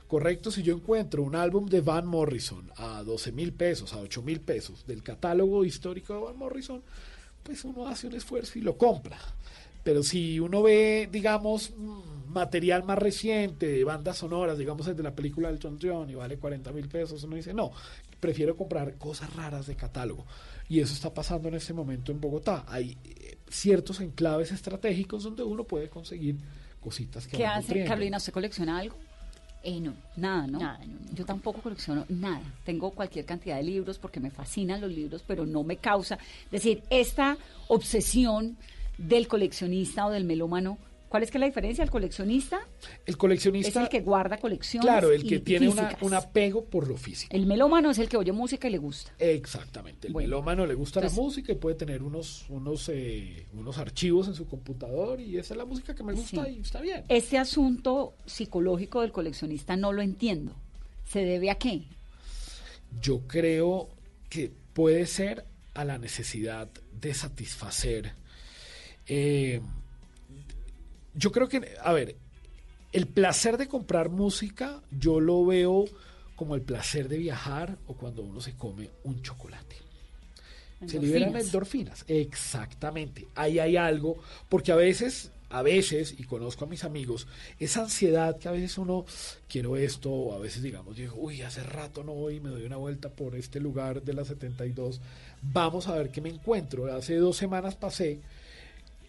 Correcto, 0.09 0.51
si 0.51 0.62
yo 0.62 0.75
encuentro 0.75 1.23
un 1.23 1.35
álbum 1.35 1.67
de 1.67 1.81
Van 1.81 2.07
Morrison 2.07 2.71
a 2.77 3.03
12 3.03 3.33
mil 3.33 3.53
pesos, 3.53 3.93
a 3.93 3.99
8 3.99 4.23
mil 4.23 4.41
pesos 4.41 4.87
del 4.87 5.03
catálogo 5.03 5.65
histórico 5.65 6.15
de 6.15 6.21
Van 6.21 6.37
Morrison, 6.37 6.83
pues 7.43 7.65
uno 7.65 7.87
hace 7.89 8.07
un 8.07 8.15
esfuerzo 8.15 8.59
y 8.59 8.62
lo 8.62 8.79
compra. 8.79 9.19
Pero 9.83 10.03
si 10.03 10.41
uno 10.41 10.62
ve, 10.62 11.09
digamos, 11.12 11.73
mm, 11.77 12.14
material 12.35 12.85
más 12.85 12.99
reciente, 12.99 13.66
de 13.66 13.85
bandas 13.85 14.18
sonoras, 14.18 14.59
digamos 14.59 14.87
el 14.89 14.97
de 14.97 15.03
la 15.03 15.14
película 15.14 15.49
del 15.49 15.59
John 15.62 15.78
John 15.80 16.11
y 16.11 16.14
vale 16.14 16.37
40 16.37 16.72
mil 16.72 16.89
pesos, 16.89 17.22
uno 17.24 17.37
dice, 17.37 17.55
no, 17.55 17.72
prefiero 18.20 18.57
comprar 18.57 18.97
cosas 18.97 19.35
raras 19.35 19.66
de 19.66 19.76
catálogo. 19.76 20.26
Y 20.68 20.80
eso 20.80 20.93
está 20.93 21.12
pasando 21.12 21.49
en 21.49 21.55
este 21.55 21.72
momento 21.72 22.12
en 22.12 22.20
Bogotá. 22.20 22.64
Hay 22.66 22.97
eh, 23.05 23.39
ciertos 23.49 24.01
enclaves 24.01 24.51
estratégicos 24.53 25.22
donde 25.22 25.43
uno 25.43 25.64
puede 25.64 25.89
conseguir 25.89 26.37
cositas 26.80 27.26
que 27.26 27.37
¿Qué 27.37 27.45
van 27.45 27.59
hace? 27.61 27.85
Carolina, 27.85 28.18
¿usted 28.18 28.32
colecciona 28.32 28.78
algo? 28.78 28.97
Eh, 29.62 29.80
no. 29.80 29.95
Nada, 30.16 30.47
¿no? 30.47 30.59
Nada, 30.59 30.78
no, 30.87 30.95
no. 30.95 31.14
Yo 31.14 31.24
tampoco 31.24 31.62
colecciono 31.62 32.05
nada. 32.11 32.43
Tengo 32.64 32.91
cualquier 32.91 33.24
cantidad 33.24 33.57
de 33.57 33.62
libros 33.62 33.99
porque 33.99 34.20
me 34.20 34.30
fascinan 34.30 34.80
los 34.80 34.93
libros, 34.93 35.24
pero 35.26 35.47
no 35.47 35.64
me 35.64 35.78
causa. 35.78 36.18
Es 36.47 36.51
decir, 36.51 36.82
esta 36.91 37.39
obsesión 37.68 38.59
del 38.99 39.26
coleccionista 39.26 40.07
o 40.07 40.11
del 40.11 40.24
melómano, 40.24 40.78
¿cuál 41.15 41.23
es 41.23 41.31
que 41.31 41.39
la 41.39 41.47
diferencia? 41.47 41.85
El 41.85 41.91
coleccionista 41.91 42.59
El 43.07 43.17
coleccionista, 43.17 43.69
es 43.69 43.77
el 43.77 43.89
que 43.89 44.01
guarda 44.01 44.37
colecciones. 44.39 44.85
claro, 44.85 45.12
el 45.12 45.23
que 45.25 45.37
y 45.37 45.39
tiene 45.39 45.69
una- 45.69 45.97
un 46.01 46.12
apego 46.12 46.65
por 46.65 46.89
lo 46.89 46.97
físico. 46.97 47.33
El 47.33 47.47
melómano 47.47 47.89
es 47.93 47.99
el 48.01 48.09
que 48.09 48.17
oye 48.17 48.33
música 48.33 48.67
y 48.67 48.73
le 48.73 48.79
gusta. 48.79 49.12
Exactamente. 49.21 50.09
El 50.09 50.12
Bueno, 50.12 50.27
melómano 50.31 50.67
le 50.67 50.75
gusta 50.75 50.99
entonces- 50.99 51.17
la 51.17 51.23
música 51.23 51.53
y 51.53 51.55
puede 51.55 51.77
tener 51.77 52.03
unos, 52.03 52.47
unos, 52.49 52.89
eh, 52.89 53.47
unos 53.53 53.79
archivos 53.79 54.27
en 54.27 54.35
su 54.35 54.49
computador 54.49 55.21
y 55.21 55.39
esa 55.39 55.55
es 55.55 55.59
la 55.59 55.65
música 55.65 55.95
que 55.95 56.03
me 56.03 56.15
gusta 56.15 56.45
Sí. 56.47 56.57
y 56.57 56.61
está 56.62 56.81
bien. 56.81 57.05
Este 57.09 57.39
asunto 57.39 58.17
psicológico 58.27 59.01
del 59.03 59.12
coleccionista 59.12 59.77
no 59.77 59.93
lo 59.93 60.03
entiendo. 60.03 60.57
¿Se 61.07 61.21
debe 61.25 61.49
a 61.51 61.55
qué? 61.59 61.83
Yo 63.01 63.21
creo 63.29 63.89
que 64.29 64.51
puede 64.73 65.07
ser 65.07 65.45
a 65.75 65.85
la 65.85 65.97
necesidad 65.99 66.69
de 67.01 67.15
satisfacer. 67.15 68.12
eh, 69.07 69.61
yo 71.15 71.33
creo 71.33 71.49
que, 71.49 71.75
a 71.83 71.93
ver, 71.93 72.17
el 72.93 73.07
placer 73.07 73.57
de 73.57 73.67
comprar 73.67 74.09
música 74.09 74.81
yo 74.91 75.21
lo 75.21 75.45
veo 75.45 75.85
como 76.37 76.55
el 76.55 76.62
placer 76.62 77.09
de 77.09 77.19
viajar 77.19 77.79
o 77.87 77.95
cuando 77.95 78.23
uno 78.23 78.41
se 78.41 78.55
come 78.55 78.91
un 79.05 79.23
chocolate. 79.23 79.77
Se 80.87 80.99
liberan 80.99 81.29
Endorfinas. 81.29 81.47
endorfinas. 81.47 82.05
Exactamente. 82.09 83.27
Ahí 83.35 83.59
hay 83.59 83.77
algo, 83.77 84.19
porque 84.49 84.71
a 84.71 84.77
veces, 84.77 85.31
a 85.49 85.62
veces, 85.62 86.15
y 86.19 86.25
conozco 86.25 86.65
a 86.65 86.69
mis 86.69 86.85
amigos, 86.85 87.27
esa 87.59 87.83
ansiedad 87.83 88.39
que 88.39 88.49
a 88.49 88.53
veces 88.53 88.77
uno 88.77 89.07
quiero 89.49 89.77
esto, 89.77 90.11
o 90.11 90.35
a 90.35 90.39
veces 90.39 90.62
digamos, 90.62 90.97
digo, 90.97 91.15
uy, 91.17 91.43
hace 91.43 91.62
rato 91.62 92.05
no 92.05 92.12
voy, 92.12 92.41
me 92.41 92.51
doy 92.51 92.65
una 92.65 92.77
vuelta 92.77 93.09
por 93.09 93.35
este 93.35 93.61
lugar 93.61 94.03
de 94.03 94.12
la 94.12 94.25
72, 94.25 95.01
vamos 95.43 95.89
a 95.89 95.95
ver 95.95 96.11
qué 96.11 96.21
me 96.21 96.29
encuentro. 96.29 96.93
Hace 96.93 97.17
dos 97.17 97.37
semanas 97.37 97.77
pasé 97.77 98.21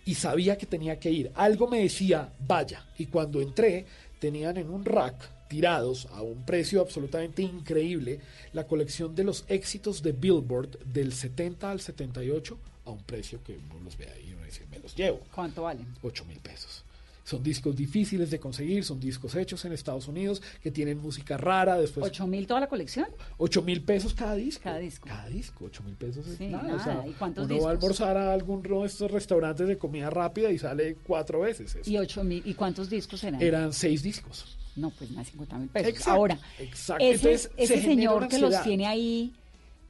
y 0.05 0.15
sabía 0.15 0.57
que 0.57 0.65
tenía 0.65 0.99
que 0.99 1.11
ir. 1.11 1.31
Algo 1.35 1.67
me 1.67 1.79
decía, 1.79 2.31
vaya. 2.47 2.85
Y 2.97 3.07
cuando 3.07 3.41
entré, 3.41 3.85
tenían 4.19 4.57
en 4.57 4.69
un 4.69 4.85
rack 4.85 5.47
tirados 5.47 6.07
a 6.11 6.21
un 6.21 6.45
precio 6.45 6.81
absolutamente 6.81 7.41
increíble 7.41 8.19
la 8.53 8.65
colección 8.65 9.15
de 9.15 9.23
los 9.23 9.45
éxitos 9.47 10.01
de 10.01 10.11
Billboard 10.11 10.79
del 10.85 11.13
70 11.13 11.71
al 11.71 11.81
78 11.81 12.57
a 12.85 12.91
un 12.91 13.03
precio 13.03 13.43
que 13.43 13.57
uno 13.57 13.83
los 13.83 13.97
ve 13.97 14.07
ahí 14.09 14.29
y 14.29 14.33
uno 14.33 14.43
dice, 14.45 14.65
me 14.69 14.79
los 14.79 14.95
llevo. 14.95 15.19
¿Cuánto 15.33 15.63
valen? 15.63 15.87
8 16.01 16.25
mil 16.25 16.39
pesos. 16.39 16.83
Son 17.25 17.41
discos 17.41 17.75
difíciles 17.75 18.29
de 18.29 18.39
conseguir, 18.39 18.85
son 18.85 18.99
discos 18.99 19.33
hechos 19.35 19.65
en 19.65 19.73
Estados 19.73 20.07
Unidos 20.07 20.43
que 20.61 20.69
tienen 20.69 20.99
música 20.99 21.37
rara. 21.37 21.75
Después, 21.77 22.05
¿Ocho 22.05 22.27
mil 22.27 22.45
toda 22.45 22.59
la 22.59 22.67
colección? 22.67 23.07
8 23.37 23.61
mil 23.63 23.81
pesos 23.81 24.13
cada 24.13 24.35
disco. 24.35 24.61
Cada 24.63 24.77
disco. 24.77 25.07
Cada 25.07 25.27
disco, 25.27 25.65
8 25.65 25.83
mil 25.83 25.95
pesos 25.95 26.27
es 26.27 26.37
Sí, 26.37 26.45
nada. 26.47 26.75
o 26.75 26.83
sea, 26.83 27.03
¿Y 27.07 27.11
cuántos 27.13 27.45
uno 27.45 27.53
discos? 27.55 27.65
va 27.65 27.69
a 27.69 27.73
almorzar 27.73 28.17
a 28.17 28.31
alguno 28.31 28.81
de 28.81 28.87
estos 28.87 29.09
restaurantes 29.09 29.67
de 29.67 29.75
comida 29.77 30.11
rápida 30.11 30.51
y 30.51 30.59
sale 30.59 30.97
cuatro 31.03 31.39
veces. 31.39 31.75
eso. 31.75 31.89
¿Y 31.89 31.97
ocho 31.97 32.23
mil? 32.23 32.43
¿Y 32.45 32.53
cuántos 32.53 32.91
discos 32.91 33.23
eran? 33.23 33.41
Eran 33.41 33.73
seis 33.73 34.03
discos. 34.03 34.55
No, 34.75 34.91
pues 34.91 35.09
más 35.09 35.25
de 35.25 35.31
50 35.31 35.57
mil 35.57 35.69
pesos. 35.69 35.89
Exacto, 35.89 36.11
Ahora, 36.11 36.39
exacto. 36.59 37.03
ese, 37.03 37.49
Entonces, 37.57 37.81
señor 37.81 38.27
que 38.27 38.37
los 38.37 38.61
tiene 38.61 38.85
ahí, 38.85 39.33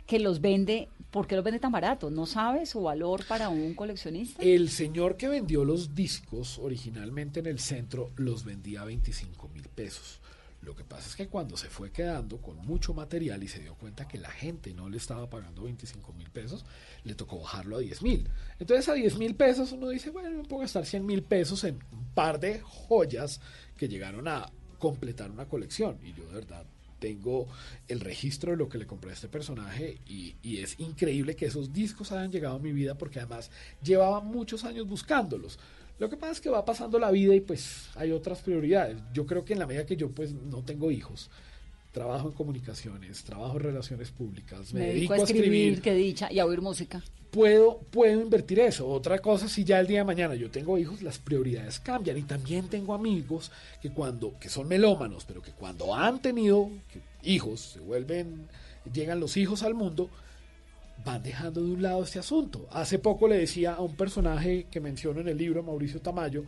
que 0.06 0.20
los 0.20 0.42
vende, 0.42 0.90
¿por 1.12 1.28
qué 1.28 1.36
los 1.36 1.44
vende 1.44 1.60
tan 1.60 1.72
baratos? 1.72 2.12
¿No 2.12 2.26
sabe 2.26 2.66
su 2.66 2.84
valor 2.84 3.26
para 3.26 3.50
un 3.50 3.74
coleccionista? 3.74 4.42
El 4.44 4.70
señor 4.70 5.18
que 5.18 5.28
vendió 5.28 5.66
los 5.66 5.96
discos 5.96 6.60
originalmente 6.60 7.40
en 7.40 7.48
el 7.48 7.60
centro 7.60 8.12
los 8.16 8.46
vendía 8.46 8.82
a 8.82 8.86
25 8.86 9.50
mil 9.50 9.68
pesos. 9.70 10.22
Lo 10.62 10.76
que 10.76 10.84
pasa 10.84 11.08
es 11.08 11.16
que 11.16 11.28
cuando 11.28 11.58
se 11.58 11.70
fue 11.70 11.92
quedando 11.92 12.42
con 12.42 12.58
mucho 12.58 12.96
material 12.96 13.44
y 13.44 13.48
se 13.48 13.60
dio 13.60 13.76
cuenta 13.76 14.08
que 14.08 14.18
la 14.18 14.32
gente 14.32 14.74
no 14.74 14.90
le 14.90 14.98
estaba 14.98 15.30
pagando 15.30 15.64
25 15.64 16.12
mil 16.14 16.32
pesos, 16.32 16.66
le 17.04 17.14
tocó 17.14 17.40
bajarlo 17.40 17.78
a 17.78 17.80
10 17.80 18.02
mil. 18.02 18.28
Entonces 18.60 18.90
a 18.90 18.94
10 18.94 19.18
mil 19.20 19.36
pesos 19.36 19.72
uno 19.74 19.90
dice, 19.90 20.10
bueno, 20.10 20.32
me 20.32 20.44
puedo 20.44 20.62
gastar 20.62 20.88
100 20.88 21.06
mil 21.06 21.22
pesos 21.22 21.64
en 21.66 21.76
un 21.92 22.06
par 22.16 22.40
de 22.40 22.62
joyas 22.62 23.42
que 23.78 23.88
llegaron 23.88 24.28
a 24.28 24.52
completar 24.80 25.30
una 25.30 25.46
colección. 25.46 26.00
Y 26.02 26.14
yo 26.14 26.26
de 26.26 26.34
verdad 26.34 26.66
tengo 27.00 27.48
el 27.88 28.00
registro 28.00 28.52
de 28.52 28.58
lo 28.58 28.70
que 28.70 28.78
le 28.78 28.88
compré 28.88 29.12
a 29.12 29.14
este 29.14 29.28
personaje 29.28 30.00
y, 30.08 30.36
y 30.42 30.58
es 30.58 30.80
increíble 30.80 31.36
que 31.36 31.46
esos 31.46 31.74
discos 31.74 32.12
hayan 32.12 32.32
llegado 32.32 32.56
a 32.56 32.60
mi 32.60 32.72
vida 32.72 32.98
porque 32.98 33.20
además 33.20 33.52
llevaba 33.84 34.22
muchos 34.22 34.64
años 34.64 34.88
buscándolos. 34.88 35.60
Lo 35.98 36.10
que 36.10 36.18
pasa 36.18 36.34
es 36.34 36.42
que 36.42 36.50
va 36.50 36.66
pasando 36.66 37.00
la 37.00 37.12
vida 37.12 37.34
y 37.34 37.40
pues 37.40 37.90
hay 37.96 38.12
otras 38.12 38.42
prioridades. 38.42 38.98
Yo 39.14 39.26
creo 39.26 39.46
que 39.46 39.54
en 39.54 39.60
la 39.60 39.68
medida 39.68 39.86
que 39.86 39.96
yo 39.96 40.12
pues 40.12 40.34
no 40.34 40.64
tengo 40.64 40.92
hijos, 40.92 41.30
trabajo 41.96 42.28
en 42.28 42.34
comunicaciones, 42.34 43.24
trabajo 43.24 43.56
en 43.56 43.64
relaciones 43.64 44.12
públicas, 44.12 44.74
me, 44.74 44.82
Me 44.82 44.88
dedico 44.88 45.14
a 45.14 45.18
escribir, 45.18 45.82
qué 45.82 45.94
dicha, 45.94 46.30
y 46.30 46.40
a 46.40 46.46
oír 46.46 46.60
música. 46.60 47.02
puedo, 47.32 47.80
puedo 47.90 48.22
invertir 48.22 48.60
eso. 48.60 48.86
Otra 48.86 49.20
cosa, 49.20 49.48
si 49.48 49.64
ya 49.64 49.80
el 49.80 49.88
día 49.88 50.00
de 50.00 50.04
mañana 50.04 50.36
yo 50.36 50.52
tengo 50.52 50.78
hijos, 50.78 51.02
las 51.02 51.20
prioridades 51.20 51.80
cambian. 51.80 52.18
Y 52.18 52.24
también 52.24 52.68
tengo 52.68 52.94
amigos 52.94 53.50
que 53.82 53.92
cuando, 53.92 54.38
que 54.38 54.50
son 54.50 54.68
melómanos, 54.68 55.24
pero 55.24 55.42
que 55.42 55.52
cuando 55.52 55.96
han 55.96 56.22
tenido 56.22 56.70
hijos, 57.24 57.62
se 57.62 57.80
vuelven, 57.80 58.50
llegan 58.92 59.22
los 59.22 59.38
hijos 59.38 59.64
al 59.64 59.74
mundo, 59.74 60.10
van 61.06 61.24
dejando 61.24 61.62
de 61.64 61.72
un 61.72 61.82
lado 61.82 62.04
este 62.04 62.20
asunto. 62.20 62.68
Hace 62.72 63.00
poco 63.00 63.30
le 63.30 63.38
decía 63.38 63.76
a 63.76 63.82
un 63.82 63.96
personaje 63.96 64.68
que 64.70 64.82
menciono 64.82 65.22
en 65.22 65.30
el 65.30 65.38
libro, 65.38 65.64
Mauricio 65.64 66.02
Tamayo, 66.02 66.44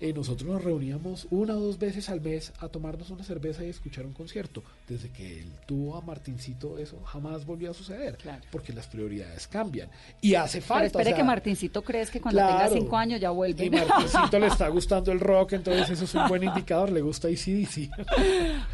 eh, 0.00 0.14
nosotros 0.14 0.48
nos 0.48 0.64
reuníamos 0.64 1.26
una 1.30 1.54
o 1.54 1.60
dos 1.60 1.78
veces 1.78 2.08
al 2.08 2.22
mes 2.22 2.52
a 2.58 2.68
tomarnos 2.68 3.10
una 3.10 3.22
cerveza 3.22 3.64
y 3.64 3.68
escuchar 3.68 4.06
un 4.06 4.14
concierto. 4.14 4.62
Desde 4.88 5.10
que 5.10 5.40
él 5.40 5.52
tuvo 5.66 5.96
a 5.96 6.00
Martincito, 6.00 6.78
eso 6.78 6.98
jamás 7.04 7.44
volvió 7.44 7.70
a 7.70 7.74
suceder, 7.74 8.16
porque 8.50 8.72
las 8.72 8.86
prioridades 8.86 9.46
cambian. 9.46 9.90
Y 10.22 10.34
hace 10.34 10.62
falta. 10.62 10.80
Pero 10.80 10.86
espere 10.86 11.02
o 11.02 11.08
sea, 11.10 11.16
que 11.16 11.24
Martincito 11.24 11.82
crees 11.82 12.10
que 12.10 12.20
cuando 12.20 12.40
claro. 12.40 12.58
tenga 12.70 12.80
cinco 12.80 12.96
años 12.96 13.20
ya 13.20 13.30
vuelve. 13.30 13.66
Y 13.66 13.70
Martincito 13.70 14.38
le 14.38 14.46
está 14.46 14.68
gustando 14.68 15.12
el 15.12 15.20
rock, 15.20 15.52
entonces 15.52 15.90
eso 15.90 16.04
es 16.04 16.14
un 16.14 16.28
buen 16.28 16.44
indicador, 16.44 16.90
le 16.90 17.02
gusta 17.02 17.28
ACDC. 17.28 17.90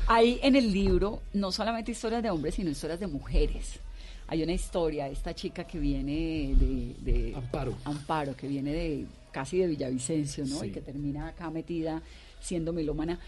Hay 0.06 0.38
en 0.44 0.54
el 0.54 0.72
libro 0.72 1.22
no 1.32 1.50
solamente 1.50 1.90
historias 1.90 2.22
de 2.22 2.30
hombres, 2.30 2.54
sino 2.54 2.70
historias 2.70 3.00
de 3.00 3.08
mujeres. 3.08 3.80
Hay 4.28 4.42
una 4.42 4.52
historia, 4.52 5.08
esta 5.08 5.34
chica 5.34 5.64
que 5.64 5.78
viene 5.78 6.54
de, 6.56 6.94
de- 7.00 7.34
Amparo. 7.36 7.74
Amparo, 7.84 8.36
que 8.36 8.48
viene 8.48 8.72
de 8.72 9.06
casi 9.36 9.58
de 9.58 9.66
Villavicencio, 9.66 10.46
¿no? 10.46 10.60
Sí. 10.60 10.68
Y 10.68 10.70
que 10.70 10.80
termina 10.80 11.28
acá 11.28 11.50
metida 11.50 12.00
siendo 12.40 12.72
melómana. 12.72 13.18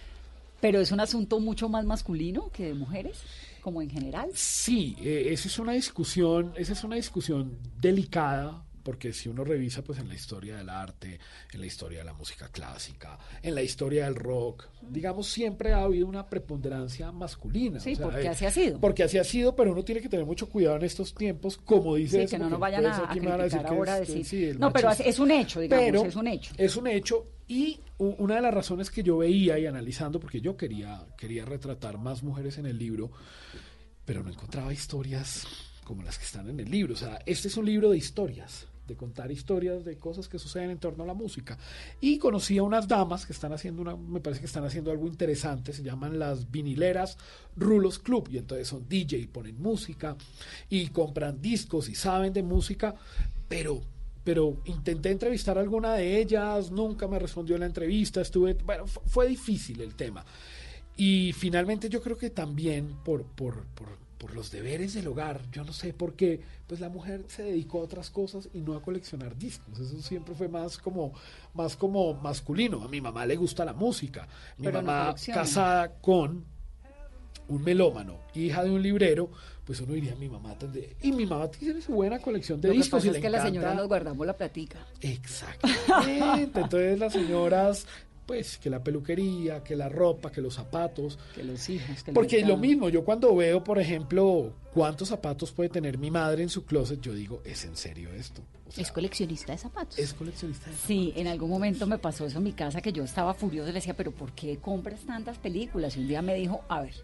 Pero 0.59 0.81
es 0.81 0.91
un 0.91 1.01
asunto 1.01 1.39
mucho 1.39 1.69
más 1.69 1.85
masculino 1.85 2.51
que 2.51 2.69
de 2.69 2.73
mujeres, 2.73 3.19
como 3.61 3.83
en 3.83 3.91
general. 3.91 4.31
Sí, 4.33 4.97
eh, 5.03 5.27
esa 5.33 5.49
es 5.49 5.59
una 5.59 5.73
discusión, 5.73 6.55
esa 6.57 6.73
es 6.73 6.83
una 6.83 6.97
discusión 6.97 7.59
delicada, 7.79 8.65
porque 8.89 9.13
si 9.13 9.29
uno 9.29 9.45
revisa 9.45 9.85
pues 9.85 9.99
en 9.99 10.09
la 10.09 10.15
historia 10.15 10.57
del 10.57 10.71
arte, 10.71 11.21
en 11.53 11.61
la 11.61 11.67
historia 11.67 11.99
de 11.99 12.05
la 12.07 12.15
música 12.15 12.49
clásica, 12.49 13.19
en 13.43 13.55
la 13.55 13.61
historia 13.61 14.07
del 14.07 14.15
rock, 14.15 14.67
digamos 14.81 15.29
siempre 15.29 15.75
ha 15.75 15.83
habido 15.83 16.07
una 16.07 16.27
preponderancia 16.27 17.13
masculina. 17.13 17.81
Sí, 17.81 17.93
o 17.93 17.97
sea, 17.97 18.07
porque 18.07 18.23
eh, 18.23 18.29
así 18.29 18.47
ha 18.47 18.51
sido. 18.51 18.81
Porque 18.81 19.03
así 19.03 19.19
ha 19.19 19.25
sido, 19.25 19.55
pero 19.55 19.73
uno 19.73 19.85
tiene 19.85 20.01
que 20.01 20.09
tener 20.09 20.25
mucho 20.25 20.49
cuidado 20.49 20.77
en 20.77 20.85
estos 20.85 21.15
tiempos, 21.15 21.59
como 21.59 21.97
dice 21.97 22.17
Sí, 22.17 22.23
eso, 22.23 22.31
que 22.31 22.39
no 22.39 22.49
nos 22.49 22.59
vayan 22.61 22.87
a, 22.87 22.89
a 22.89 23.01
decir 23.03 23.21
criticar 23.21 23.51
que 23.51 23.69
ahora 23.69 23.99
es- 24.01 24.09
decir. 24.09 24.25
sí, 24.25 24.59
no, 24.59 24.73
pero 24.73 24.91
es 24.91 25.19
un 25.19 25.31
hecho, 25.33 25.61
digamos, 25.61 25.85
Pero 25.85 26.05
es 26.07 26.17
un 26.17 26.27
hecho. 26.29 26.55
Es 26.57 26.77
un 26.77 26.87
hecho 26.87 27.27
y 27.47 27.81
una 27.99 28.37
de 28.37 28.41
las 28.41 28.55
razones 28.55 28.91
que 28.91 29.03
yo 29.03 29.19
veía 29.19 29.59
y 29.59 29.67
analizando, 29.67 30.19
porque 30.19 30.41
yo 30.41 30.57
quería, 30.57 31.05
quería 31.19 31.45
retratar 31.45 31.99
más 31.99 32.23
mujeres 32.23 32.57
en 32.57 32.65
el 32.65 32.79
libro, 32.79 33.11
pero 34.07 34.23
no 34.23 34.31
encontraba 34.31 34.73
historias 34.73 35.47
como 35.85 36.03
las 36.03 36.19
que 36.19 36.25
están 36.27 36.49
en 36.51 36.61
el 36.61 36.71
libro. 36.71 36.93
O 36.93 36.97
sea, 36.99 37.19
este 37.25 37.49
es 37.49 37.57
un 37.57 37.65
libro 37.65 37.89
de 37.91 37.97
historias, 37.97 38.67
de 38.89 38.97
contar 38.97 39.31
historias 39.31 39.85
de 39.85 39.97
cosas 39.97 40.27
que 40.29 40.41
suceden 40.41 40.71
en 40.71 40.79
torno 40.79 41.05
a 41.05 41.07
la 41.07 41.15
música. 41.15 41.57
Y 42.01 42.19
conocí 42.19 42.59
a 42.59 42.65
unas 42.65 42.89
damas 42.89 43.25
que 43.27 43.33
están 43.33 43.53
haciendo 43.53 43.83
una, 43.83 43.95
me 43.95 44.19
parece 44.21 44.41
que 44.41 44.47
están 44.47 44.65
haciendo 44.65 44.91
algo 44.91 45.07
interesante, 45.07 45.73
se 45.73 45.85
llaman 45.85 46.19
las 46.19 46.51
vinileras 46.51 47.17
Rulos 47.57 48.01
Club, 48.01 48.29
y 48.33 48.39
entonces 48.39 48.67
son 48.67 48.89
DJ, 48.89 49.19
y 49.19 49.27
ponen 49.29 49.61
música 49.63 50.17
y 50.69 50.89
compran 50.89 51.41
discos 51.41 51.89
y 51.89 51.95
saben 51.95 52.33
de 52.33 52.43
música, 52.43 52.97
pero 53.49 53.81
pero 54.25 54.61
intenté 54.67 55.11
entrevistar 55.11 55.57
a 55.57 55.63
alguna 55.63 55.95
de 55.95 56.21
ellas, 56.21 56.71
nunca 56.71 57.09
me 57.09 57.19
respondió 57.19 57.57
la 57.57 57.65
entrevista, 57.65 58.21
estuve, 58.21 58.53
bueno, 58.53 58.87
fu- 58.87 59.01
fue 59.07 59.27
difícil 59.27 59.81
el 59.81 59.95
tema. 59.95 60.23
Y 60.99 61.33
finalmente 61.33 61.89
yo 61.89 62.03
creo 62.03 62.19
que 62.19 62.29
también 62.29 62.97
por, 63.05 63.25
por, 63.25 63.65
por 64.19 64.35
los 64.35 64.51
deberes 64.51 64.95
del 64.95 65.07
hogar, 65.07 65.43
yo 65.53 65.65
no 65.65 65.73
sé 65.73 65.93
por 65.93 66.15
qué, 66.15 66.41
pues 66.67 66.81
la 66.81 66.89
mujer 66.89 67.25
se 67.29 67.45
dedicó 67.45 67.81
a 67.81 67.85
otras 67.85 68.11
cosas 68.11 68.49
y 68.53 68.61
no 68.61 68.75
a 68.75 68.83
coleccionar 68.83 69.37
discos. 69.37 69.79
Eso 69.79 70.03
siempre 70.03 70.35
fue 70.35 70.49
más 70.49 70.77
como, 70.79 71.13
más 71.55 71.77
como 71.77 72.15
masculino. 72.15 72.83
A 72.83 72.89
mi 72.89 73.01
mamá 73.01 73.25
le 73.25 73.37
gusta 73.37 73.65
la 73.65 73.73
música. 73.73 74.27
Mi 74.59 74.65
Pero 74.67 74.83
mamá 74.83 75.15
casada 75.33 75.93
con 76.01 76.45
un 77.49 77.63
melómano, 77.63 78.19
hija 78.35 78.63
de 78.63 78.71
un 78.71 78.83
librero, 78.83 79.31
pues 79.65 79.81
uno 79.81 79.95
diría, 79.95 80.15
mi 80.17 80.29
mamá 80.29 80.57
tendría... 80.59 80.89
Y 81.01 81.13
mi 81.13 81.25
mamá 81.25 81.49
tiene 81.51 81.81
su 81.81 81.93
buena 81.93 82.19
colección 82.19 82.61
de 82.61 82.69
Lo 82.69 82.73
que 82.73 82.79
discos. 82.79 82.99
pasa 82.99 83.07
y 83.07 83.09
es 83.11 83.15
le 83.15 83.21
que 83.23 83.31
la 83.31 83.43
señora 83.43 83.75
nos 83.75 83.89
guardamos 83.89 84.27
la 84.27 84.37
platica. 84.37 84.87
Exactamente. 85.01 86.61
Entonces 86.61 86.99
las 86.99 87.13
señoras, 87.13 87.87
pues 88.29 88.59
que 88.59 88.71
la 88.71 88.85
peluquería, 88.85 89.65
que 89.65 89.75
la 89.75 89.89
ropa, 89.89 90.31
que 90.31 90.41
los 90.41 90.55
zapatos. 90.55 91.19
Que 91.35 91.43
los 91.43 91.69
hijos. 91.69 92.05
que 92.05 92.13
Porque 92.13 92.37
lo 92.43 92.57
mercado. 92.57 92.61
mismo, 92.61 92.89
yo 92.91 93.03
cuando 93.05 93.35
veo, 93.35 93.65
por 93.65 93.81
ejemplo, 93.81 94.53
cuántos 94.73 95.09
zapatos 95.09 95.51
puede 95.51 95.71
tener 95.71 95.99
mi 95.99 96.11
madre 96.13 96.45
en 96.45 96.49
su 96.51 96.65
closet, 96.65 97.01
yo 97.01 97.13
digo, 97.15 97.41
¿es 97.45 97.65
en 97.65 97.75
serio 97.77 98.13
esto? 98.13 98.43
O 98.69 98.71
sea, 98.71 98.83
Es 98.85 98.93
coleccionista 98.93 99.53
de 99.53 99.59
zapatos. 99.59 99.99
es 99.99 100.13
coleccionista 100.15 100.71
de 100.71 100.77
Sí, 100.77 101.13
en 101.17 101.27
algún 101.27 101.49
momento 101.51 101.87
me 101.87 101.99
pasó 101.99 102.27
eso 102.27 102.39
en 102.39 102.45
mi 102.45 102.53
casa 102.53 102.81
que 102.83 102.93
yo 102.93 103.03
estaba 103.03 103.33
furiosa 103.35 103.71
y 103.71 103.73
le 103.73 103.79
decía, 103.81 103.95
pero 103.97 104.13
¿por 104.13 104.31
qué 104.33 104.59
compras 104.59 105.01
tantas 105.07 105.39
películas? 105.39 105.97
Y 105.97 106.01
un 106.01 106.09
día 106.09 106.21
me 106.23 106.35
dijo, 106.35 106.61
a 106.69 106.83
ver, 106.83 106.95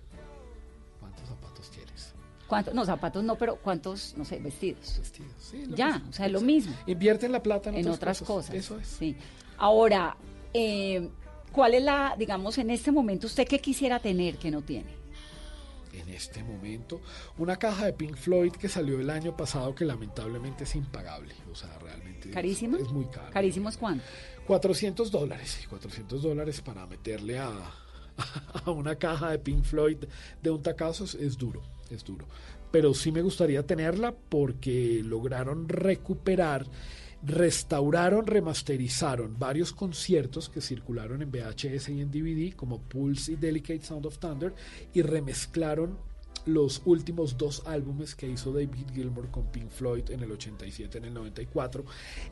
¿Cuántos 1.00 1.26
zapatos 1.28 1.70
tienes? 1.70 2.12
¿cuántos? 2.46 2.74
No, 2.74 2.84
zapatos 2.84 3.24
no, 3.24 3.36
pero 3.36 3.56
¿cuántos, 3.56 4.14
no 4.18 4.24
sé, 4.26 4.38
vestidos? 4.40 4.98
Vestidos, 4.98 5.32
sí. 5.38 5.64
lo 5.66 5.74
Ya, 5.76 5.92
mismo. 5.94 6.10
o 6.10 6.12
sea, 6.12 6.28
lo 6.28 6.40
mismo. 6.42 6.74
Invierten 6.86 7.32
la 7.32 7.42
plata 7.42 7.70
en, 7.70 7.76
en 7.76 7.88
otras 7.88 8.20
cosas. 8.20 8.54
Eso 8.54 8.78
es. 8.78 8.86
Sí. 8.86 9.16
Ahora, 9.56 10.16
eh, 10.54 11.08
¿cuál 11.52 11.74
es 11.74 11.82
la, 11.82 12.14
digamos, 12.18 12.56
en 12.58 12.70
este 12.70 12.90
momento, 12.90 13.26
usted 13.26 13.46
qué 13.46 13.58
quisiera 13.58 13.98
tener 14.00 14.36
que 14.36 14.50
no 14.50 14.62
tiene? 14.62 15.04
en 15.92 16.08
este 16.08 16.42
momento. 16.42 17.00
Una 17.38 17.56
caja 17.56 17.86
de 17.86 17.92
Pink 17.92 18.16
Floyd 18.16 18.52
que 18.52 18.68
salió 18.68 18.98
el 18.98 19.10
año 19.10 19.36
pasado 19.36 19.74
que 19.74 19.84
lamentablemente 19.84 20.64
es 20.64 20.74
impagable. 20.74 21.34
O 21.50 21.54
sea, 21.54 21.78
realmente 21.78 22.28
es- 22.30 22.34
¿Carísima? 22.34 22.78
Es, 22.78 22.90
muy 22.90 23.04
caro. 23.06 23.30
¿Carísimos 23.32 23.76
cuánto? 23.76 24.04
400 24.46 25.10
dólares. 25.10 25.66
400 25.68 26.22
dólares 26.22 26.60
para 26.60 26.86
meterle 26.86 27.38
a, 27.38 27.52
a 28.64 28.70
una 28.70 28.96
caja 28.96 29.30
de 29.30 29.38
Pink 29.38 29.64
Floyd 29.64 29.98
de 30.42 30.50
un 30.50 30.62
tacazo 30.62 31.04
es, 31.04 31.14
es 31.14 31.38
duro, 31.38 31.62
es 31.90 32.04
duro. 32.04 32.26
Pero 32.70 32.92
sí 32.92 33.12
me 33.12 33.22
gustaría 33.22 33.64
tenerla 33.64 34.12
porque 34.28 35.00
lograron 35.04 35.68
recuperar, 35.68 36.66
restauraron, 37.26 38.26
remasterizaron 38.26 39.38
varios 39.38 39.72
conciertos 39.72 40.48
que 40.48 40.60
circularon 40.60 41.22
en 41.22 41.30
VHS 41.30 41.88
y 41.88 42.00
en 42.00 42.10
DVD 42.10 42.54
como 42.54 42.80
Pulse 42.82 43.32
y 43.32 43.36
Delicate 43.36 43.82
Sound 43.82 44.06
of 44.06 44.18
Thunder 44.18 44.54
y 44.92 45.02
remezclaron 45.02 45.98
los 46.46 46.82
últimos 46.84 47.36
dos 47.38 47.62
álbumes 47.66 48.14
que 48.14 48.28
hizo 48.28 48.52
David 48.52 48.86
Gilmour 48.94 49.30
con 49.30 49.44
Pink 49.50 49.70
Floyd 49.70 50.10
en 50.10 50.22
el 50.22 50.32
87, 50.32 50.98
en 50.98 51.04
el 51.06 51.14
94, 51.14 51.84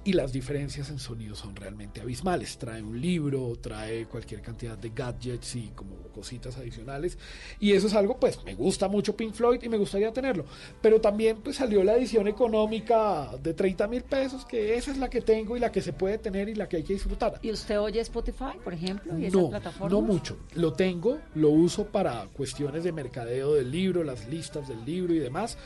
y 0.05 0.13
las 0.13 0.33
diferencias 0.33 0.91
en 0.91 0.99
sonido 0.99 1.35
son 1.35 1.57
realmente 1.57 2.01
abismales. 2.01 2.59
Trae 2.59 2.83
un 2.83 3.01
libro, 3.01 3.53
trae 3.61 4.07
cualquier 4.07 4.43
cantidad 4.43 4.77
de 4.77 4.91
gadgets 4.91 5.57
y 5.57 5.69
como 5.75 5.97
cositas 6.15 6.57
adicionales, 6.59 7.17
y 7.59 7.73
eso 7.73 7.87
es 7.87 7.95
algo, 7.95 8.19
pues 8.19 8.39
me 8.45 8.55
gusta 8.55 8.89
mucho 8.89 9.17
Pink 9.17 9.33
Floyd 9.35 9.63
y 9.63 9.69
me 9.69 9.79
gustaría 9.79 10.13
tenerlo, 10.13 10.45
pero 10.81 11.01
también 11.01 11.39
pues 11.43 11.57
salió 11.57 11.83
la 11.83 11.95
edición 11.97 12.29
económica 12.29 13.31
de 13.43 13.55
30 13.55 13.89
mil 13.89 14.03
pesos, 14.03 14.45
que 14.45 14.77
esa 14.77 14.91
es 14.91 14.99
la 14.99 15.09
que 15.09 15.21
tengo 15.23 15.57
y 15.57 15.61
la 15.61 15.73
que 15.73 15.81
se 15.81 15.93
puede 15.93 16.19
tener 16.19 16.49
y 16.49 16.55
la 16.55 16.69
que 16.69 16.77
hay 16.77 16.83
que 16.83 16.93
disfrutar. 16.93 17.39
¿Y 17.43 17.51
usted 17.51 17.81
oye 17.81 18.01
Spotify, 18.01 18.59
por 18.63 18.75
ejemplo? 18.75 19.19
¿Y 19.19 19.27
esas 19.27 19.41
No, 19.41 19.49
plataformas? 19.51 19.91
no 19.93 20.01
mucho. 20.03 20.37
Lo 20.55 20.73
tengo, 20.75 21.19
lo 21.35 21.51
uso 21.51 21.87
para 21.87 22.27
cuestiones 22.33 22.85
de 22.85 22.93
mercadeo 22.93 23.55
del 23.55 23.71
libro, 23.71 24.01
las 24.05 24.28
listas 24.28 24.68
del 24.68 24.84
libro 24.84 25.14
y 25.14 25.18
demás, 25.18 25.57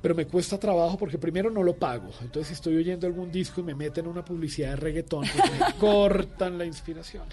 pero 0.00 0.14
me 0.14 0.26
cuesta 0.26 0.58
trabajo 0.58 0.96
porque 0.96 1.18
primero 1.18 1.50
no 1.50 1.62
lo 1.62 1.76
pago. 1.76 2.10
Entonces, 2.22 2.48
si 2.48 2.54
estoy 2.54 2.76
oyendo 2.76 3.06
algún 3.06 3.30
disco 3.30 3.60
y 3.60 3.64
me 3.64 3.74
meten 3.74 4.06
una 4.06 4.24
publicidad 4.24 4.70
de 4.70 4.76
reggaetón, 4.76 5.26
pues 5.36 5.52
me 5.52 5.74
cortan 5.78 6.56
la 6.56 6.64
inspiración. 6.64 7.24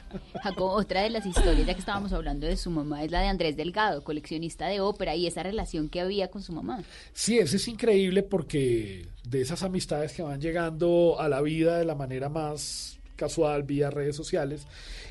Jacob, 0.41 0.71
otra 0.71 1.01
de 1.01 1.09
las 1.09 1.25
historias, 1.25 1.65
ya 1.65 1.73
que 1.73 1.79
estábamos 1.79 2.11
hablando 2.11 2.45
de 2.45 2.57
su 2.57 2.69
mamá, 2.69 3.03
es 3.03 3.11
la 3.11 3.21
de 3.21 3.27
Andrés 3.27 3.55
Delgado, 3.55 4.03
coleccionista 4.03 4.67
de 4.67 4.81
ópera, 4.81 5.15
y 5.15 5.27
esa 5.27 5.43
relación 5.43 5.89
que 5.89 6.01
había 6.01 6.29
con 6.29 6.43
su 6.43 6.51
mamá. 6.51 6.83
Sí, 7.13 7.39
eso 7.39 7.55
es 7.55 7.67
increíble 7.67 8.23
porque 8.23 9.07
de 9.23 9.41
esas 9.41 9.63
amistades 9.63 10.11
que 10.13 10.21
van 10.21 10.41
llegando 10.41 11.17
a 11.19 11.29
la 11.29 11.41
vida 11.41 11.77
de 11.77 11.85
la 11.85 11.95
manera 11.95 12.29
más 12.29 12.96
casual 13.17 13.63
vía 13.63 13.89
redes 13.89 14.15
sociales 14.15 14.65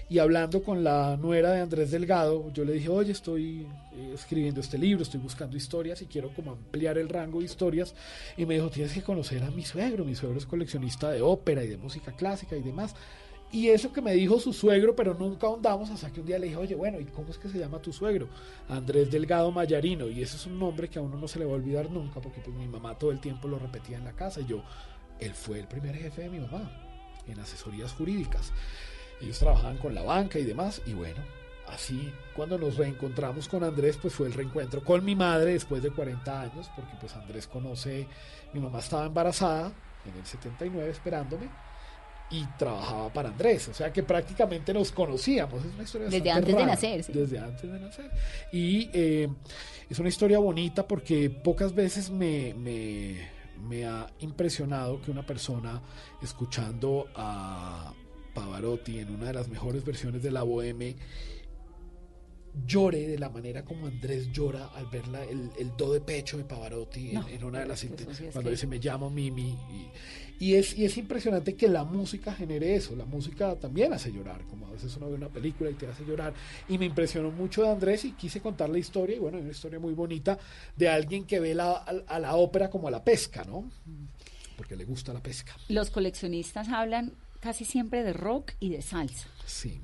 y 0.09 0.21
hablando 0.21 0.63
con 0.63 0.85
la 0.85 1.17
nuera 1.17 1.51
de 1.51 1.61
Andrés 1.61 1.91
Delgado, 1.91 2.53
yo 2.53 2.65
le 2.65 2.75
dije, 2.75 2.89
oye, 2.89 3.11
estoy 3.11 3.67
eh, 3.93 4.13
escribiendo 4.15 4.61
este 4.61 4.79
libro, 4.79 5.03
estoy 5.03 5.19
buscando 5.19 5.57
historias 5.57 6.01
y 6.01 6.07
quiero 6.07 6.31
como 6.31 6.53
ampliar 6.53 6.97
el 6.97 7.09
rango 7.09 7.41
de 7.41 7.47
historias 7.47 7.93
y 8.37 8.47
me 8.47 8.55
dijo, 8.55 8.71
tienes 8.71 8.93
que 8.93 9.03
conocer 9.03 9.43
a 9.43 9.51
mi 9.51 9.65
suegro, 9.65 10.05
mi 10.05 10.15
suegro 10.15 10.39
es 10.39 10.47
coleccionista 10.47 11.11
de 11.11 11.23
ópera 11.23 11.65
y 11.65 11.69
de 11.69 11.77
música 11.77 12.13
clásica 12.13 12.57
y 12.57 12.63
demás. 12.63 12.95
Y 13.51 13.69
eso 13.69 13.93
que 13.93 14.01
me 14.01 14.13
dijo 14.13 14.39
su 14.39 14.53
suegro, 14.53 14.95
pero 14.95 15.15
nunca 15.15 15.49
ahondamos 15.49 15.91
hasta 15.91 16.13
que 16.13 16.21
un 16.21 16.27
día 16.27 16.39
le 16.39 16.47
dije, 16.47 16.57
oye, 16.57 16.75
bueno, 16.75 17.01
¿y 17.01 17.05
cómo 17.05 17.31
es 17.31 17.39
que 17.39 17.49
se 17.49 17.59
llama 17.59 17.81
tu 17.81 17.93
suegro? 17.93 18.29
Andrés 18.69 19.11
Delgado 19.11 19.51
Mayarino. 19.53 20.09
Y 20.09 20.21
ese 20.21 20.37
es 20.37 20.47
un 20.47 20.59
nombre 20.59 20.89
que 20.89 20.99
a 20.99 21.03
uno 21.03 21.17
no 21.17 21.29
se 21.29 21.39
le 21.39 21.45
va 21.45 21.53
a 21.53 21.55
olvidar 21.55 21.89
nunca, 21.91 22.21
porque 22.21 22.41
pues 22.41 22.57
mi 22.57 22.67
mamá 22.67 22.99
todo 22.99 23.13
el 23.13 23.21
tiempo 23.21 23.47
lo 23.47 23.59
repetía 23.59 23.99
en 23.99 24.05
la 24.05 24.13
casa. 24.13 24.41
Y 24.41 24.47
yo, 24.47 24.65
él 25.21 25.33
fue 25.33 25.61
el 25.61 25.69
primer 25.69 25.95
jefe 25.95 26.23
de 26.23 26.29
mi 26.29 26.41
mamá 26.41 26.86
en 27.29 27.41
asesorías 27.41 27.93
jurídicas. 27.93 28.53
Ellos 29.21 29.39
trabajaban 29.39 29.79
con 29.79 29.95
la 29.95 30.03
banca 30.03 30.39
y 30.39 30.45
demás. 30.45 30.83
Y 30.87 30.93
bueno, 30.93 31.23
así 31.69 32.13
cuando 32.35 32.59
nos 32.59 32.77
reencontramos 32.77 33.49
con 33.49 33.65
Andrés, 33.65 33.99
pues 34.01 34.15
fue 34.15 34.27
el 34.27 34.35
reencuentro 34.35 34.83
con 34.83 35.05
mi 35.05 35.15
madre 35.15 35.53
después 35.53 35.83
de 35.83 35.91
40 35.91 36.41
años, 36.41 36.71
porque 36.77 36.93
pues 37.01 37.15
Andrés 37.15 37.47
conoce, 37.47 38.07
mi 38.53 38.61
mamá 38.61 38.79
estaba 38.79 39.07
embarazada 39.07 39.73
en 40.05 40.19
el 40.19 40.27
79 40.27 40.91
esperándome 40.91 41.49
y 42.31 42.45
trabajaba 42.59 43.13
para 43.13 43.29
Andrés, 43.29 43.69
o 43.69 43.75
sea 43.75 43.93
que 43.93 44.03
prácticamente 44.03 44.75
nos 44.75 44.91
conocíamos. 44.91 45.65
Es 45.65 45.75
una 45.75 45.83
historia 45.85 46.09
Desde 46.09 46.31
antes 46.31 46.57
de 46.57 46.67
nacer, 46.67 47.03
sí. 47.05 47.13
Desde 47.13 47.39
antes 47.39 47.73
de 47.73 47.81
nacer. 47.81 48.11
Y 48.53 48.91
eh, 48.93 49.29
es 49.89 49.99
una 49.99 50.09
historia 50.09 50.39
bonita 50.39 50.87
porque 50.87 51.31
pocas 51.31 51.75
veces 51.75 52.11
me, 52.11 52.53
me, 52.55 53.29
me 53.69 53.87
ha 53.87 54.07
impresionado 54.21 55.01
que 55.01 55.11
una 55.11 55.25
persona 55.25 55.83
escuchando 56.23 57.07
a 57.15 57.93
Pavarotti 58.35 58.99
en 58.99 59.15
una 59.15 59.27
de 59.27 59.33
las 59.33 59.49
mejores 59.49 59.85
versiones 59.85 60.23
de 60.23 60.31
la 60.31 60.43
Boheme 60.43 60.97
llore 62.67 63.07
de 63.07 63.19
la 63.19 63.29
manera 63.29 63.65
como 63.65 63.87
Andrés 63.87 64.33
llora 64.33 64.69
al 64.75 64.87
ver 64.87 65.07
la- 65.09 65.25
el, 65.25 65.51
el 65.59 65.77
do 65.77 65.93
de 65.93 66.01
pecho 66.01 66.39
de 66.39 66.45
Pavarotti 66.45 67.09
en- 67.11 67.15
No, 67.15 67.29
en, 67.29 67.45
una 67.45 67.61
de 67.61 67.67
las 67.67 67.81
sí 67.81 67.89
cuando 68.33 68.51
dice 68.51 68.67
me 68.67 68.79
llamo 68.79 69.11
Mimi 69.11 69.51
y, 70.39 70.45
y 70.47 70.55
es, 70.55 70.77
y 70.79 70.85
es 70.85 70.97
impresionante 70.97 71.55
que 71.55 71.69
la 71.69 71.85
música 71.85 72.33
genere 72.35 72.75
eso 72.75 72.97
la 72.97 73.05
música 73.05 73.55
también 73.57 73.93
hace 73.93 74.11
llorar 74.13 74.43
como 74.47 74.67
a 74.69 74.71
veces 74.71 74.97
uno 74.97 75.09
ve 75.09 75.15
una 75.15 75.29
película 75.29 75.69
y 75.71 75.75
te 75.75 75.87
hace 75.87 76.05
llorar 76.05 76.33
y 76.69 76.79
me 76.79 76.87
impresionó 76.87 77.31
mucho 77.31 77.63
de 77.63 77.71
Andrés 77.71 78.05
y 78.07 78.13
quise 78.13 78.41
contar 78.41 78.71
la 78.71 78.79
historia 78.79 79.17
y 79.17 79.19
bueno, 79.19 79.37
es 79.39 79.43
una 79.45 79.53
historia 79.53 79.79
muy 79.79 79.93
bonita 79.95 80.39
de 80.77 80.89
alguien 80.89 81.25
que 81.27 81.41
ve 81.41 81.55
la, 81.55 81.73
a, 81.73 81.91
a 82.07 82.19
la 82.19 82.37
ópera 82.37 82.71
como 82.71 82.89
a 82.89 82.91
la 82.91 83.05
pesca, 83.05 83.45
¿no? 83.45 83.71
Porque 84.57 84.77
le 84.77 84.85
gusta 84.85 85.13
la 85.13 85.21
pesca. 85.23 85.55
Los 85.69 85.91
coleccionistas 85.91 86.69
hablan 86.69 87.13
casi 87.41 87.65
siempre 87.67 88.03
de 88.03 88.13
rock 88.15 88.53
y 88.61 88.71
de 88.71 88.81
salsa. 88.83 89.29
Sí, 89.45 89.81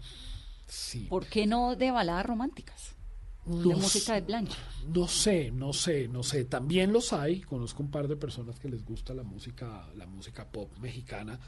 sí. 0.73 1.07
¿Por 1.09 1.27
qué 1.29 1.47
no 1.47 1.77
de 1.77 1.91
baladas 1.91 2.27
románticas? 2.27 2.97
de 3.45 3.75
No 3.75 3.77
música 3.77 4.15
de 4.15 4.21
sé. 4.21 4.27
plancha. 4.27 4.59
No 4.81 5.09
sé, 5.09 5.51
no 5.53 5.73
sé, 5.73 6.09
no 6.09 6.23
sé. 6.23 6.45
También 6.45 6.93
los 6.93 7.13
hay. 7.13 7.41
Conozco 7.43 7.83
un 7.83 7.91
par 7.91 8.09
de 8.09 8.17
personas 8.17 8.59
que 8.59 8.69
les 8.69 8.85
gusta 8.85 9.15
la 9.15 9.23
música, 9.25 9.89
la 9.95 10.07
música 10.07 10.51
pop 10.51 10.77
mexicana. 10.79 11.41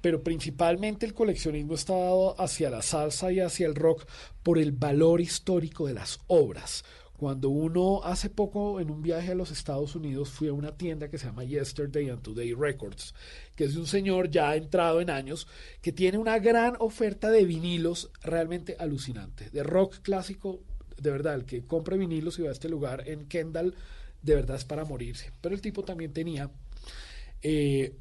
Pero 0.00 0.22
principalmente 0.22 1.06
el 1.06 1.14
coleccionismo 1.14 1.74
está 1.74 1.94
dado 1.94 2.40
hacia 2.40 2.70
la 2.70 2.82
salsa 2.82 3.32
y 3.32 3.40
hacia 3.40 3.66
el 3.66 3.74
rock 3.74 4.06
por 4.42 4.58
el 4.58 4.72
valor 4.72 5.20
histórico 5.20 5.86
de 5.86 5.94
las 5.94 6.20
obras. 6.26 6.84
Cuando 7.16 7.48
uno 7.48 8.02
hace 8.02 8.28
poco 8.28 8.80
en 8.80 8.90
un 8.90 9.00
viaje 9.00 9.32
a 9.32 9.34
los 9.36 9.52
Estados 9.52 9.94
Unidos 9.94 10.30
fui 10.30 10.48
a 10.48 10.52
una 10.52 10.76
tienda 10.76 11.08
que 11.08 11.16
se 11.16 11.26
llama 11.26 11.44
Yesterday 11.44 12.08
and 12.08 12.22
Today 12.22 12.54
Records, 12.54 13.14
que 13.54 13.64
es 13.64 13.74
de 13.74 13.80
un 13.80 13.86
señor 13.86 14.30
ya 14.30 14.56
entrado 14.56 15.00
en 15.00 15.10
años 15.10 15.46
que 15.80 15.92
tiene 15.92 16.18
una 16.18 16.40
gran 16.40 16.74
oferta 16.80 17.30
de 17.30 17.44
vinilos 17.44 18.10
realmente 18.22 18.76
alucinante, 18.80 19.48
de 19.50 19.62
rock 19.62 20.00
clásico, 20.02 20.60
de 21.00 21.10
verdad, 21.10 21.34
el 21.34 21.44
que 21.44 21.64
compre 21.64 21.96
vinilos 21.96 22.38
y 22.38 22.42
va 22.42 22.48
a 22.48 22.52
este 22.52 22.68
lugar 22.68 23.08
en 23.08 23.26
Kendall, 23.26 23.74
de 24.22 24.34
verdad 24.34 24.56
es 24.56 24.64
para 24.64 24.84
morirse. 24.84 25.30
Pero 25.40 25.54
el 25.54 25.60
tipo 25.60 25.84
también 25.84 26.12
tenía 26.12 26.50
eh, 27.42 27.94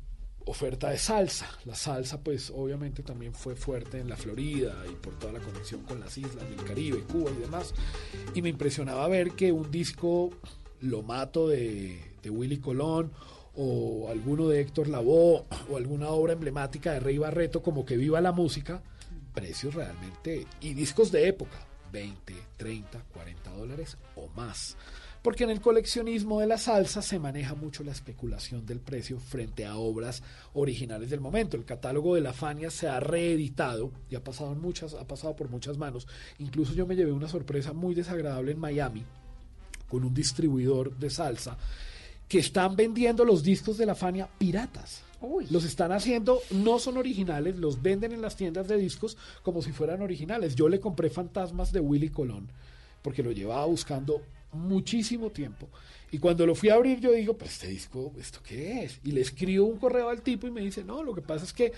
oferta 0.46 0.90
de 0.90 0.98
salsa. 0.98 1.50
La 1.66 1.76
salsa, 1.76 2.22
pues 2.22 2.52
obviamente 2.56 3.04
también 3.04 3.34
fue 3.34 3.56
fuerte 3.56 4.00
en 4.00 4.10
la 4.10 4.18
Florida 4.18 4.76
y 4.90 4.96
por 4.96 5.18
toda 5.18 5.34
la 5.34 5.40
conexión 5.40 5.82
con 5.84 6.00
las 6.00 6.18
islas 6.18 6.50
del 6.50 6.64
Caribe, 6.64 7.04
Cuba 7.04 7.32
y 7.32 7.42
demás. 7.42 7.74
Y 8.34 8.42
me 8.42 8.50
impresionaba 8.50 9.08
ver 9.08 9.32
que 9.32 9.52
un 9.52 9.72
disco 9.72 10.32
Lo 10.82 11.02
Mato 11.02 11.48
de, 11.48 12.00
de 12.22 12.30
Willy 12.30 12.58
Colón 12.58 13.12
o 13.56 14.10
alguno 14.10 14.48
de 14.48 14.62
Héctor 14.62 14.88
Lavoe 14.88 15.46
o 15.70 15.78
alguna 15.78 16.10
obra 16.10 16.34
emblemática 16.34 16.94
de 16.94 17.00
Rey 17.00 17.18
Barreto 17.18 17.62
como 17.62 17.86
que 17.86 17.98
viva 17.98 18.20
la 18.22 18.32
música, 18.32 18.82
precios 19.34 19.76
realmente 19.76 20.48
y 20.62 20.74
discos 20.74 21.12
de 21.12 21.28
época, 21.28 21.68
20, 21.92 22.34
30, 22.58 23.04
40 23.14 23.52
dólares 23.52 23.98
o 24.16 24.28
más. 24.30 24.76
Porque 25.24 25.46
en 25.46 25.52
el 25.52 25.62
coleccionismo 25.62 26.42
de 26.42 26.48
la 26.48 26.58
salsa 26.58 27.02
se 27.02 27.18
maneja 27.18 27.56
mucho 27.56 27.82
la 27.86 27.94
especulación 27.94 28.66
del 28.66 28.82
precio 28.82 29.20
frente 29.20 29.66
a 29.66 29.78
obras 29.78 30.22
originales 30.54 31.10
del 31.10 31.22
momento. 31.22 31.56
El 31.56 31.64
catálogo 31.64 32.16
de 32.16 32.22
la 32.22 32.34
Fania 32.34 32.70
se 32.70 32.90
ha 32.90 33.00
reeditado 33.00 33.90
y 34.10 34.16
ha 34.16 34.24
pasado, 34.24 34.52
en 34.52 34.60
muchas, 34.60 34.94
ha 34.94 35.08
pasado 35.08 35.34
por 35.34 35.50
muchas 35.50 35.78
manos. 35.78 36.10
Incluso 36.40 36.74
yo 36.74 36.86
me 36.86 36.98
llevé 36.98 37.14
una 37.14 37.30
sorpresa 37.30 37.72
muy 37.72 37.96
desagradable 37.96 38.52
en 38.52 38.60
Miami 38.60 39.06
con 39.88 40.04
un 40.04 40.14
distribuidor 40.14 40.94
de 40.98 41.10
salsa 41.10 41.58
que 42.28 42.40
están 42.40 42.76
vendiendo 42.76 43.24
los 43.24 43.44
discos 43.44 43.78
de 43.78 43.86
la 43.86 43.96
Fania 43.96 44.28
piratas. 44.38 45.04
Los 45.50 45.64
están 45.64 45.94
haciendo, 45.94 46.42
no 46.52 46.80
son 46.80 46.98
originales, 46.98 47.56
los 47.56 47.82
venden 47.82 48.12
en 48.12 48.22
las 48.22 48.36
tiendas 48.36 48.68
de 48.68 48.76
discos 48.76 49.16
como 49.42 49.62
si 49.62 49.72
fueran 49.72 50.02
originales. 50.02 50.54
Yo 50.54 50.68
le 50.68 50.82
compré 50.82 51.10
Fantasmas 51.10 51.72
de 51.72 51.80
Willy 51.80 52.10
Colón 52.10 52.50
porque 53.02 53.24
lo 53.24 53.32
llevaba 53.32 53.66
buscando 53.66 54.22
muchísimo 54.54 55.30
tiempo. 55.30 55.70
Y 56.12 56.20
cuando 56.20 56.46
lo 56.46 56.54
fui 56.54 56.70
a 56.70 56.76
abrir, 56.76 57.00
yo 57.00 57.12
digo, 57.12 57.36
pues 57.36 57.54
este 57.54 57.68
disco, 57.68 58.14
¿esto 58.20 58.40
qué 58.44 58.84
es? 58.84 59.00
Y 59.04 59.12
le 59.12 59.22
escribo 59.22 59.66
un 59.66 59.80
correo 59.80 60.10
al 60.10 60.22
tipo 60.22 60.46
y 60.46 60.52
me 60.52 60.62
dice, 60.62 60.84
no, 60.84 61.04
lo 61.04 61.16
que 61.16 61.22
pasa 61.22 61.44
es 61.44 61.54
que 61.54 61.74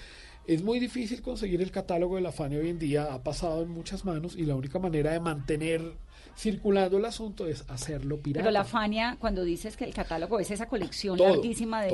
es 0.46 0.62
muy 0.62 0.80
difícil 0.80 1.22
conseguir 1.22 1.62
el 1.62 1.72
catálogo 1.72 2.16
de 2.16 2.22
la 2.22 2.32
Fania 2.32 2.60
hoy 2.60 2.70
en 2.70 2.78
día, 2.78 3.14
ha 3.14 3.24
pasado 3.24 3.64
en 3.64 3.70
muchas 3.70 4.06
manos 4.06 4.36
y 4.36 4.46
la 4.46 4.56
única 4.56 4.78
manera 4.78 5.12
de 5.12 5.20
mantener 5.20 5.94
circulando 6.38 6.98
el 6.98 7.06
asunto 7.06 7.48
es 7.48 7.64
hacerlo 7.70 8.18
pirata. 8.20 8.44
Pero 8.44 8.52
la 8.52 8.64
Fania, 8.66 9.18
cuando 9.20 9.44
dices 9.44 9.78
que 9.78 9.86
el 9.86 9.94
catálogo 9.94 10.40
es 10.40 10.52
esa 10.52 10.68
colección 10.68 11.18
Todo, 11.18 11.30
larguísima 11.30 11.82
de, 11.84 11.92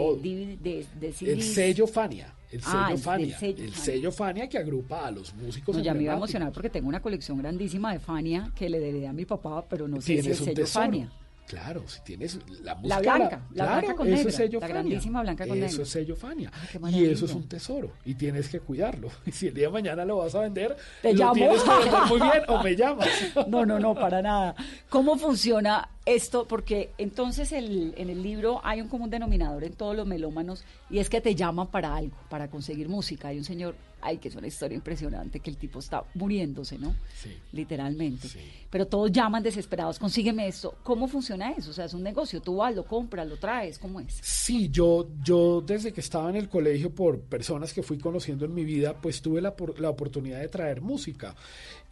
de, 0.61 0.85
de 0.99 1.07
el 1.07 1.13
CDs. 1.13 1.53
sello 1.53 1.87
Fania, 1.87 2.33
el 2.51 2.61
sello 2.61 2.73
Ah, 2.75 2.89
el- 2.91 2.97
Fania, 2.97 3.37
sello 3.39 3.63
el 3.63 3.69
Fania. 3.71 3.83
sello 3.85 4.11
Fania 4.11 4.49
que 4.49 4.57
agrupa 4.57 5.07
a 5.07 5.11
los 5.11 5.33
músicos. 5.35 5.75
No, 5.75 5.81
ya 5.83 5.93
me 5.93 6.03
iba 6.03 6.13
a 6.13 6.17
emocionar 6.17 6.51
porque 6.51 6.69
tengo 6.69 6.87
una 6.89 7.01
colección 7.01 7.37
grandísima 7.37 7.93
de 7.93 7.99
Fania 7.99 8.51
que 8.55 8.69
le 8.69 8.77
heredé 8.77 9.07
a 9.07 9.13
mi 9.13 9.25
papá, 9.25 9.63
pero 9.69 9.87
no 9.87 9.97
sé 10.01 10.07
si 10.07 10.13
el 10.15 10.21
Tienes 10.21 10.39
un 10.39 10.45
sello 10.45 10.55
tesoro. 10.55 10.85
Fania. 10.85 11.11
Claro, 11.47 11.83
si 11.87 11.99
tienes 12.01 12.39
la 12.63 12.75
música. 12.75 12.95
La 12.95 13.01
blanca, 13.01 13.41
la 13.51 13.65
claro, 13.65 13.71
blanca 13.81 13.95
con 13.97 14.07
eso 14.07 14.15
negra, 14.15 14.29
es 14.29 14.35
sello 14.37 14.59
la 14.61 14.67
Fania. 14.67 14.73
grandísima 14.81 15.21
blanca 15.21 15.47
con 15.47 15.57
Eso 15.57 15.67
negra. 15.67 15.83
es 15.83 15.89
sello 15.89 16.15
Fania. 16.15 16.51
y 16.91 17.05
eso 17.05 17.25
es 17.25 17.33
un 17.33 17.47
tesoro. 17.49 17.91
Y 18.05 18.15
tienes 18.15 18.47
que 18.47 18.59
cuidarlo. 18.61 19.09
Y 19.25 19.31
si 19.33 19.47
el 19.47 19.53
día 19.53 19.67
de 19.67 19.73
mañana 19.73 20.05
lo 20.05 20.17
vas 20.17 20.33
a 20.35 20.39
vender, 20.41 20.77
Te 21.01 21.13
lo 21.13 21.19
llamo. 21.19 21.33
tienes 21.33 21.61
que 21.61 21.69
vender 21.69 22.01
muy 22.07 22.19
bien 22.21 22.43
o 22.47 22.63
me 22.63 22.75
llamas. 22.77 23.07
No, 23.47 23.65
no, 23.65 23.79
no, 23.79 23.93
para 23.95 24.21
nada. 24.21 24.55
¿Cómo 24.89 25.17
funciona 25.17 25.89
esto? 26.05 26.47
Porque 26.47 26.91
entonces 26.97 27.51
el- 27.51 27.93
en 27.97 28.09
el 28.09 28.23
libro 28.23 28.61
hay 28.63 28.79
un 28.79 28.87
común 28.87 29.09
denominador 29.09 29.65
en 29.65 29.73
todos 29.73 29.93
los 29.95 30.07
melómanos 30.07 30.63
y 30.89 30.99
es 30.99 31.09
que 31.09 31.19
te 31.19 31.35
llaman 31.35 31.67
para 31.67 31.93
algo, 31.95 32.15
para 32.29 32.47
conseguir 32.49 32.87
música. 32.87 33.27
Hay 33.27 33.37
un 33.37 33.43
señor, 33.43 33.75
ay, 34.02 34.18
que 34.18 34.28
es 34.28 34.36
una 34.36 34.47
historia 34.47 34.76
impresionante, 34.76 35.39
que 35.39 35.49
el 35.49 35.58
tipo 35.58 35.80
está 35.80 36.04
muriéndose, 36.16 36.78
¿no? 36.78 36.95
Sí. 37.16 37.36
Literalmente. 37.52 38.30
Pero 38.70 38.88
todos 38.88 39.12
llaman 39.12 39.43
desesperados, 39.43 39.99
consígueme 39.99 40.47
esto. 40.47 40.76
¿Cómo 40.84 41.08
funciona 41.08 41.52
eso? 41.52 41.72
O 41.72 41.74
sea, 41.74 41.86
es 41.86 41.93
un 41.93 42.04
negocio, 42.04 42.41
tú 42.41 42.58
vas, 42.58 42.76
lo 42.76 42.86
compras, 42.86 43.28
lo 43.28 43.38
traes, 43.38 43.78
¿cómo 43.78 43.99
es? 43.99 44.20
Sí, 44.22 44.70
yo, 44.70 45.08
yo 45.24 45.62
desde 45.62 45.91
que 45.91 46.02
estaba 46.02 46.30
en 46.30 46.36
el 46.36 46.49
colegio, 46.49 46.93
por 46.93 47.20
personas 47.22 47.74
que 47.74 47.84
fui 47.84 47.97
conociendo 47.97 48.45
en 48.45 48.54
mi 48.54 48.64
vida, 48.64 48.99
pues 48.99 49.22
tuve 49.22 49.41
la, 49.41 49.54
la 49.78 49.89
oportunidad 49.89 50.39
de 50.39 50.47
traer 50.47 50.82
música. 50.82 51.36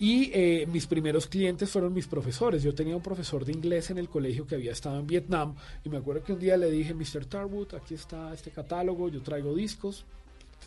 Y 0.01 0.31
eh, 0.33 0.65
mis 0.71 0.87
primeros 0.87 1.27
clientes 1.27 1.69
fueron 1.69 1.93
mis 1.93 2.07
profesores. 2.07 2.63
Yo 2.63 2.73
tenía 2.73 2.95
un 2.95 3.01
profesor 3.01 3.43
de 3.43 3.51
inglés 3.51 3.89
en 3.89 3.97
el 3.97 4.07
colegio 4.07 4.47
que 4.47 4.55
había 4.55 4.71
estado 4.71 4.97
en 4.97 5.05
Vietnam. 5.05 5.55
Y 5.83 5.89
me 5.89 5.97
acuerdo 5.97 6.23
que 6.23 6.31
un 6.31 6.39
día 6.39 6.55
le 6.55 6.71
dije, 6.71 6.93
Mr. 6.93 7.25
Tarwood, 7.25 7.75
aquí 7.75 7.95
está 7.95 8.33
este 8.33 8.49
catálogo, 8.49 9.09
yo 9.09 9.21
traigo 9.21 9.53
discos. 9.53 10.05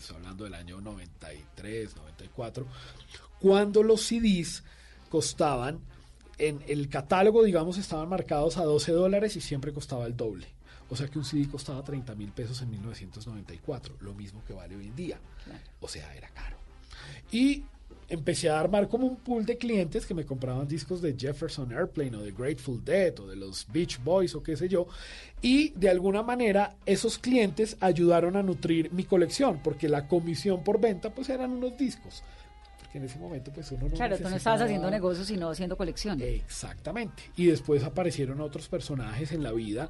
Estoy 0.03 0.16
hablando 0.16 0.42
del 0.42 0.55
año 0.55 0.80
93, 0.80 1.94
94. 1.94 2.66
Cuando 3.38 3.84
los 3.84 4.03
CDs 4.03 4.64
costaban, 5.09 5.78
en 6.38 6.61
el 6.66 6.88
catálogo, 6.88 7.44
digamos, 7.44 7.78
estaban 7.78 8.09
marcados 8.09 8.57
a 8.57 8.64
12 8.64 8.90
dólares 8.90 9.36
y 9.36 9.40
siempre 9.40 9.72
costaba 9.72 10.07
el 10.07 10.16
doble. 10.16 10.48
O 10.90 10.96
sea 10.96 11.07
que 11.07 11.20
un 11.20 11.24
CD 11.24 11.48
costaba 11.48 11.84
30 11.84 12.16
mil 12.16 12.32
pesos 12.32 12.61
en 12.62 12.70
1994, 12.70 13.98
lo 14.00 14.12
mismo 14.12 14.42
que 14.44 14.53
vale 14.53 14.74
hoy 14.74 14.88
en 14.88 14.96
día. 14.96 15.20
O 15.80 15.86
sea, 15.86 16.12
era 16.16 16.28
caro. 16.30 16.57
Y 17.30 17.64
empecé 18.12 18.50
a 18.50 18.60
armar 18.60 18.88
como 18.88 19.06
un 19.06 19.16
pool 19.16 19.46
de 19.46 19.56
clientes 19.56 20.04
que 20.04 20.12
me 20.12 20.26
compraban 20.26 20.68
discos 20.68 21.00
de 21.00 21.16
Jefferson 21.18 21.72
Airplane 21.72 22.14
o 22.18 22.22
de 22.22 22.30
Grateful 22.30 22.84
Dead 22.84 23.18
o 23.18 23.26
de 23.26 23.36
los 23.36 23.66
Beach 23.72 23.98
Boys 24.04 24.34
o 24.34 24.42
qué 24.42 24.54
sé 24.54 24.68
yo. 24.68 24.86
Y 25.40 25.70
de 25.70 25.88
alguna 25.88 26.22
manera 26.22 26.76
esos 26.84 27.18
clientes 27.18 27.78
ayudaron 27.80 28.36
a 28.36 28.42
nutrir 28.42 28.92
mi 28.92 29.04
colección 29.04 29.60
porque 29.64 29.88
la 29.88 30.08
comisión 30.08 30.62
por 30.62 30.78
venta 30.78 31.14
pues 31.14 31.30
eran 31.30 31.52
unos 31.52 31.78
discos. 31.78 32.22
Porque 32.93 32.99
en 32.99 33.05
ese 33.11 33.18
momento 33.18 33.51
pues 33.51 33.72
uno 33.72 33.88
no 33.88 33.95
claro, 33.95 34.18
tú 34.18 34.28
no 34.28 34.36
estabas 34.36 34.61
haciendo 34.61 34.90
negocios, 34.90 35.26
sino 35.26 35.49
haciendo 35.49 35.78
colección. 35.78 36.20
Exactamente. 36.20 37.22
Y 37.36 37.47
después 37.47 37.82
aparecieron 37.84 38.43
otros 38.43 38.68
personajes 38.68 39.32
en 39.32 39.43
la 39.43 39.51
vida 39.53 39.88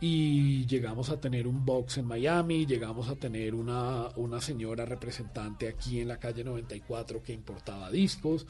y 0.00 0.64
llegamos 0.66 1.10
a 1.10 1.20
tener 1.20 1.48
un 1.48 1.64
box 1.64 1.98
en 1.98 2.06
Miami, 2.06 2.64
llegamos 2.64 3.08
a 3.08 3.16
tener 3.16 3.56
una, 3.56 4.08
una 4.14 4.40
señora 4.40 4.84
representante 4.84 5.66
aquí 5.66 5.98
en 5.98 6.06
la 6.06 6.18
calle 6.18 6.44
94 6.44 7.24
que 7.24 7.32
importaba 7.32 7.90
discos. 7.90 8.46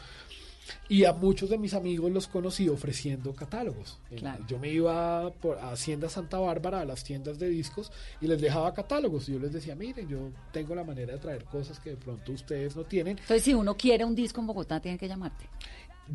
Y 0.89 1.05
a 1.05 1.13
muchos 1.13 1.51
de 1.51 1.59
mis 1.59 1.75
amigos 1.75 2.11
los 2.13 2.27
conocí 2.27 2.69
ofreciendo 2.69 3.35
catálogos. 3.35 3.99
Claro. 4.17 4.45
Yo 4.47 4.59
me 4.59 4.71
iba 4.71 5.31
por, 5.31 5.59
a 5.59 5.73
Hacienda 5.73 6.09
Santa 6.09 6.39
Bárbara, 6.39 6.81
a 6.81 6.85
las 6.85 7.05
tiendas 7.05 7.39
de 7.39 7.49
discos, 7.49 7.91
y 8.21 8.27
les 8.27 8.41
dejaba 8.41 8.73
catálogos. 8.75 9.29
Y 9.29 9.33
yo 9.33 9.39
les 9.39 9.53
decía, 9.53 9.75
miren, 9.75 10.09
yo 10.09 10.31
tengo 10.53 10.75
la 10.75 10.85
manera 10.85 11.13
de 11.13 11.19
traer 11.19 11.45
cosas 11.45 11.79
que 11.81 11.91
de 11.91 11.97
pronto 11.97 12.33
ustedes 12.33 12.77
no 12.77 12.85
tienen. 12.85 13.19
Entonces, 13.19 13.43
si 13.43 13.55
uno 13.55 13.77
quiere 13.77 14.05
un 14.05 14.15
disco 14.15 14.41
en 14.41 14.47
Bogotá, 14.47 14.81
tiene 14.81 14.99
que 14.99 15.09
llamarte. 15.09 15.47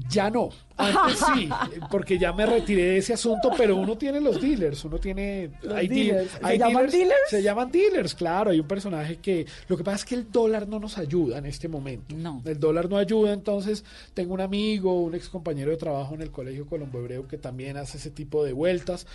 Ya 0.08 0.30
no, 0.30 0.50
antes 0.78 1.20
sí, 1.34 1.50
porque 1.90 2.20
ya 2.20 2.32
me 2.32 2.46
retiré 2.46 2.84
de 2.84 2.98
ese 2.98 3.14
asunto, 3.14 3.50
pero 3.58 3.76
uno 3.76 3.98
tiene 3.98 4.22
los 4.22 4.40
dealers, 4.40 4.86
uno 4.86 5.00
tiene... 5.00 5.50
Los 5.64 5.74
hay 5.74 5.88
deal- 5.88 6.08
dealers. 6.08 6.32
¿Se 6.32 6.46
hay 6.46 6.58
llaman 6.60 6.90
dealers? 6.90 7.20
Se 7.30 7.44
llaman 7.44 7.72
dealers, 7.72 8.16
claro, 8.16 8.52
hay 8.52 8.60
un 8.60 8.68
personaje 8.68 9.18
que... 9.18 9.48
Lo 9.68 9.76
que 9.76 9.84
pasa 9.84 9.98
es 9.98 10.06
que 10.06 10.16
el 10.16 10.32
dólar 10.32 10.68
no 10.68 10.80
nos 10.80 10.98
ayuda 11.00 11.40
en 11.40 11.48
este 11.48 11.68
momento. 11.68 12.16
No. 12.16 12.42
El 12.46 12.60
dólar 12.60 12.88
no 12.88 12.98
ayuda, 12.98 13.34
entonces 13.34 13.84
tengo 14.14 14.36
un 14.36 14.42
amigo, 14.42 14.94
un 15.02 15.16
ex 15.16 15.28
compañero 15.28 15.72
de 15.72 15.78
trabajo 15.78 16.14
en 16.14 16.22
el 16.22 16.30
Colegio 16.32 16.68
Colombo 16.68 17.00
Hebreo 17.00 17.28
que 17.28 17.38
también 17.40 17.76
hace 17.76 17.98
ese 17.98 18.12
tipo 18.12 18.44
de 18.46 18.54
vueltas, 18.54 19.08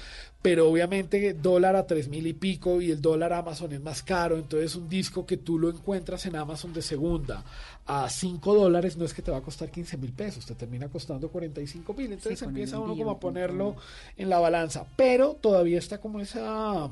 pero 0.43 0.68
obviamente 0.68 1.35
dólar 1.35 1.77
a 1.77 1.87
tres 1.87 2.09
mil 2.09 2.27
y 2.27 2.33
pico 2.35 2.83
y 2.83 2.91
el 2.91 3.01
dólar 3.01 3.33
Amazon 3.33 3.72
es 3.72 3.81
más 3.81 4.03
caro, 4.03 4.37
entonces 4.37 4.75
un 4.75 4.89
disco 4.89 5.25
que 5.25 5.37
tú 5.37 5.59
lo 5.59 5.70
encuentras 5.70 6.27
en 6.27 6.37
Amazon 6.37 6.72
de 6.72 6.83
segunda 6.83 7.45
a 7.87 8.09
5 8.09 8.55
dólares, 8.55 8.97
no 8.97 9.05
es 9.05 9.12
que 9.12 9.22
te 9.22 9.30
va 9.30 9.39
a 9.39 9.43
costar 9.43 9.70
15 9.70 9.97
mil 9.99 10.12
pesos, 10.12 10.47
te 10.47 10.55
termina 10.55 10.89
costando 10.89 11.28
45 11.28 11.95
mil. 11.95 12.12
Entonces 12.12 12.41
empieza 12.43 12.78
uno 12.78 12.93
envío, 12.93 13.05
como 13.05 13.16
a 13.16 13.20
ponerlo 13.20 13.76
en 14.16 14.28
la 14.28 14.39
balanza. 14.39 14.87
Pero 14.97 15.35
todavía 15.35 15.78
está 15.78 15.99
como 15.99 16.20
esa 16.20 16.91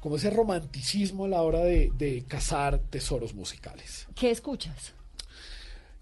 como 0.00 0.16
ese 0.16 0.30
romanticismo 0.30 1.26
a 1.26 1.28
la 1.28 1.42
hora 1.42 1.60
de, 1.60 1.92
de 1.98 2.24
cazar 2.26 2.78
tesoros 2.78 3.34
musicales. 3.34 4.06
¿Qué 4.14 4.30
escuchas? 4.30 4.94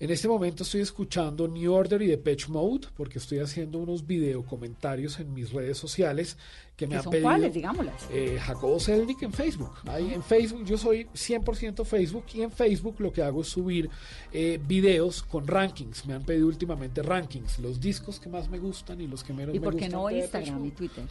En 0.01 0.11
este 0.13 0.29
momento 0.29 0.63
estoy 0.63 0.81
escuchando 0.83 1.49
New 1.49 1.73
Order 1.73 2.01
y 2.03 2.07
Depeche 2.07 2.47
Mode 2.53 2.87
porque 2.97 3.19
estoy 3.19 3.41
haciendo 3.41 3.79
unos 3.79 4.07
video 4.07 4.45
comentarios 4.45 5.19
en 5.19 5.35
mis 5.35 5.53
redes 5.53 5.77
sociales 5.77 6.37
que 6.77 6.87
me 6.87 6.91
¿Qué 6.91 6.97
han 6.99 7.03
son 7.03 7.11
pedido. 7.11 7.29
cuáles? 7.29 7.53
Digámoslas. 7.53 8.07
Eh, 8.13 8.39
Jacobo 8.41 8.79
Selnick 8.79 9.23
en 9.25 9.33
Facebook. 9.33 9.73
Ahí 9.87 10.15
en 10.15 10.23
Facebook 10.23 10.65
yo 10.65 10.79
soy 10.79 11.07
100% 11.15 11.85
Facebook 11.85 12.25
y 12.33 12.43
en 12.43 12.53
Facebook 12.53 12.95
lo 13.01 13.13
que 13.13 13.23
hago 13.23 13.41
es 13.43 13.49
subir 13.49 13.91
eh, 14.33 14.61
videos 14.69 15.25
con 15.25 15.49
rankings. 15.49 16.07
Me 16.07 16.15
han 16.15 16.23
pedido 16.23 16.47
últimamente 16.47 17.03
rankings, 17.03 17.59
los 17.59 17.81
discos 17.81 18.21
que 18.21 18.29
más 18.29 18.49
me 18.49 18.61
gustan 18.61 19.01
y 19.01 19.09
los 19.09 19.25
que 19.25 19.33
menos 19.33 19.53
¿Y 19.53 19.59
me 19.59 19.65
por 19.65 19.75
qué 19.75 19.87
gustan. 19.87 20.01
no 20.01 20.11
Instagram 20.13 20.65
y. 20.65 20.71
Twitter? 20.71 21.05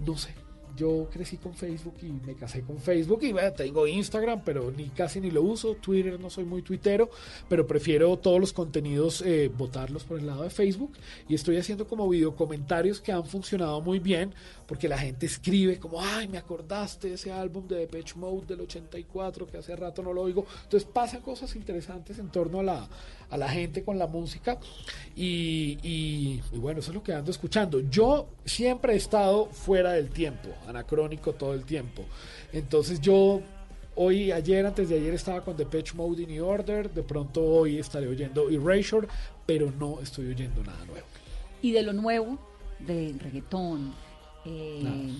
No 0.00 0.18
sé. 0.18 0.34
Yo 0.76 1.08
crecí 1.10 1.38
con 1.38 1.54
Facebook 1.54 1.94
y 2.02 2.06
me 2.26 2.34
casé 2.34 2.62
con 2.62 2.78
Facebook 2.78 3.20
y 3.22 3.32
bueno, 3.32 3.52
tengo 3.52 3.86
Instagram, 3.86 4.42
pero 4.44 4.70
ni 4.70 4.88
casi 4.90 5.20
ni 5.20 5.30
lo 5.30 5.42
uso. 5.42 5.74
Twitter 5.74 6.20
no 6.20 6.30
soy 6.30 6.44
muy 6.44 6.62
tuitero, 6.62 7.10
pero 7.48 7.66
prefiero 7.66 8.16
todos 8.18 8.38
los 8.38 8.52
contenidos 8.52 9.22
eh, 9.22 9.50
botarlos 9.56 10.04
por 10.04 10.18
el 10.18 10.26
lado 10.26 10.42
de 10.42 10.50
Facebook 10.50 10.92
y 11.28 11.34
estoy 11.34 11.56
haciendo 11.56 11.86
como 11.86 12.08
video 12.08 12.36
comentarios 12.36 13.00
que 13.00 13.12
han 13.12 13.24
funcionado 13.24 13.80
muy 13.80 13.98
bien 13.98 14.34
porque 14.66 14.88
la 14.88 14.98
gente 14.98 15.26
escribe 15.26 15.78
como, 15.78 16.00
ay, 16.00 16.28
me 16.28 16.38
acordaste 16.38 17.08
de 17.08 17.14
ese 17.14 17.32
álbum 17.32 17.66
de 17.66 17.76
Depeche 17.76 18.16
Mode 18.16 18.46
del 18.46 18.60
84 18.62 19.46
que 19.46 19.58
hace 19.58 19.74
rato 19.76 20.02
no 20.02 20.12
lo 20.12 20.22
oigo. 20.22 20.46
Entonces 20.64 20.88
pasan 20.92 21.22
cosas 21.22 21.54
interesantes 21.56 22.18
en 22.18 22.28
torno 22.28 22.60
a 22.60 22.62
la, 22.62 22.88
a 23.30 23.36
la 23.36 23.48
gente 23.48 23.82
con 23.84 23.98
la 23.98 24.06
música 24.06 24.58
y, 25.14 25.78
y- 25.82 26.42
y 26.52 26.58
bueno, 26.58 26.80
eso 26.80 26.90
es 26.90 26.94
lo 26.94 27.02
que 27.02 27.12
ando 27.12 27.30
escuchando. 27.30 27.80
Yo 27.90 28.28
siempre 28.44 28.94
he 28.94 28.96
estado 28.96 29.46
fuera 29.46 29.92
del 29.92 30.10
tiempo, 30.10 30.48
anacrónico 30.68 31.32
todo 31.32 31.54
el 31.54 31.64
tiempo. 31.64 32.04
Entonces 32.52 33.00
yo 33.00 33.40
hoy, 33.94 34.30
ayer, 34.32 34.64
antes 34.66 34.88
de 34.88 34.96
ayer 34.96 35.14
estaba 35.14 35.42
con 35.42 35.56
Depeche 35.56 35.94
Mode 35.94 36.22
y 36.22 36.26
New 36.26 36.46
Order, 36.46 36.92
de 36.92 37.02
pronto 37.02 37.42
hoy 37.42 37.78
estaré 37.78 38.06
oyendo 38.08 38.48
Erasure, 38.50 39.08
pero 39.46 39.70
no 39.70 40.00
estoy 40.00 40.26
oyendo 40.28 40.62
nada 40.62 40.84
nuevo. 40.84 41.06
Y 41.62 41.72
de 41.72 41.82
lo 41.82 41.92
nuevo, 41.94 42.38
de 42.78 43.14
reggaetón, 43.18 43.94
eh, 44.44 45.12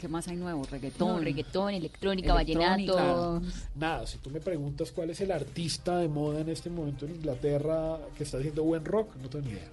¿qué 0.00 0.08
más 0.08 0.26
hay 0.28 0.36
nuevo? 0.36 0.64
Reggaetón. 0.70 1.08
No, 1.08 1.18
reggaetón, 1.20 1.74
electrónica, 1.74 2.32
Electrónica. 2.40 2.92
vallenato. 2.94 3.42
Nada, 3.74 4.06
si 4.06 4.16
tú 4.18 4.30
me 4.30 4.40
preguntas 4.40 4.90
cuál 4.92 5.10
es 5.10 5.20
el 5.20 5.30
artista 5.30 5.98
de 5.98 6.08
moda 6.08 6.40
en 6.40 6.48
este 6.48 6.70
momento 6.70 7.04
en 7.04 7.16
Inglaterra 7.16 7.98
que 8.16 8.24
está 8.24 8.38
haciendo 8.38 8.62
buen 8.64 8.84
rock, 8.84 9.14
no 9.22 9.28
tengo 9.28 9.44
ni 9.46 9.52
idea. 9.52 9.68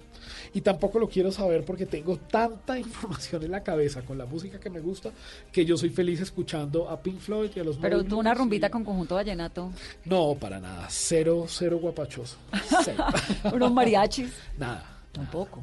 Y 0.52 0.60
tampoco 0.60 0.98
lo 0.98 1.08
quiero 1.08 1.32
saber 1.32 1.64
porque 1.64 1.86
tengo 1.86 2.16
tanta 2.18 2.78
información 2.78 3.42
en 3.44 3.50
la 3.52 3.62
cabeza 3.62 4.02
con 4.02 4.18
la 4.18 4.26
música 4.26 4.60
que 4.60 4.68
me 4.68 4.80
gusta 4.80 5.10
que 5.50 5.64
yo 5.64 5.76
soy 5.78 5.88
feliz 5.90 6.20
escuchando 6.20 6.88
a 6.90 7.00
Pink 7.00 7.18
Floyd 7.20 7.50
y 7.54 7.60
a 7.60 7.64
los 7.64 7.76
Pero 7.78 8.04
tú 8.04 8.18
una 8.18 8.34
rumbita 8.34 8.66
y- 8.66 8.70
con 8.70 8.84
conjunto 8.84 9.14
vallenato, 9.14 9.70
No, 10.04 10.34
para 10.34 10.60
nada. 10.60 10.86
Cero, 10.90 11.46
cero 11.48 11.78
guapachoso. 11.80 12.36
Cero. 12.84 13.04
unos 13.54 13.72
mariachis. 13.72 14.32
nada. 14.58 14.84
Tampoco. 15.12 15.62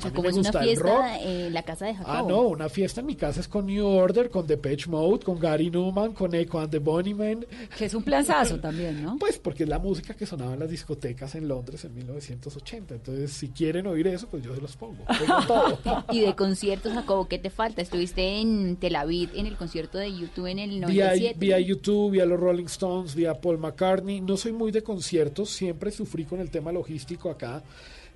O 0.00 0.02
sea, 0.02 0.08
A 0.08 0.12
mí 0.12 0.16
como 0.16 0.22
me 0.22 0.28
es 0.30 0.36
una 0.38 0.48
gusta 0.50 0.64
el 0.64 0.76
rock. 0.76 1.02
fiesta 1.04 1.20
en 1.22 1.52
la 1.54 1.62
casa 1.62 1.86
de 1.86 1.94
Jacobo. 1.94 2.12
Ah, 2.16 2.24
no, 2.26 2.40
una 2.42 2.68
fiesta 2.70 3.00
en 3.00 3.06
mi 3.06 3.16
casa 3.16 3.40
es 3.40 3.48
con 3.48 3.66
New 3.66 3.86
Order, 3.86 4.30
con 4.30 4.46
Depeche 4.46 4.88
Mode, 4.90 5.24
con 5.24 5.38
Gary 5.38 5.70
Newman, 5.70 6.12
con 6.14 6.34
Echo 6.34 6.58
and 6.58 6.70
the 6.70 6.78
Bunnymen. 6.78 7.46
Que 7.76 7.84
es 7.84 7.94
un 7.94 8.02
planzazo 8.02 8.58
también, 8.60 9.02
¿no? 9.02 9.16
Pues 9.18 9.38
porque 9.38 9.64
es 9.64 9.68
la 9.68 9.78
música 9.78 10.14
que 10.14 10.24
sonaba 10.24 10.54
en 10.54 10.60
las 10.60 10.70
discotecas 10.70 11.34
en 11.34 11.48
Londres 11.48 11.84
en 11.84 11.94
1980. 11.94 12.94
Entonces, 12.94 13.30
si 13.32 13.48
quieren 13.48 13.86
oír 13.86 14.06
eso, 14.06 14.26
pues 14.28 14.42
yo 14.42 14.54
se 14.54 14.60
los 14.60 14.76
pongo. 14.76 15.04
Pongo 15.04 15.42
todo. 15.84 16.04
Y 16.10 16.20
de 16.20 16.34
conciertos, 16.34 16.92
Jacobo, 16.94 17.28
¿qué 17.28 17.38
te 17.38 17.50
falta? 17.50 17.82
Estuviste 17.82 18.40
en 18.40 18.76
Tel 18.76 18.96
Aviv 18.96 19.30
en 19.34 19.46
el 19.46 19.56
concierto 19.56 19.98
de 19.98 20.10
YouTube 20.16 20.46
en 20.46 20.58
el 20.58 20.70
Vía, 20.70 20.80
97. 21.10 21.36
vía 21.38 21.60
YouTube, 21.60 22.12
vía 22.12 22.24
los 22.24 22.40
Rolling 22.40 22.64
Stones, 22.66 23.14
vía 23.14 23.34
Paul 23.40 23.58
McCartney. 23.58 24.20
No 24.20 24.36
soy 24.36 24.52
muy 24.52 24.70
de 24.72 24.82
conciertos, 24.82 25.50
siempre 25.50 25.90
sufrí 25.90 26.24
con 26.24 26.40
el 26.40 26.50
tema 26.50 26.72
logístico 26.72 27.30
acá. 27.30 27.62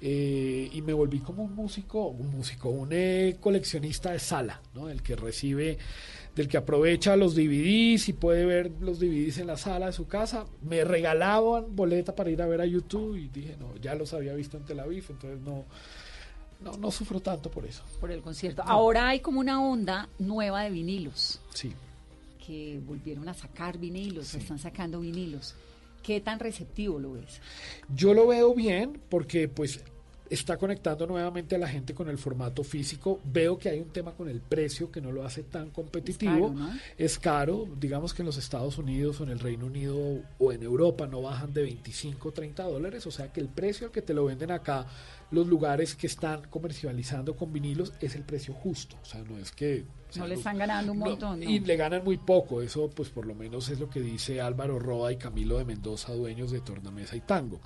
Eh, 0.07 0.69
y 0.71 0.83
me 0.83 0.93
volví 0.93 1.21
como 1.21 1.45
un 1.45 1.55
músico, 1.55 2.09
un 2.09 2.29
músico, 2.29 2.69
un 2.69 2.91
eh, 2.93 3.37
coleccionista 3.41 4.13
de 4.13 4.19
sala, 4.19 4.61
¿no? 4.75 4.91
El 4.91 5.03
que 5.03 5.17
recibe, 5.17 5.79
del 6.37 6.47
que 6.47 6.59
aprovecha 6.59 7.17
los 7.17 7.35
DVDs 7.35 8.11
y 8.11 8.13
puede 8.13 8.45
ver 8.45 8.71
los 8.81 9.01
DVDs 9.01 9.39
en 9.39 9.47
la 9.47 9.57
sala 9.57 9.87
de 9.87 9.93
su 9.93 10.07
casa. 10.07 10.45
Me 10.63 10.85
regalaban 10.85 11.75
boleta 11.75 12.15
para 12.15 12.29
ir 12.31 12.43
a 12.43 12.47
ver 12.47 12.61
a 12.61 12.67
YouTube 12.67 13.17
y 13.17 13.29
dije, 13.29 13.57
no, 13.59 13.75
ya 13.79 13.95
los 13.95 14.13
había 14.13 14.35
visto 14.35 14.59
en 14.59 14.65
Tel 14.67 14.81
Aviv, 14.81 15.07
entonces 15.09 15.41
no, 15.41 15.65
no, 16.61 16.77
no 16.77 16.91
sufro 16.91 17.21
tanto 17.21 17.51
por 17.51 17.65
eso. 17.65 17.83
Por 17.99 18.11
el 18.11 18.21
concierto. 18.21 18.63
Ahora 18.67 19.09
hay 19.09 19.21
como 19.21 19.41
una 19.41 19.63
onda 19.63 20.11
nueva 20.19 20.65
de 20.65 20.71
vinilos, 20.71 21.41
Sí. 21.55 21.73
que 22.47 22.79
volvieron 22.85 23.27
a 23.31 23.33
sacar 23.33 23.79
vinilos, 23.79 24.35
están 24.35 24.59
sacando 24.59 25.01
vinilos. 25.01 25.55
¿Qué 26.03 26.21
tan 26.21 26.39
receptivo 26.39 26.99
lo 26.99 27.13
ves? 27.15 27.41
Yo 27.97 28.13
lo 28.13 28.27
veo 28.27 28.55
bien 28.55 29.01
porque 29.09 29.49
pues 29.49 29.83
está 30.31 30.57
conectando 30.57 31.07
nuevamente 31.07 31.55
a 31.55 31.59
la 31.59 31.69
gente 31.69 31.95
con 31.95 32.09
el 32.09 32.19
formato 32.19 32.65
físico. 32.65 33.21
Veo 33.25 33.59
que 33.59 33.69
hay 33.69 33.81
un 33.81 33.91
tema 33.91 34.13
con 34.13 34.29
el 34.29 34.41
precio 34.41 34.91
que 34.91 35.01
no 35.01 35.13
lo 35.13 35.25
hace 35.25 35.43
tan 35.45 35.71
competitivo. 35.71 36.49
caro, 36.49 36.51
¿no? 36.53 36.79
Es 36.97 37.19
caro. 37.19 37.69
Digamos 37.79 38.15
que 38.15 38.23
en 38.23 38.27
los 38.27 38.37
Estados 38.37 38.79
Unidos 38.79 39.21
o 39.21 39.25
en 39.25 39.31
el 39.31 39.39
Reino 39.39 39.67
Unido 39.67 40.23
o 40.39 40.53
en 40.53 40.63
Europa 40.63 41.07
no 41.07 41.23
bajan 41.23 41.53
de 41.53 41.63
25 41.63 42.29
o 42.29 42.33
30 42.33 42.63
dólares. 42.65 43.07
O 43.07 43.11
sea 43.11 43.33
que 43.33 43.41
el 43.41 43.49
precio 43.49 43.87
al 43.87 43.93
que 43.93 44.03
te 44.03 44.15
lo 44.15 44.25
venden 44.25 44.51
acá, 44.51 44.87
los 45.31 45.47
lugares 45.47 45.95
que 45.95 46.07
están 46.07 46.43
comercializando 46.49 47.37
con 47.37 47.53
vinilos, 47.53 47.93
es 48.01 48.15
el 48.15 48.23
precio 48.23 48.55
justo. 48.55 48.97
O 49.03 49.05
sea, 49.05 49.23
no 49.23 49.39
es 49.39 49.53
que... 49.53 49.85
o 50.09 50.13
sea, 50.13 50.23
No 50.23 50.29
le 50.29 50.35
están 50.37 50.59
ganando 50.59 50.93
un 50.93 50.99
no, 51.01 51.07
montón, 51.07 51.41
¿no? 51.41 51.51
Y 51.51 51.61
le 51.61 51.77
ganan 51.77 52.03
muy 52.03 52.17
poco. 52.17 52.63
Eso 52.63 52.89
pues 52.89 53.11
por 53.11 53.27
lo 53.27 53.35
menos 53.35 53.69
es 53.69 53.79
lo 53.79 53.91
que 53.91 54.01
dice 54.01 54.41
Álvaro 54.41 54.79
Roa 54.79 55.13
y 55.13 55.17
Camilo 55.17 55.59
de 55.59 55.65
Mendoza, 55.65 56.15
dueños 56.15 56.51
de 56.51 56.61
Tornamesa 56.61 57.17
y 57.17 57.21
Tango. 57.21 57.61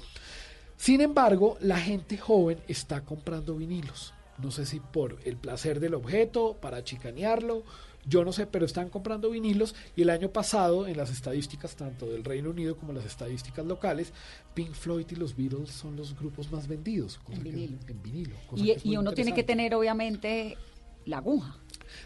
Sin 0.78 1.00
embargo, 1.02 1.58
la 1.60 1.78
gente 1.78 2.16
joven 2.16 2.58
está 2.68 3.02
comprando 3.04 3.56
vinilos. 3.56 4.14
No 4.38 4.50
sé 4.52 4.64
si 4.64 4.78
por 4.80 5.18
el 5.24 5.36
placer 5.36 5.80
del 5.80 5.94
objeto, 5.94 6.56
para 6.60 6.84
chicanearlo, 6.84 7.64
yo 8.06 8.24
no 8.24 8.32
sé, 8.32 8.46
pero 8.46 8.64
están 8.64 8.88
comprando 8.88 9.28
vinilos 9.30 9.74
y 9.96 10.02
el 10.02 10.10
año 10.10 10.30
pasado 10.30 10.86
en 10.86 10.96
las 10.96 11.10
estadísticas 11.10 11.74
tanto 11.74 12.06
del 12.06 12.24
Reino 12.24 12.50
Unido 12.50 12.76
como 12.76 12.92
las 12.92 13.04
estadísticas 13.04 13.66
locales, 13.66 14.12
Pink 14.54 14.72
Floyd 14.72 15.06
y 15.10 15.16
los 15.16 15.36
Beatles 15.36 15.70
son 15.70 15.96
los 15.96 16.16
grupos 16.16 16.50
más 16.52 16.68
vendidos. 16.68 17.20
En 17.28 17.42
que- 17.42 17.50
vinilo. 17.50 17.78
en 17.88 18.02
vinilo, 18.02 18.36
cosa 18.48 18.64
Y, 18.64 18.96
uno 18.96 19.12
tiene 19.12 19.34
que 19.34 19.42
tener, 19.42 19.74
obviamente, 19.74 20.56
la 21.04 21.18
aguja. 21.18 21.58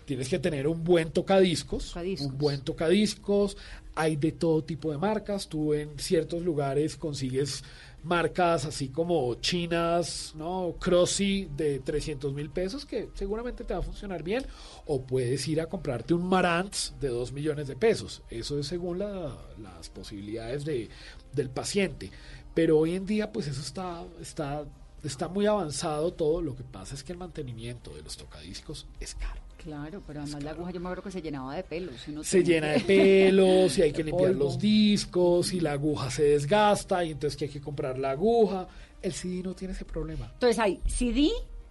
Tienes 0.06 0.28
que 0.28 0.38
tener 0.38 0.66
un 0.66 0.82
buen 0.82 1.10
tocadiscos, 1.10 1.94
un 2.20 2.38
buen 2.38 2.62
tocadiscos. 2.62 3.56
Hay 3.94 4.16
de 4.16 4.32
todo 4.32 4.62
tipo 4.64 4.90
de 4.90 4.96
marcas. 4.98 5.48
Tú 5.48 5.74
en 5.74 5.98
ciertos 5.98 6.42
lugares 6.42 6.96
consigues 6.96 7.64
marcas 8.04 8.64
así 8.64 8.88
como 8.88 9.34
chinas, 9.36 10.32
¿no? 10.36 10.74
Crossy 10.80 11.48
de 11.56 11.78
300 11.80 12.32
mil 12.34 12.50
pesos 12.50 12.84
que 12.84 13.10
seguramente 13.14 13.64
te 13.64 13.74
va 13.74 13.80
a 13.80 13.82
funcionar 13.82 14.22
bien. 14.22 14.44
O 14.86 15.04
puedes 15.06 15.46
ir 15.48 15.60
a 15.60 15.66
comprarte 15.66 16.14
un 16.14 16.26
Marantz 16.26 16.92
de 17.00 17.08
2 17.08 17.32
millones 17.32 17.68
de 17.68 17.76
pesos. 17.76 18.22
Eso 18.30 18.58
es 18.58 18.66
según 18.66 18.98
la- 18.98 19.36
las 19.60 19.88
posibilidades 19.90 20.64
de, 20.64 20.88
del 21.32 21.50
paciente. 21.50 22.10
Pero 22.54 22.78
hoy 22.78 22.94
en 22.96 23.06
día 23.06 23.32
pues 23.32 23.46
eso 23.46 23.60
está, 23.60 24.04
está, 24.20 24.64
está 25.04 25.28
muy 25.28 25.46
avanzado 25.46 26.12
todo. 26.12 26.42
Lo 26.42 26.54
que 26.56 26.64
pasa 26.64 26.94
es 26.94 27.02
que 27.04 27.12
el 27.12 27.18
mantenimiento 27.18 27.94
de 27.94 28.02
los 28.02 28.16
tocadiscos 28.16 28.86
es 29.00 29.14
caro. 29.14 29.40
Claro, 29.62 30.02
pero 30.06 30.20
además 30.22 30.42
la 30.42 30.50
aguja 30.50 30.70
yo 30.72 30.80
me 30.80 30.86
acuerdo 30.86 31.02
que 31.04 31.10
se 31.12 31.22
llenaba 31.22 31.54
de 31.54 31.62
pelos. 31.62 31.94
y 32.08 32.24
se 32.24 32.42
tenía 32.42 32.60
llena 32.60 32.72
de 32.72 32.80
pelos 32.80 33.78
y 33.78 33.82
hay 33.82 33.92
que 33.92 34.02
limpiar 34.04 34.30
polvo. 34.32 34.44
los 34.44 34.58
discos 34.58 35.52
y 35.52 35.60
la 35.60 35.72
aguja 35.72 36.10
se 36.10 36.24
desgasta 36.24 37.04
y 37.04 37.12
entonces 37.12 37.36
que 37.36 37.44
hay 37.44 37.50
que 37.50 37.60
comprar 37.60 37.98
la 37.98 38.10
aguja. 38.10 38.66
El 39.00 39.12
CD 39.12 39.42
no 39.42 39.54
tiene 39.54 39.74
ese 39.74 39.84
problema. 39.84 40.30
Entonces 40.34 40.58
hay 40.58 40.80
CD, 40.86 41.30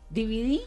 DVD, 0.10 0.60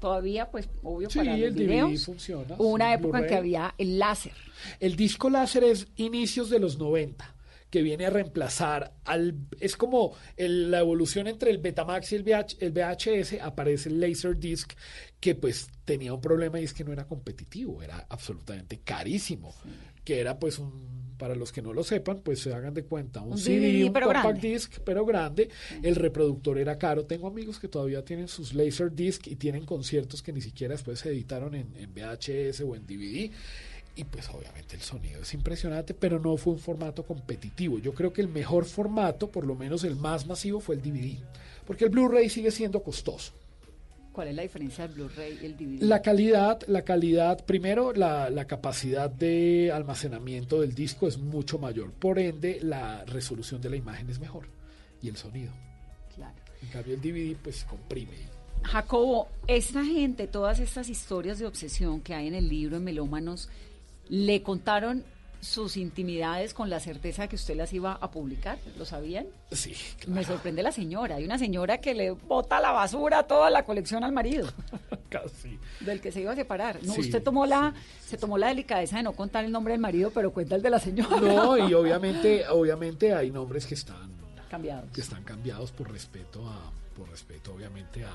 todavía, 0.00 0.50
pues, 0.50 0.68
obvio, 0.82 1.10
Sí, 1.10 1.18
para 1.18 1.32
los 1.36 1.48
el 1.48 1.54
DVD 1.54 1.60
videos. 1.66 2.04
funciona, 2.04 2.54
Hubo 2.58 2.68
una 2.68 2.88
sí, 2.88 2.94
época 3.02 3.18
en 3.20 3.26
que 3.26 3.34
había 3.34 3.74
el 3.78 3.98
láser. 3.98 4.32
El 4.80 4.96
disco 4.96 5.28
láser 5.30 5.64
es 5.64 5.86
inicios 5.96 6.50
de 6.50 6.58
los 6.60 6.78
90, 6.78 7.34
que 7.70 7.82
viene 7.82 8.06
a 8.06 8.10
reemplazar 8.10 8.94
al... 9.04 9.34
Es 9.60 9.76
como 9.76 10.14
el- 10.36 10.70
la 10.70 10.78
evolución 10.80 11.26
entre 11.26 11.50
el 11.50 11.58
Betamax 11.58 12.12
y 12.12 12.16
el, 12.16 12.22
VH 12.22 12.56
el 12.60 12.72
VHS, 12.72 13.40
aparece 13.42 13.88
el 13.90 14.00
Laserdisc, 14.00 14.72
que 15.20 15.34
pues 15.34 15.68
tenía 15.84 16.14
un 16.14 16.20
problema 16.20 16.60
y 16.60 16.64
es 16.64 16.72
que 16.72 16.84
no 16.84 16.92
era 16.92 17.06
competitivo, 17.06 17.82
era 17.82 18.06
absolutamente 18.08 18.80
carísimo, 18.80 19.54
que 20.04 20.20
era 20.20 20.38
pues 20.38 20.58
un... 20.58 20.98
Para 21.18 21.34
los 21.34 21.50
que 21.50 21.62
no 21.62 21.72
lo 21.72 21.82
sepan, 21.82 22.20
pues 22.20 22.38
se 22.38 22.54
hagan 22.54 22.74
de 22.74 22.84
cuenta, 22.84 23.22
un, 23.22 23.32
Un 23.32 23.38
CD, 23.38 23.82
un 23.82 23.92
compact 23.92 24.08
grande. 24.22 24.48
disc, 24.50 24.74
pero 24.84 25.04
grande. 25.04 25.48
El 25.82 25.96
reproductor 25.96 26.58
era 26.58 26.78
caro. 26.78 27.06
Tengo 27.06 27.26
amigos 27.26 27.58
que 27.58 27.66
todavía 27.66 28.04
tienen 28.04 28.28
sus 28.28 28.54
Laserdisc 28.54 29.26
y 29.26 29.34
tienen 29.34 29.64
conciertos 29.66 30.22
que 30.22 30.32
ni 30.32 30.40
siquiera 30.40 30.74
después 30.74 31.00
se 31.00 31.08
editaron 31.08 31.56
en, 31.56 31.74
en 31.74 31.92
VHS 31.92 32.60
o 32.60 32.76
en 32.76 32.86
DVD. 32.86 33.32
Y 33.98 34.04
pues 34.04 34.30
obviamente 34.30 34.76
el 34.76 34.82
sonido 34.82 35.22
es 35.22 35.34
impresionante, 35.34 35.92
pero 35.92 36.20
no 36.20 36.36
fue 36.36 36.52
un 36.52 36.60
formato 36.60 37.02
competitivo. 37.02 37.80
Yo 37.80 37.92
creo 37.92 38.12
que 38.12 38.20
el 38.20 38.28
mejor 38.28 38.64
formato, 38.64 39.28
por 39.28 39.44
lo 39.44 39.56
menos 39.56 39.82
el 39.82 39.96
más 39.96 40.24
masivo, 40.24 40.60
fue 40.60 40.76
el 40.76 40.82
DVD. 40.82 41.18
Porque 41.66 41.86
el 41.86 41.90
Blu-ray 41.90 42.30
sigue 42.30 42.52
siendo 42.52 42.80
costoso. 42.80 43.32
¿Cuál 44.12 44.28
es 44.28 44.36
la 44.36 44.42
diferencia 44.42 44.86
del 44.86 44.94
Blu-ray 44.94 45.40
y 45.42 45.46
el 45.46 45.56
DVD? 45.56 45.82
La 45.82 46.00
calidad, 46.00 46.60
la 46.68 46.82
calidad, 46.82 47.44
primero 47.44 47.92
la, 47.92 48.30
la 48.30 48.44
capacidad 48.44 49.10
de 49.10 49.72
almacenamiento 49.72 50.60
del 50.60 50.76
disco 50.76 51.08
es 51.08 51.18
mucho 51.18 51.58
mayor. 51.58 51.90
Por 51.90 52.20
ende, 52.20 52.60
la 52.62 53.04
resolución 53.04 53.60
de 53.60 53.70
la 53.70 53.76
imagen 53.76 54.08
es 54.10 54.20
mejor. 54.20 54.46
Y 55.02 55.08
el 55.08 55.16
sonido. 55.16 55.52
Claro. 56.14 56.36
En 56.62 56.68
cambio, 56.68 56.94
el 56.94 57.00
DVD 57.00 57.36
pues 57.42 57.64
comprime. 57.64 58.38
Jacobo, 58.62 59.28
esta 59.46 59.84
gente, 59.84 60.26
todas 60.26 60.60
estas 60.60 60.88
historias 60.88 61.40
de 61.40 61.46
obsesión 61.46 62.00
que 62.00 62.14
hay 62.14 62.28
en 62.28 62.34
el 62.34 62.48
libro 62.48 62.76
en 62.76 62.84
Melómanos, 62.84 63.48
¿le 64.08 64.42
contaron 64.42 65.04
sus 65.40 65.76
intimidades 65.76 66.52
con 66.52 66.68
la 66.68 66.80
certeza 66.80 67.22
de 67.22 67.28
que 67.28 67.36
usted 67.36 67.54
las 67.56 67.72
iba 67.72 67.92
a 67.92 68.10
publicar? 68.10 68.58
¿Lo 68.76 68.84
sabían? 68.84 69.26
Sí, 69.52 69.72
Me 70.08 70.24
sorprende 70.24 70.64
la 70.64 70.72
señora. 70.72 71.14
Hay 71.16 71.24
una 71.24 71.38
señora 71.38 71.78
que 71.78 71.94
le 71.94 72.10
bota 72.10 72.60
la 72.60 72.72
basura 72.72 73.22
toda 73.22 73.48
la 73.48 73.64
colección 73.64 74.02
al 74.02 74.10
marido, 74.12 74.48
Casi. 75.08 75.58
del 75.80 76.00
que 76.00 76.10
se 76.10 76.22
iba 76.22 76.32
a 76.32 76.34
separar. 76.36 76.80
No, 76.82 76.92
Sí, 76.92 77.02
usted 77.02 77.22
tomó 77.22 77.46
la, 77.46 77.72
se 78.04 78.16
tomó 78.18 78.36
la 78.36 78.48
delicadeza 78.48 78.96
de 78.96 79.04
no 79.04 79.12
contar 79.12 79.44
el 79.44 79.52
nombre 79.52 79.74
del 79.74 79.80
marido, 79.80 80.10
pero 80.12 80.32
cuenta 80.32 80.56
el 80.56 80.62
de 80.62 80.70
la 80.70 80.80
señora. 80.80 81.20
No, 81.20 81.56
y 81.68 81.72
obviamente, 81.74 82.48
obviamente 82.48 83.14
hay 83.14 83.30
nombres 83.30 83.64
que 83.64 83.74
están 83.74 84.18
Cambiados. 84.50 84.90
que 84.92 85.02
están 85.02 85.22
cambiados 85.24 85.70
por 85.70 85.92
respeto 85.92 86.48
a, 86.48 86.72
por 86.98 87.08
respeto 87.08 87.54
obviamente 87.54 88.04
a, 88.04 88.12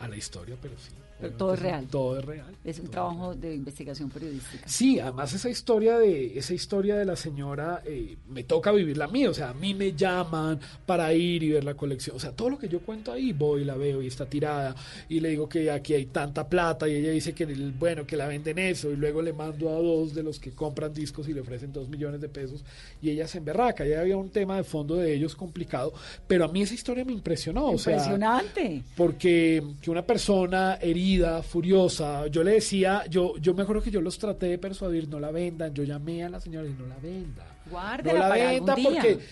a 0.00 0.08
la 0.08 0.16
historia, 0.16 0.56
pero 0.60 0.74
sí. 0.78 0.92
Pero 1.20 1.34
todo 1.34 1.54
es 1.54 1.60
real. 1.60 1.86
Todo 1.88 2.18
es 2.18 2.24
real. 2.24 2.56
Es 2.64 2.80
un 2.80 2.88
trabajo 2.88 3.34
de 3.36 3.54
investigación 3.54 4.10
periodística. 4.10 4.66
Sí, 4.66 4.98
además 4.98 5.32
esa 5.32 5.48
historia 5.48 5.96
de 5.98 6.36
esa 6.36 6.52
historia 6.52 6.96
de 6.96 7.04
la 7.04 7.14
señora 7.14 7.80
eh, 7.84 8.16
me 8.28 8.42
toca 8.42 8.72
vivirla 8.72 9.04
a 9.04 9.08
mí, 9.08 9.26
o 9.26 9.34
sea, 9.34 9.50
a 9.50 9.54
mí 9.54 9.72
me 9.72 9.92
llaman 9.92 10.58
para 10.84 11.12
ir 11.14 11.44
y 11.44 11.50
ver 11.50 11.62
la 11.62 11.74
colección, 11.74 12.16
o 12.16 12.18
sea, 12.18 12.32
todo 12.32 12.50
lo 12.50 12.58
que 12.58 12.68
yo 12.68 12.80
cuento 12.80 13.12
ahí 13.12 13.32
voy, 13.32 13.64
la 13.64 13.76
veo 13.76 14.02
y 14.02 14.08
está 14.08 14.26
tirada 14.26 14.74
y 15.08 15.20
le 15.20 15.28
digo 15.28 15.48
que 15.48 15.70
aquí 15.70 15.94
hay 15.94 16.06
tanta 16.06 16.48
plata 16.48 16.88
y 16.88 16.96
ella 16.96 17.10
dice 17.10 17.32
que 17.34 17.46
bueno 17.78 18.04
que 18.04 18.16
la 18.16 18.26
venden 18.26 18.58
eso 18.58 18.90
y 18.90 18.96
luego 18.96 19.22
le 19.22 19.32
mando 19.32 19.68
a 19.68 19.74
dos 19.74 20.14
de 20.14 20.24
los 20.24 20.40
que 20.40 20.50
compran 20.50 20.92
discos 20.92 21.28
y 21.28 21.34
le 21.34 21.40
ofrecen 21.40 21.72
dos 21.72 21.88
millones 21.88 22.20
de 22.20 22.28
pesos 22.28 22.64
y 23.00 23.10
ella 23.10 23.28
se 23.28 23.38
emberraca, 23.38 23.86
ya 23.86 24.00
había 24.00 24.16
un 24.16 24.30
tema 24.30 24.56
de 24.56 24.64
fondo 24.64 24.96
de 24.96 25.14
ellos 25.14 25.36
complicado, 25.36 25.92
pero 26.26 26.46
a 26.46 26.48
mí 26.48 26.62
esa 26.62 26.74
historia 26.74 27.04
me 27.04 27.12
impresionó, 27.12 27.66
o 27.66 27.78
sea, 27.78 28.00
Impresionante. 28.22 28.82
porque 28.96 29.62
que 29.80 29.90
una 29.90 30.02
persona 30.02 30.78
herida, 30.80 31.42
furiosa, 31.42 32.26
yo 32.28 32.42
le 32.42 32.52
decía, 32.52 33.04
yo, 33.08 33.36
yo 33.38 33.54
me 33.54 33.62
acuerdo 33.62 33.82
que 33.82 33.90
yo 33.90 34.00
los 34.00 34.18
traté 34.18 34.46
de 34.46 34.58
persuadir, 34.58 35.08
no 35.08 35.18
la 35.20 35.30
vendan, 35.30 35.74
yo 35.74 35.82
llamé 35.84 36.24
a 36.24 36.28
la 36.28 36.40
señora 36.40 36.66
y 36.68 36.72
no 36.72 36.86
la 36.86 36.96
venda. 36.96 37.44
Guárdela 37.70 38.12
no 38.12 38.18
la 38.18 38.28
para 38.28 38.50
venda 38.50 38.74
algún 38.74 38.92
día. 38.92 39.02
porque, 39.02 39.24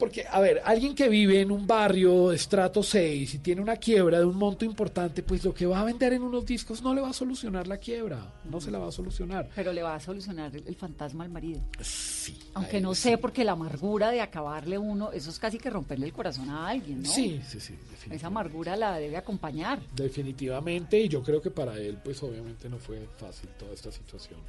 porque, 0.00 0.24
a 0.28 0.40
ver, 0.40 0.62
alguien 0.64 0.94
que 0.94 1.10
vive 1.10 1.42
en 1.42 1.52
un 1.52 1.66
barrio 1.66 2.30
de 2.30 2.36
estrato 2.36 2.82
6 2.82 3.34
y 3.34 3.38
tiene 3.38 3.60
una 3.60 3.76
quiebra 3.76 4.18
de 4.18 4.24
un 4.24 4.36
monto 4.36 4.64
importante, 4.64 5.22
pues 5.22 5.44
lo 5.44 5.52
que 5.52 5.66
va 5.66 5.80
a 5.80 5.84
vender 5.84 6.14
en 6.14 6.22
unos 6.22 6.46
discos 6.46 6.82
no 6.82 6.94
le 6.94 7.02
va 7.02 7.10
a 7.10 7.12
solucionar 7.12 7.68
la 7.68 7.76
quiebra, 7.76 8.32
no 8.50 8.62
se 8.62 8.70
la 8.70 8.78
va 8.78 8.88
a 8.88 8.92
solucionar. 8.92 9.50
Pero 9.54 9.74
le 9.74 9.82
va 9.82 9.94
a 9.94 10.00
solucionar 10.00 10.56
el, 10.56 10.66
el 10.66 10.74
fantasma 10.74 11.24
al 11.24 11.30
marido. 11.30 11.60
Sí. 11.82 12.36
Aunque 12.54 12.80
no 12.80 12.94
sé, 12.94 13.18
porque 13.18 13.44
la 13.44 13.52
amargura 13.52 14.10
de 14.10 14.22
acabarle 14.22 14.78
uno, 14.78 15.12
eso 15.12 15.28
es 15.28 15.38
casi 15.38 15.58
que 15.58 15.68
romperle 15.68 16.06
el 16.06 16.12
corazón 16.14 16.48
a 16.48 16.68
alguien, 16.68 17.02
¿no? 17.02 17.08
Sí, 17.08 17.40
sí, 17.46 17.60
sí. 17.60 17.74
Esa 18.10 18.28
amargura 18.28 18.76
la 18.76 18.98
debe 18.98 19.18
acompañar. 19.18 19.80
Definitivamente, 19.94 20.98
y 20.98 21.08
yo 21.08 21.22
creo 21.22 21.42
que 21.42 21.50
para 21.50 21.76
él, 21.76 21.98
pues 22.02 22.22
obviamente 22.22 22.70
no 22.70 22.78
fue 22.78 23.06
fácil 23.18 23.50
toda 23.58 23.74
esta 23.74 23.92
situación. 23.92 24.40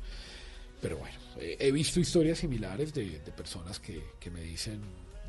Pero 0.82 0.98
bueno, 0.98 1.16
eh, 1.40 1.58
he 1.60 1.72
visto 1.72 2.00
historias 2.00 2.40
similares 2.40 2.94
de, 2.94 3.20
de 3.20 3.32
personas 3.32 3.80
que, 3.80 4.02
que 4.20 4.32
me 4.32 4.42
dicen, 4.42 4.82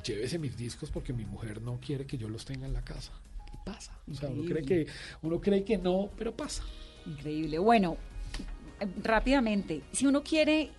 llévese 0.05 0.39
mis 0.39 0.57
discos 0.57 0.91
porque 0.91 1.13
mi 1.13 1.25
mujer 1.25 1.61
no 1.63 1.79
quiere 1.81 2.07
que 2.07 2.17
yo 2.19 2.29
los 2.29 2.45
tenga 2.45 2.67
en 2.67 2.73
la 2.73 2.83
casa. 2.83 3.13
Y 3.53 3.57
pasa. 3.65 3.93
O 4.11 4.15
sea, 4.15 4.29
uno 4.29 4.45
cree, 4.45 4.63
que, 4.65 4.87
uno 5.23 5.41
cree 5.41 5.65
que 5.65 5.79
no, 5.79 6.11
pero 6.17 6.35
pasa. 6.35 6.63
Increíble. 7.07 7.59
Bueno, 7.59 7.97
eh, 8.81 8.87
rápidamente, 9.03 9.83
si 9.93 10.07
uno 10.07 10.23
quiere, 10.23 10.71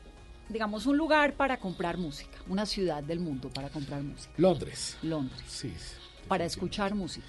digamos, 0.49 0.86
un 0.86 0.97
lugar 0.97 1.34
para 1.36 1.57
comprar 1.59 1.97
música, 1.97 2.38
una 2.47 2.65
ciudad 2.65 3.03
del 3.03 3.19
mundo 3.19 3.49
para 3.49 3.69
comprar 3.69 4.01
música, 4.03 4.34
Londres. 4.38 4.97
Londres, 5.01 5.41
Sí, 5.47 5.69
sí. 5.78 5.95
para 6.28 6.45
escuchar 6.45 6.95
música, 6.95 7.28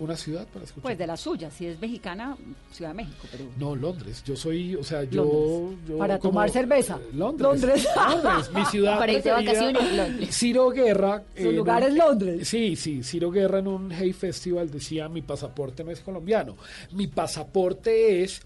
Una 0.00 0.16
ciudad 0.16 0.44
para 0.52 0.64
escuchar. 0.64 0.82
pues 0.82 0.98
de 0.98 1.06
la 1.06 1.16
suya, 1.16 1.50
si 1.52 1.66
es 1.66 1.80
mexicana, 1.80 2.36
Ciudad 2.72 2.90
de 2.90 2.96
México, 2.96 3.28
pero... 3.30 3.44
No, 3.56 3.76
Londres. 3.76 4.24
Yo 4.26 4.34
soy, 4.34 4.74
o 4.74 4.82
sea, 4.82 5.04
yo... 5.04 5.70
Para 5.96 6.18
como- 6.18 6.32
tomar 6.32 6.50
cerveza. 6.50 6.98
Eh, 7.00 7.10
Londres. 7.14 7.46
Londres. 7.62 7.88
Londres, 7.96 8.50
mi 8.52 8.64
ciudad. 8.64 8.98
Para 8.98 9.12
irse 9.12 9.28
de 9.28 9.34
vacaciones, 9.36 9.96
Londres. 9.96 10.36
Ciro 10.36 10.70
Guerra. 10.70 11.22
Su 11.36 11.48
en 11.48 11.56
lugar 11.56 11.82
un- 11.84 11.88
es 11.90 11.94
Londres. 11.94 12.48
Sí, 12.48 12.74
sí. 12.74 13.04
Ciro 13.04 13.30
Guerra 13.30 13.60
en 13.60 13.68
un 13.68 13.92
Hey 13.92 14.12
Festival 14.12 14.68
decía: 14.68 15.08
Mi 15.08 15.22
pasaporte 15.22 15.84
no 15.84 15.92
es 15.92 16.00
colombiano. 16.00 16.56
Mi 16.90 17.06
pasaporte 17.06 18.24
es 18.24 18.42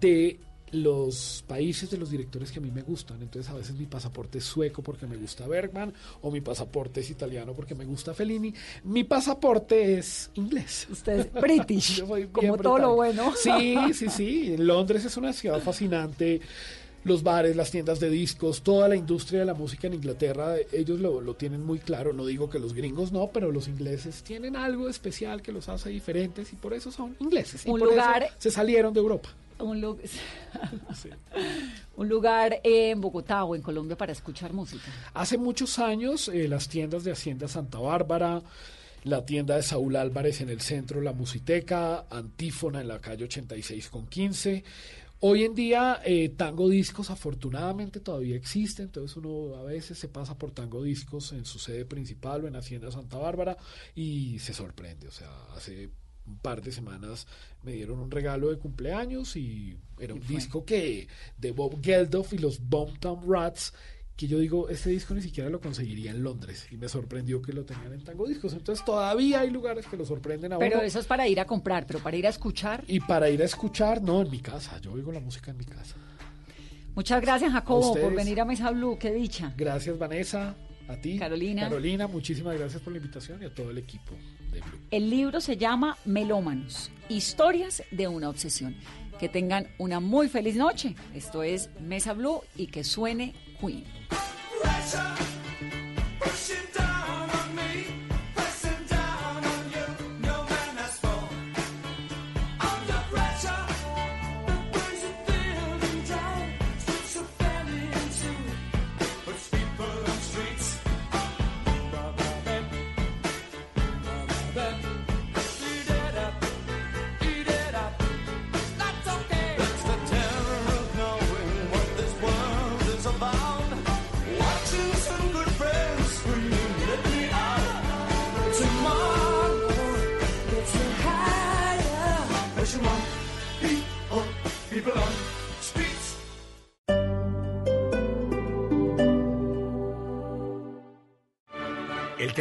de 0.00 0.40
los 0.72 1.44
países 1.46 1.90
de 1.90 1.96
los 1.96 2.10
directores 2.10 2.50
que 2.50 2.58
a 2.58 2.62
mí 2.62 2.70
me 2.70 2.82
gustan. 2.82 3.22
Entonces, 3.22 3.50
a 3.50 3.54
veces 3.54 3.76
mi 3.76 3.86
pasaporte 3.86 4.38
es 4.38 4.44
sueco 4.44 4.82
porque 4.82 5.06
me 5.06 5.16
gusta 5.16 5.46
Bergman, 5.46 5.92
o 6.22 6.30
mi 6.30 6.40
pasaporte 6.40 7.00
es 7.00 7.10
italiano 7.10 7.52
porque 7.54 7.74
me 7.74 7.84
gusta 7.84 8.14
Fellini. 8.14 8.52
Mi 8.84 9.04
pasaporte 9.04 9.98
es 9.98 10.30
inglés. 10.34 10.86
Usted 10.90 11.20
es 11.20 11.32
British, 11.32 11.96
Yo 11.98 12.06
soy 12.06 12.26
como 12.26 12.56
todo 12.58 12.78
lo 12.78 12.94
bueno. 12.96 13.32
Sí, 13.36 13.76
sí, 13.94 14.08
sí. 14.08 14.56
Londres 14.56 15.04
es 15.04 15.16
una 15.16 15.32
ciudad 15.32 15.60
fascinante. 15.60 16.40
Los 17.04 17.22
bares, 17.22 17.54
las 17.54 17.70
tiendas 17.70 18.00
de 18.00 18.10
discos, 18.10 18.62
toda 18.62 18.88
la 18.88 18.96
industria 18.96 19.38
de 19.38 19.46
la 19.46 19.54
música 19.54 19.86
en 19.86 19.94
Inglaterra, 19.94 20.56
ellos 20.72 20.98
lo, 20.98 21.20
lo 21.20 21.34
tienen 21.36 21.64
muy 21.64 21.78
claro. 21.78 22.12
No 22.12 22.26
digo 22.26 22.50
que 22.50 22.58
los 22.58 22.74
gringos 22.74 23.12
no, 23.12 23.30
pero 23.32 23.52
los 23.52 23.68
ingleses 23.68 24.24
tienen 24.24 24.56
algo 24.56 24.88
especial 24.88 25.40
que 25.40 25.52
los 25.52 25.68
hace 25.68 25.90
diferentes 25.90 26.52
y 26.52 26.56
por 26.56 26.74
eso 26.74 26.90
son 26.90 27.14
ingleses. 27.20 27.64
Y 27.64 27.70
Un 27.70 27.78
por 27.78 27.88
eso 27.90 27.96
lugar- 27.96 28.26
se 28.38 28.50
salieron 28.50 28.92
de 28.92 28.98
Europa. 28.98 29.28
Un, 29.58 29.80
lu- 29.80 29.98
un 31.96 32.08
lugar 32.08 32.60
en 32.62 33.00
Bogotá 33.00 33.44
o 33.44 33.54
en 33.56 33.62
Colombia 33.62 33.96
para 33.96 34.12
escuchar 34.12 34.52
música. 34.52 34.84
Hace 35.14 35.38
muchos 35.38 35.78
años, 35.78 36.28
eh, 36.28 36.48
las 36.48 36.68
tiendas 36.68 37.04
de 37.04 37.12
Hacienda 37.12 37.48
Santa 37.48 37.78
Bárbara, 37.78 38.42
la 39.04 39.24
tienda 39.24 39.56
de 39.56 39.62
Saúl 39.62 39.96
Álvarez 39.96 40.40
en 40.40 40.48
el 40.50 40.60
centro, 40.60 41.00
la 41.00 41.12
Musiteca, 41.12 42.06
Antífona 42.10 42.80
en 42.80 42.88
la 42.88 43.00
calle 43.00 43.24
86 43.24 43.88
con 43.88 44.06
15. 44.06 44.64
Hoy 45.20 45.44
en 45.44 45.54
día, 45.54 46.02
eh, 46.04 46.28
Tango 46.36 46.68
Discos 46.68 47.08
afortunadamente 47.10 48.00
todavía 48.00 48.36
existe, 48.36 48.82
entonces 48.82 49.16
uno 49.16 49.56
a 49.56 49.62
veces 49.62 49.98
se 49.98 50.08
pasa 50.08 50.36
por 50.36 50.50
Tango 50.50 50.82
Discos 50.82 51.32
en 51.32 51.46
su 51.46 51.58
sede 51.58 51.86
principal 51.86 52.44
o 52.44 52.48
en 52.48 52.56
Hacienda 52.56 52.90
Santa 52.90 53.16
Bárbara 53.16 53.56
y 53.94 54.38
se 54.40 54.52
sorprende. 54.52 55.08
O 55.08 55.12
sea, 55.12 55.30
hace 55.56 55.88
un 56.26 56.38
par 56.38 56.62
de 56.62 56.72
semanas 56.72 57.26
me 57.62 57.72
dieron 57.72 57.98
un 58.00 58.10
regalo 58.10 58.50
de 58.50 58.58
cumpleaños 58.58 59.36
y 59.36 59.76
era 59.98 60.14
un 60.14 60.26
disco 60.26 60.64
que 60.64 61.08
de 61.38 61.52
Bob 61.52 61.80
Geldof 61.82 62.32
y 62.32 62.38
los 62.38 62.60
Bomb 62.60 62.98
Tom 62.98 63.20
Rats 63.28 63.72
que 64.16 64.26
yo 64.26 64.38
digo, 64.38 64.70
este 64.70 64.88
disco 64.90 65.14
ni 65.14 65.20
siquiera 65.20 65.50
lo 65.50 65.60
conseguiría 65.60 66.10
en 66.10 66.22
Londres 66.22 66.66
y 66.70 66.78
me 66.78 66.88
sorprendió 66.88 67.42
que 67.42 67.52
lo 67.52 67.64
tengan 67.66 67.92
en 67.92 68.02
Tango 68.02 68.26
Discos. 68.26 68.54
Entonces 68.54 68.82
todavía 68.82 69.40
hay 69.40 69.50
lugares 69.50 69.86
que 69.86 69.96
lo 69.96 70.06
sorprenden 70.06 70.54
a 70.54 70.58
Pero 70.58 70.76
uno. 70.78 70.86
eso 70.86 70.98
es 71.00 71.06
para 71.06 71.28
ir 71.28 71.38
a 71.38 71.44
comprar, 71.44 71.86
pero 71.86 71.98
para 71.98 72.16
ir 72.16 72.26
a 72.26 72.30
escuchar. 72.30 72.82
Y 72.88 73.00
para 73.00 73.28
ir 73.28 73.42
a 73.42 73.44
escuchar, 73.44 74.00
no, 74.00 74.22
en 74.22 74.30
mi 74.30 74.40
casa. 74.40 74.80
Yo 74.80 74.92
oigo 74.92 75.12
la 75.12 75.20
música 75.20 75.50
en 75.50 75.58
mi 75.58 75.66
casa. 75.66 75.96
Muchas 76.94 77.20
gracias, 77.20 77.52
Jacobo, 77.52 77.94
por 77.94 78.14
venir 78.14 78.40
a 78.40 78.46
Mesa 78.46 78.70
Blue. 78.70 78.96
Qué 78.98 79.12
dicha. 79.12 79.52
Gracias, 79.54 79.98
Vanessa. 79.98 80.56
A 80.88 80.96
ti. 80.96 81.18
Carolina. 81.18 81.62
Carolina, 81.62 82.06
muchísimas 82.06 82.56
gracias 82.56 82.80
por 82.80 82.94
la 82.94 82.98
invitación 82.98 83.42
y 83.42 83.46
a 83.46 83.54
todo 83.54 83.70
el 83.70 83.76
equipo 83.76 84.14
de 84.56 84.62
Blue. 84.62 84.78
El 84.90 85.10
libro 85.10 85.40
se 85.40 85.56
llama 85.56 85.96
Melómanos, 86.04 86.90
historias 87.08 87.82
de 87.90 88.08
una 88.08 88.28
obsesión. 88.28 88.76
Que 89.18 89.28
tengan 89.30 89.68
una 89.78 89.98
muy 89.98 90.28
feliz 90.28 90.56
noche. 90.56 90.94
Esto 91.14 91.42
es 91.42 91.70
Mesa 91.80 92.12
Blue 92.12 92.42
y 92.54 92.66
que 92.66 92.84
suene 92.84 93.34
Queen. 93.58 93.84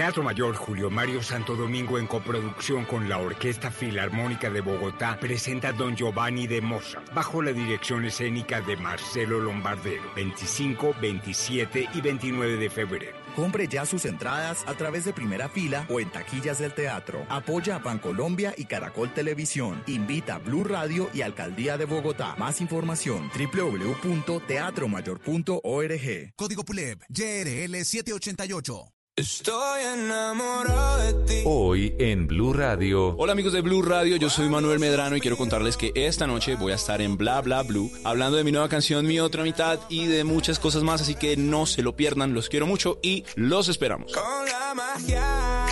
Teatro 0.05 0.21
Mayor 0.21 0.53
Julio 0.53 0.91
Mario 0.91 1.23
Santo 1.23 1.55
Domingo 1.55 1.97
en 1.97 2.05
coproducción 2.05 2.85
con 2.85 3.09
la 3.09 3.17
Orquesta 3.17 3.71
Filarmónica 3.71 4.51
de 4.51 4.61
Bogotá 4.61 5.17
presenta 5.19 5.71
Don 5.71 5.95
Giovanni 5.95 6.45
de 6.45 6.61
Mozart 6.61 7.11
bajo 7.11 7.41
la 7.41 7.51
dirección 7.51 8.05
escénica 8.05 8.61
de 8.61 8.77
Marcelo 8.77 9.39
Lombardero 9.39 10.03
25, 10.15 10.93
27 11.01 11.89
y 11.91 12.01
29 12.01 12.57
de 12.57 12.69
febrero. 12.69 13.17
Compre 13.35 13.67
ya 13.67 13.83
sus 13.87 14.05
entradas 14.05 14.63
a 14.67 14.75
través 14.75 15.05
de 15.05 15.13
primera 15.13 15.49
fila 15.49 15.87
o 15.89 15.99
en 15.99 16.11
taquillas 16.11 16.59
del 16.59 16.75
teatro. 16.75 17.25
Apoya 17.27 17.77
a 17.77 17.79
Bancolombia 17.79 18.53
y 18.55 18.65
Caracol 18.65 19.11
Televisión. 19.11 19.81
Invita 19.87 20.35
a 20.35 20.37
Blue 20.37 20.65
Radio 20.65 21.09
y 21.15 21.23
Alcaldía 21.23 21.79
de 21.79 21.85
Bogotá. 21.85 22.35
Más 22.37 22.61
información 22.61 23.31
www.teatromayor.org. 23.35 26.33
Código 26.35 26.63
PULEB, 26.63 26.99
YRL 27.09 27.83
788. 27.83 28.94
Estoy 29.17 29.81
enamorado 29.81 30.97
de 30.97 31.13
ti. 31.25 31.43
Hoy 31.45 31.95
en 31.99 32.27
Blue 32.27 32.51
Radio. 32.51 33.15
Hola 33.17 33.31
amigos 33.31 33.53
de 33.53 33.61
Blue 33.61 33.81
Radio, 33.81 34.17
yo 34.17 34.29
soy 34.29 34.49
Manuel 34.49 34.77
Medrano 34.77 35.15
y 35.15 35.21
quiero 35.21 35.37
contarles 35.37 35.77
que 35.77 35.93
esta 35.95 36.27
noche 36.27 36.55
voy 36.55 36.73
a 36.73 36.75
estar 36.75 36.99
en 37.01 37.15
Bla 37.15 37.39
Bla 37.39 37.63
Blue 37.63 37.89
hablando 38.03 38.35
de 38.35 38.43
mi 38.43 38.51
nueva 38.51 38.67
canción 38.67 39.07
Mi 39.07 39.21
Otra 39.21 39.43
Mitad 39.43 39.79
y 39.87 40.07
de 40.07 40.25
muchas 40.25 40.59
cosas 40.59 40.83
más, 40.83 41.01
así 41.01 41.15
que 41.15 41.37
no 41.37 41.65
se 41.65 41.81
lo 41.81 41.95
pierdan, 41.95 42.33
los 42.33 42.49
quiero 42.49 42.67
mucho 42.67 42.99
y 43.01 43.23
los 43.35 43.69
esperamos. 43.69 44.11
Con 44.11 44.45
la 44.47 44.73
magia 44.75 45.65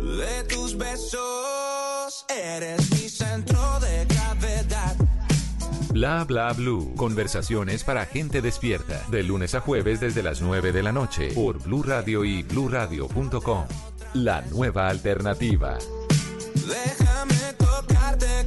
de 0.00 0.44
tus 0.44 0.78
besos, 0.78 2.26
eres 2.28 2.92
mi 2.92 3.08
centro 3.08 3.80
de. 3.80 3.87
Bla 5.98 6.22
Bla 6.22 6.52
Blue. 6.52 6.94
Conversaciones 6.94 7.82
para 7.82 8.06
gente 8.06 8.40
despierta. 8.40 9.02
De 9.10 9.24
lunes 9.24 9.56
a 9.56 9.60
jueves 9.60 9.98
desde 9.98 10.22
las 10.22 10.40
9 10.40 10.70
de 10.70 10.84
la 10.84 10.92
noche 10.92 11.32
por 11.34 11.60
Blue 11.60 11.82
Radio 11.82 12.24
y 12.24 12.44
bluradio.com. 12.44 13.64
La 14.14 14.42
nueva 14.42 14.90
alternativa. 14.90 15.76
Déjame 16.54 17.52
tocarte. 17.58 18.37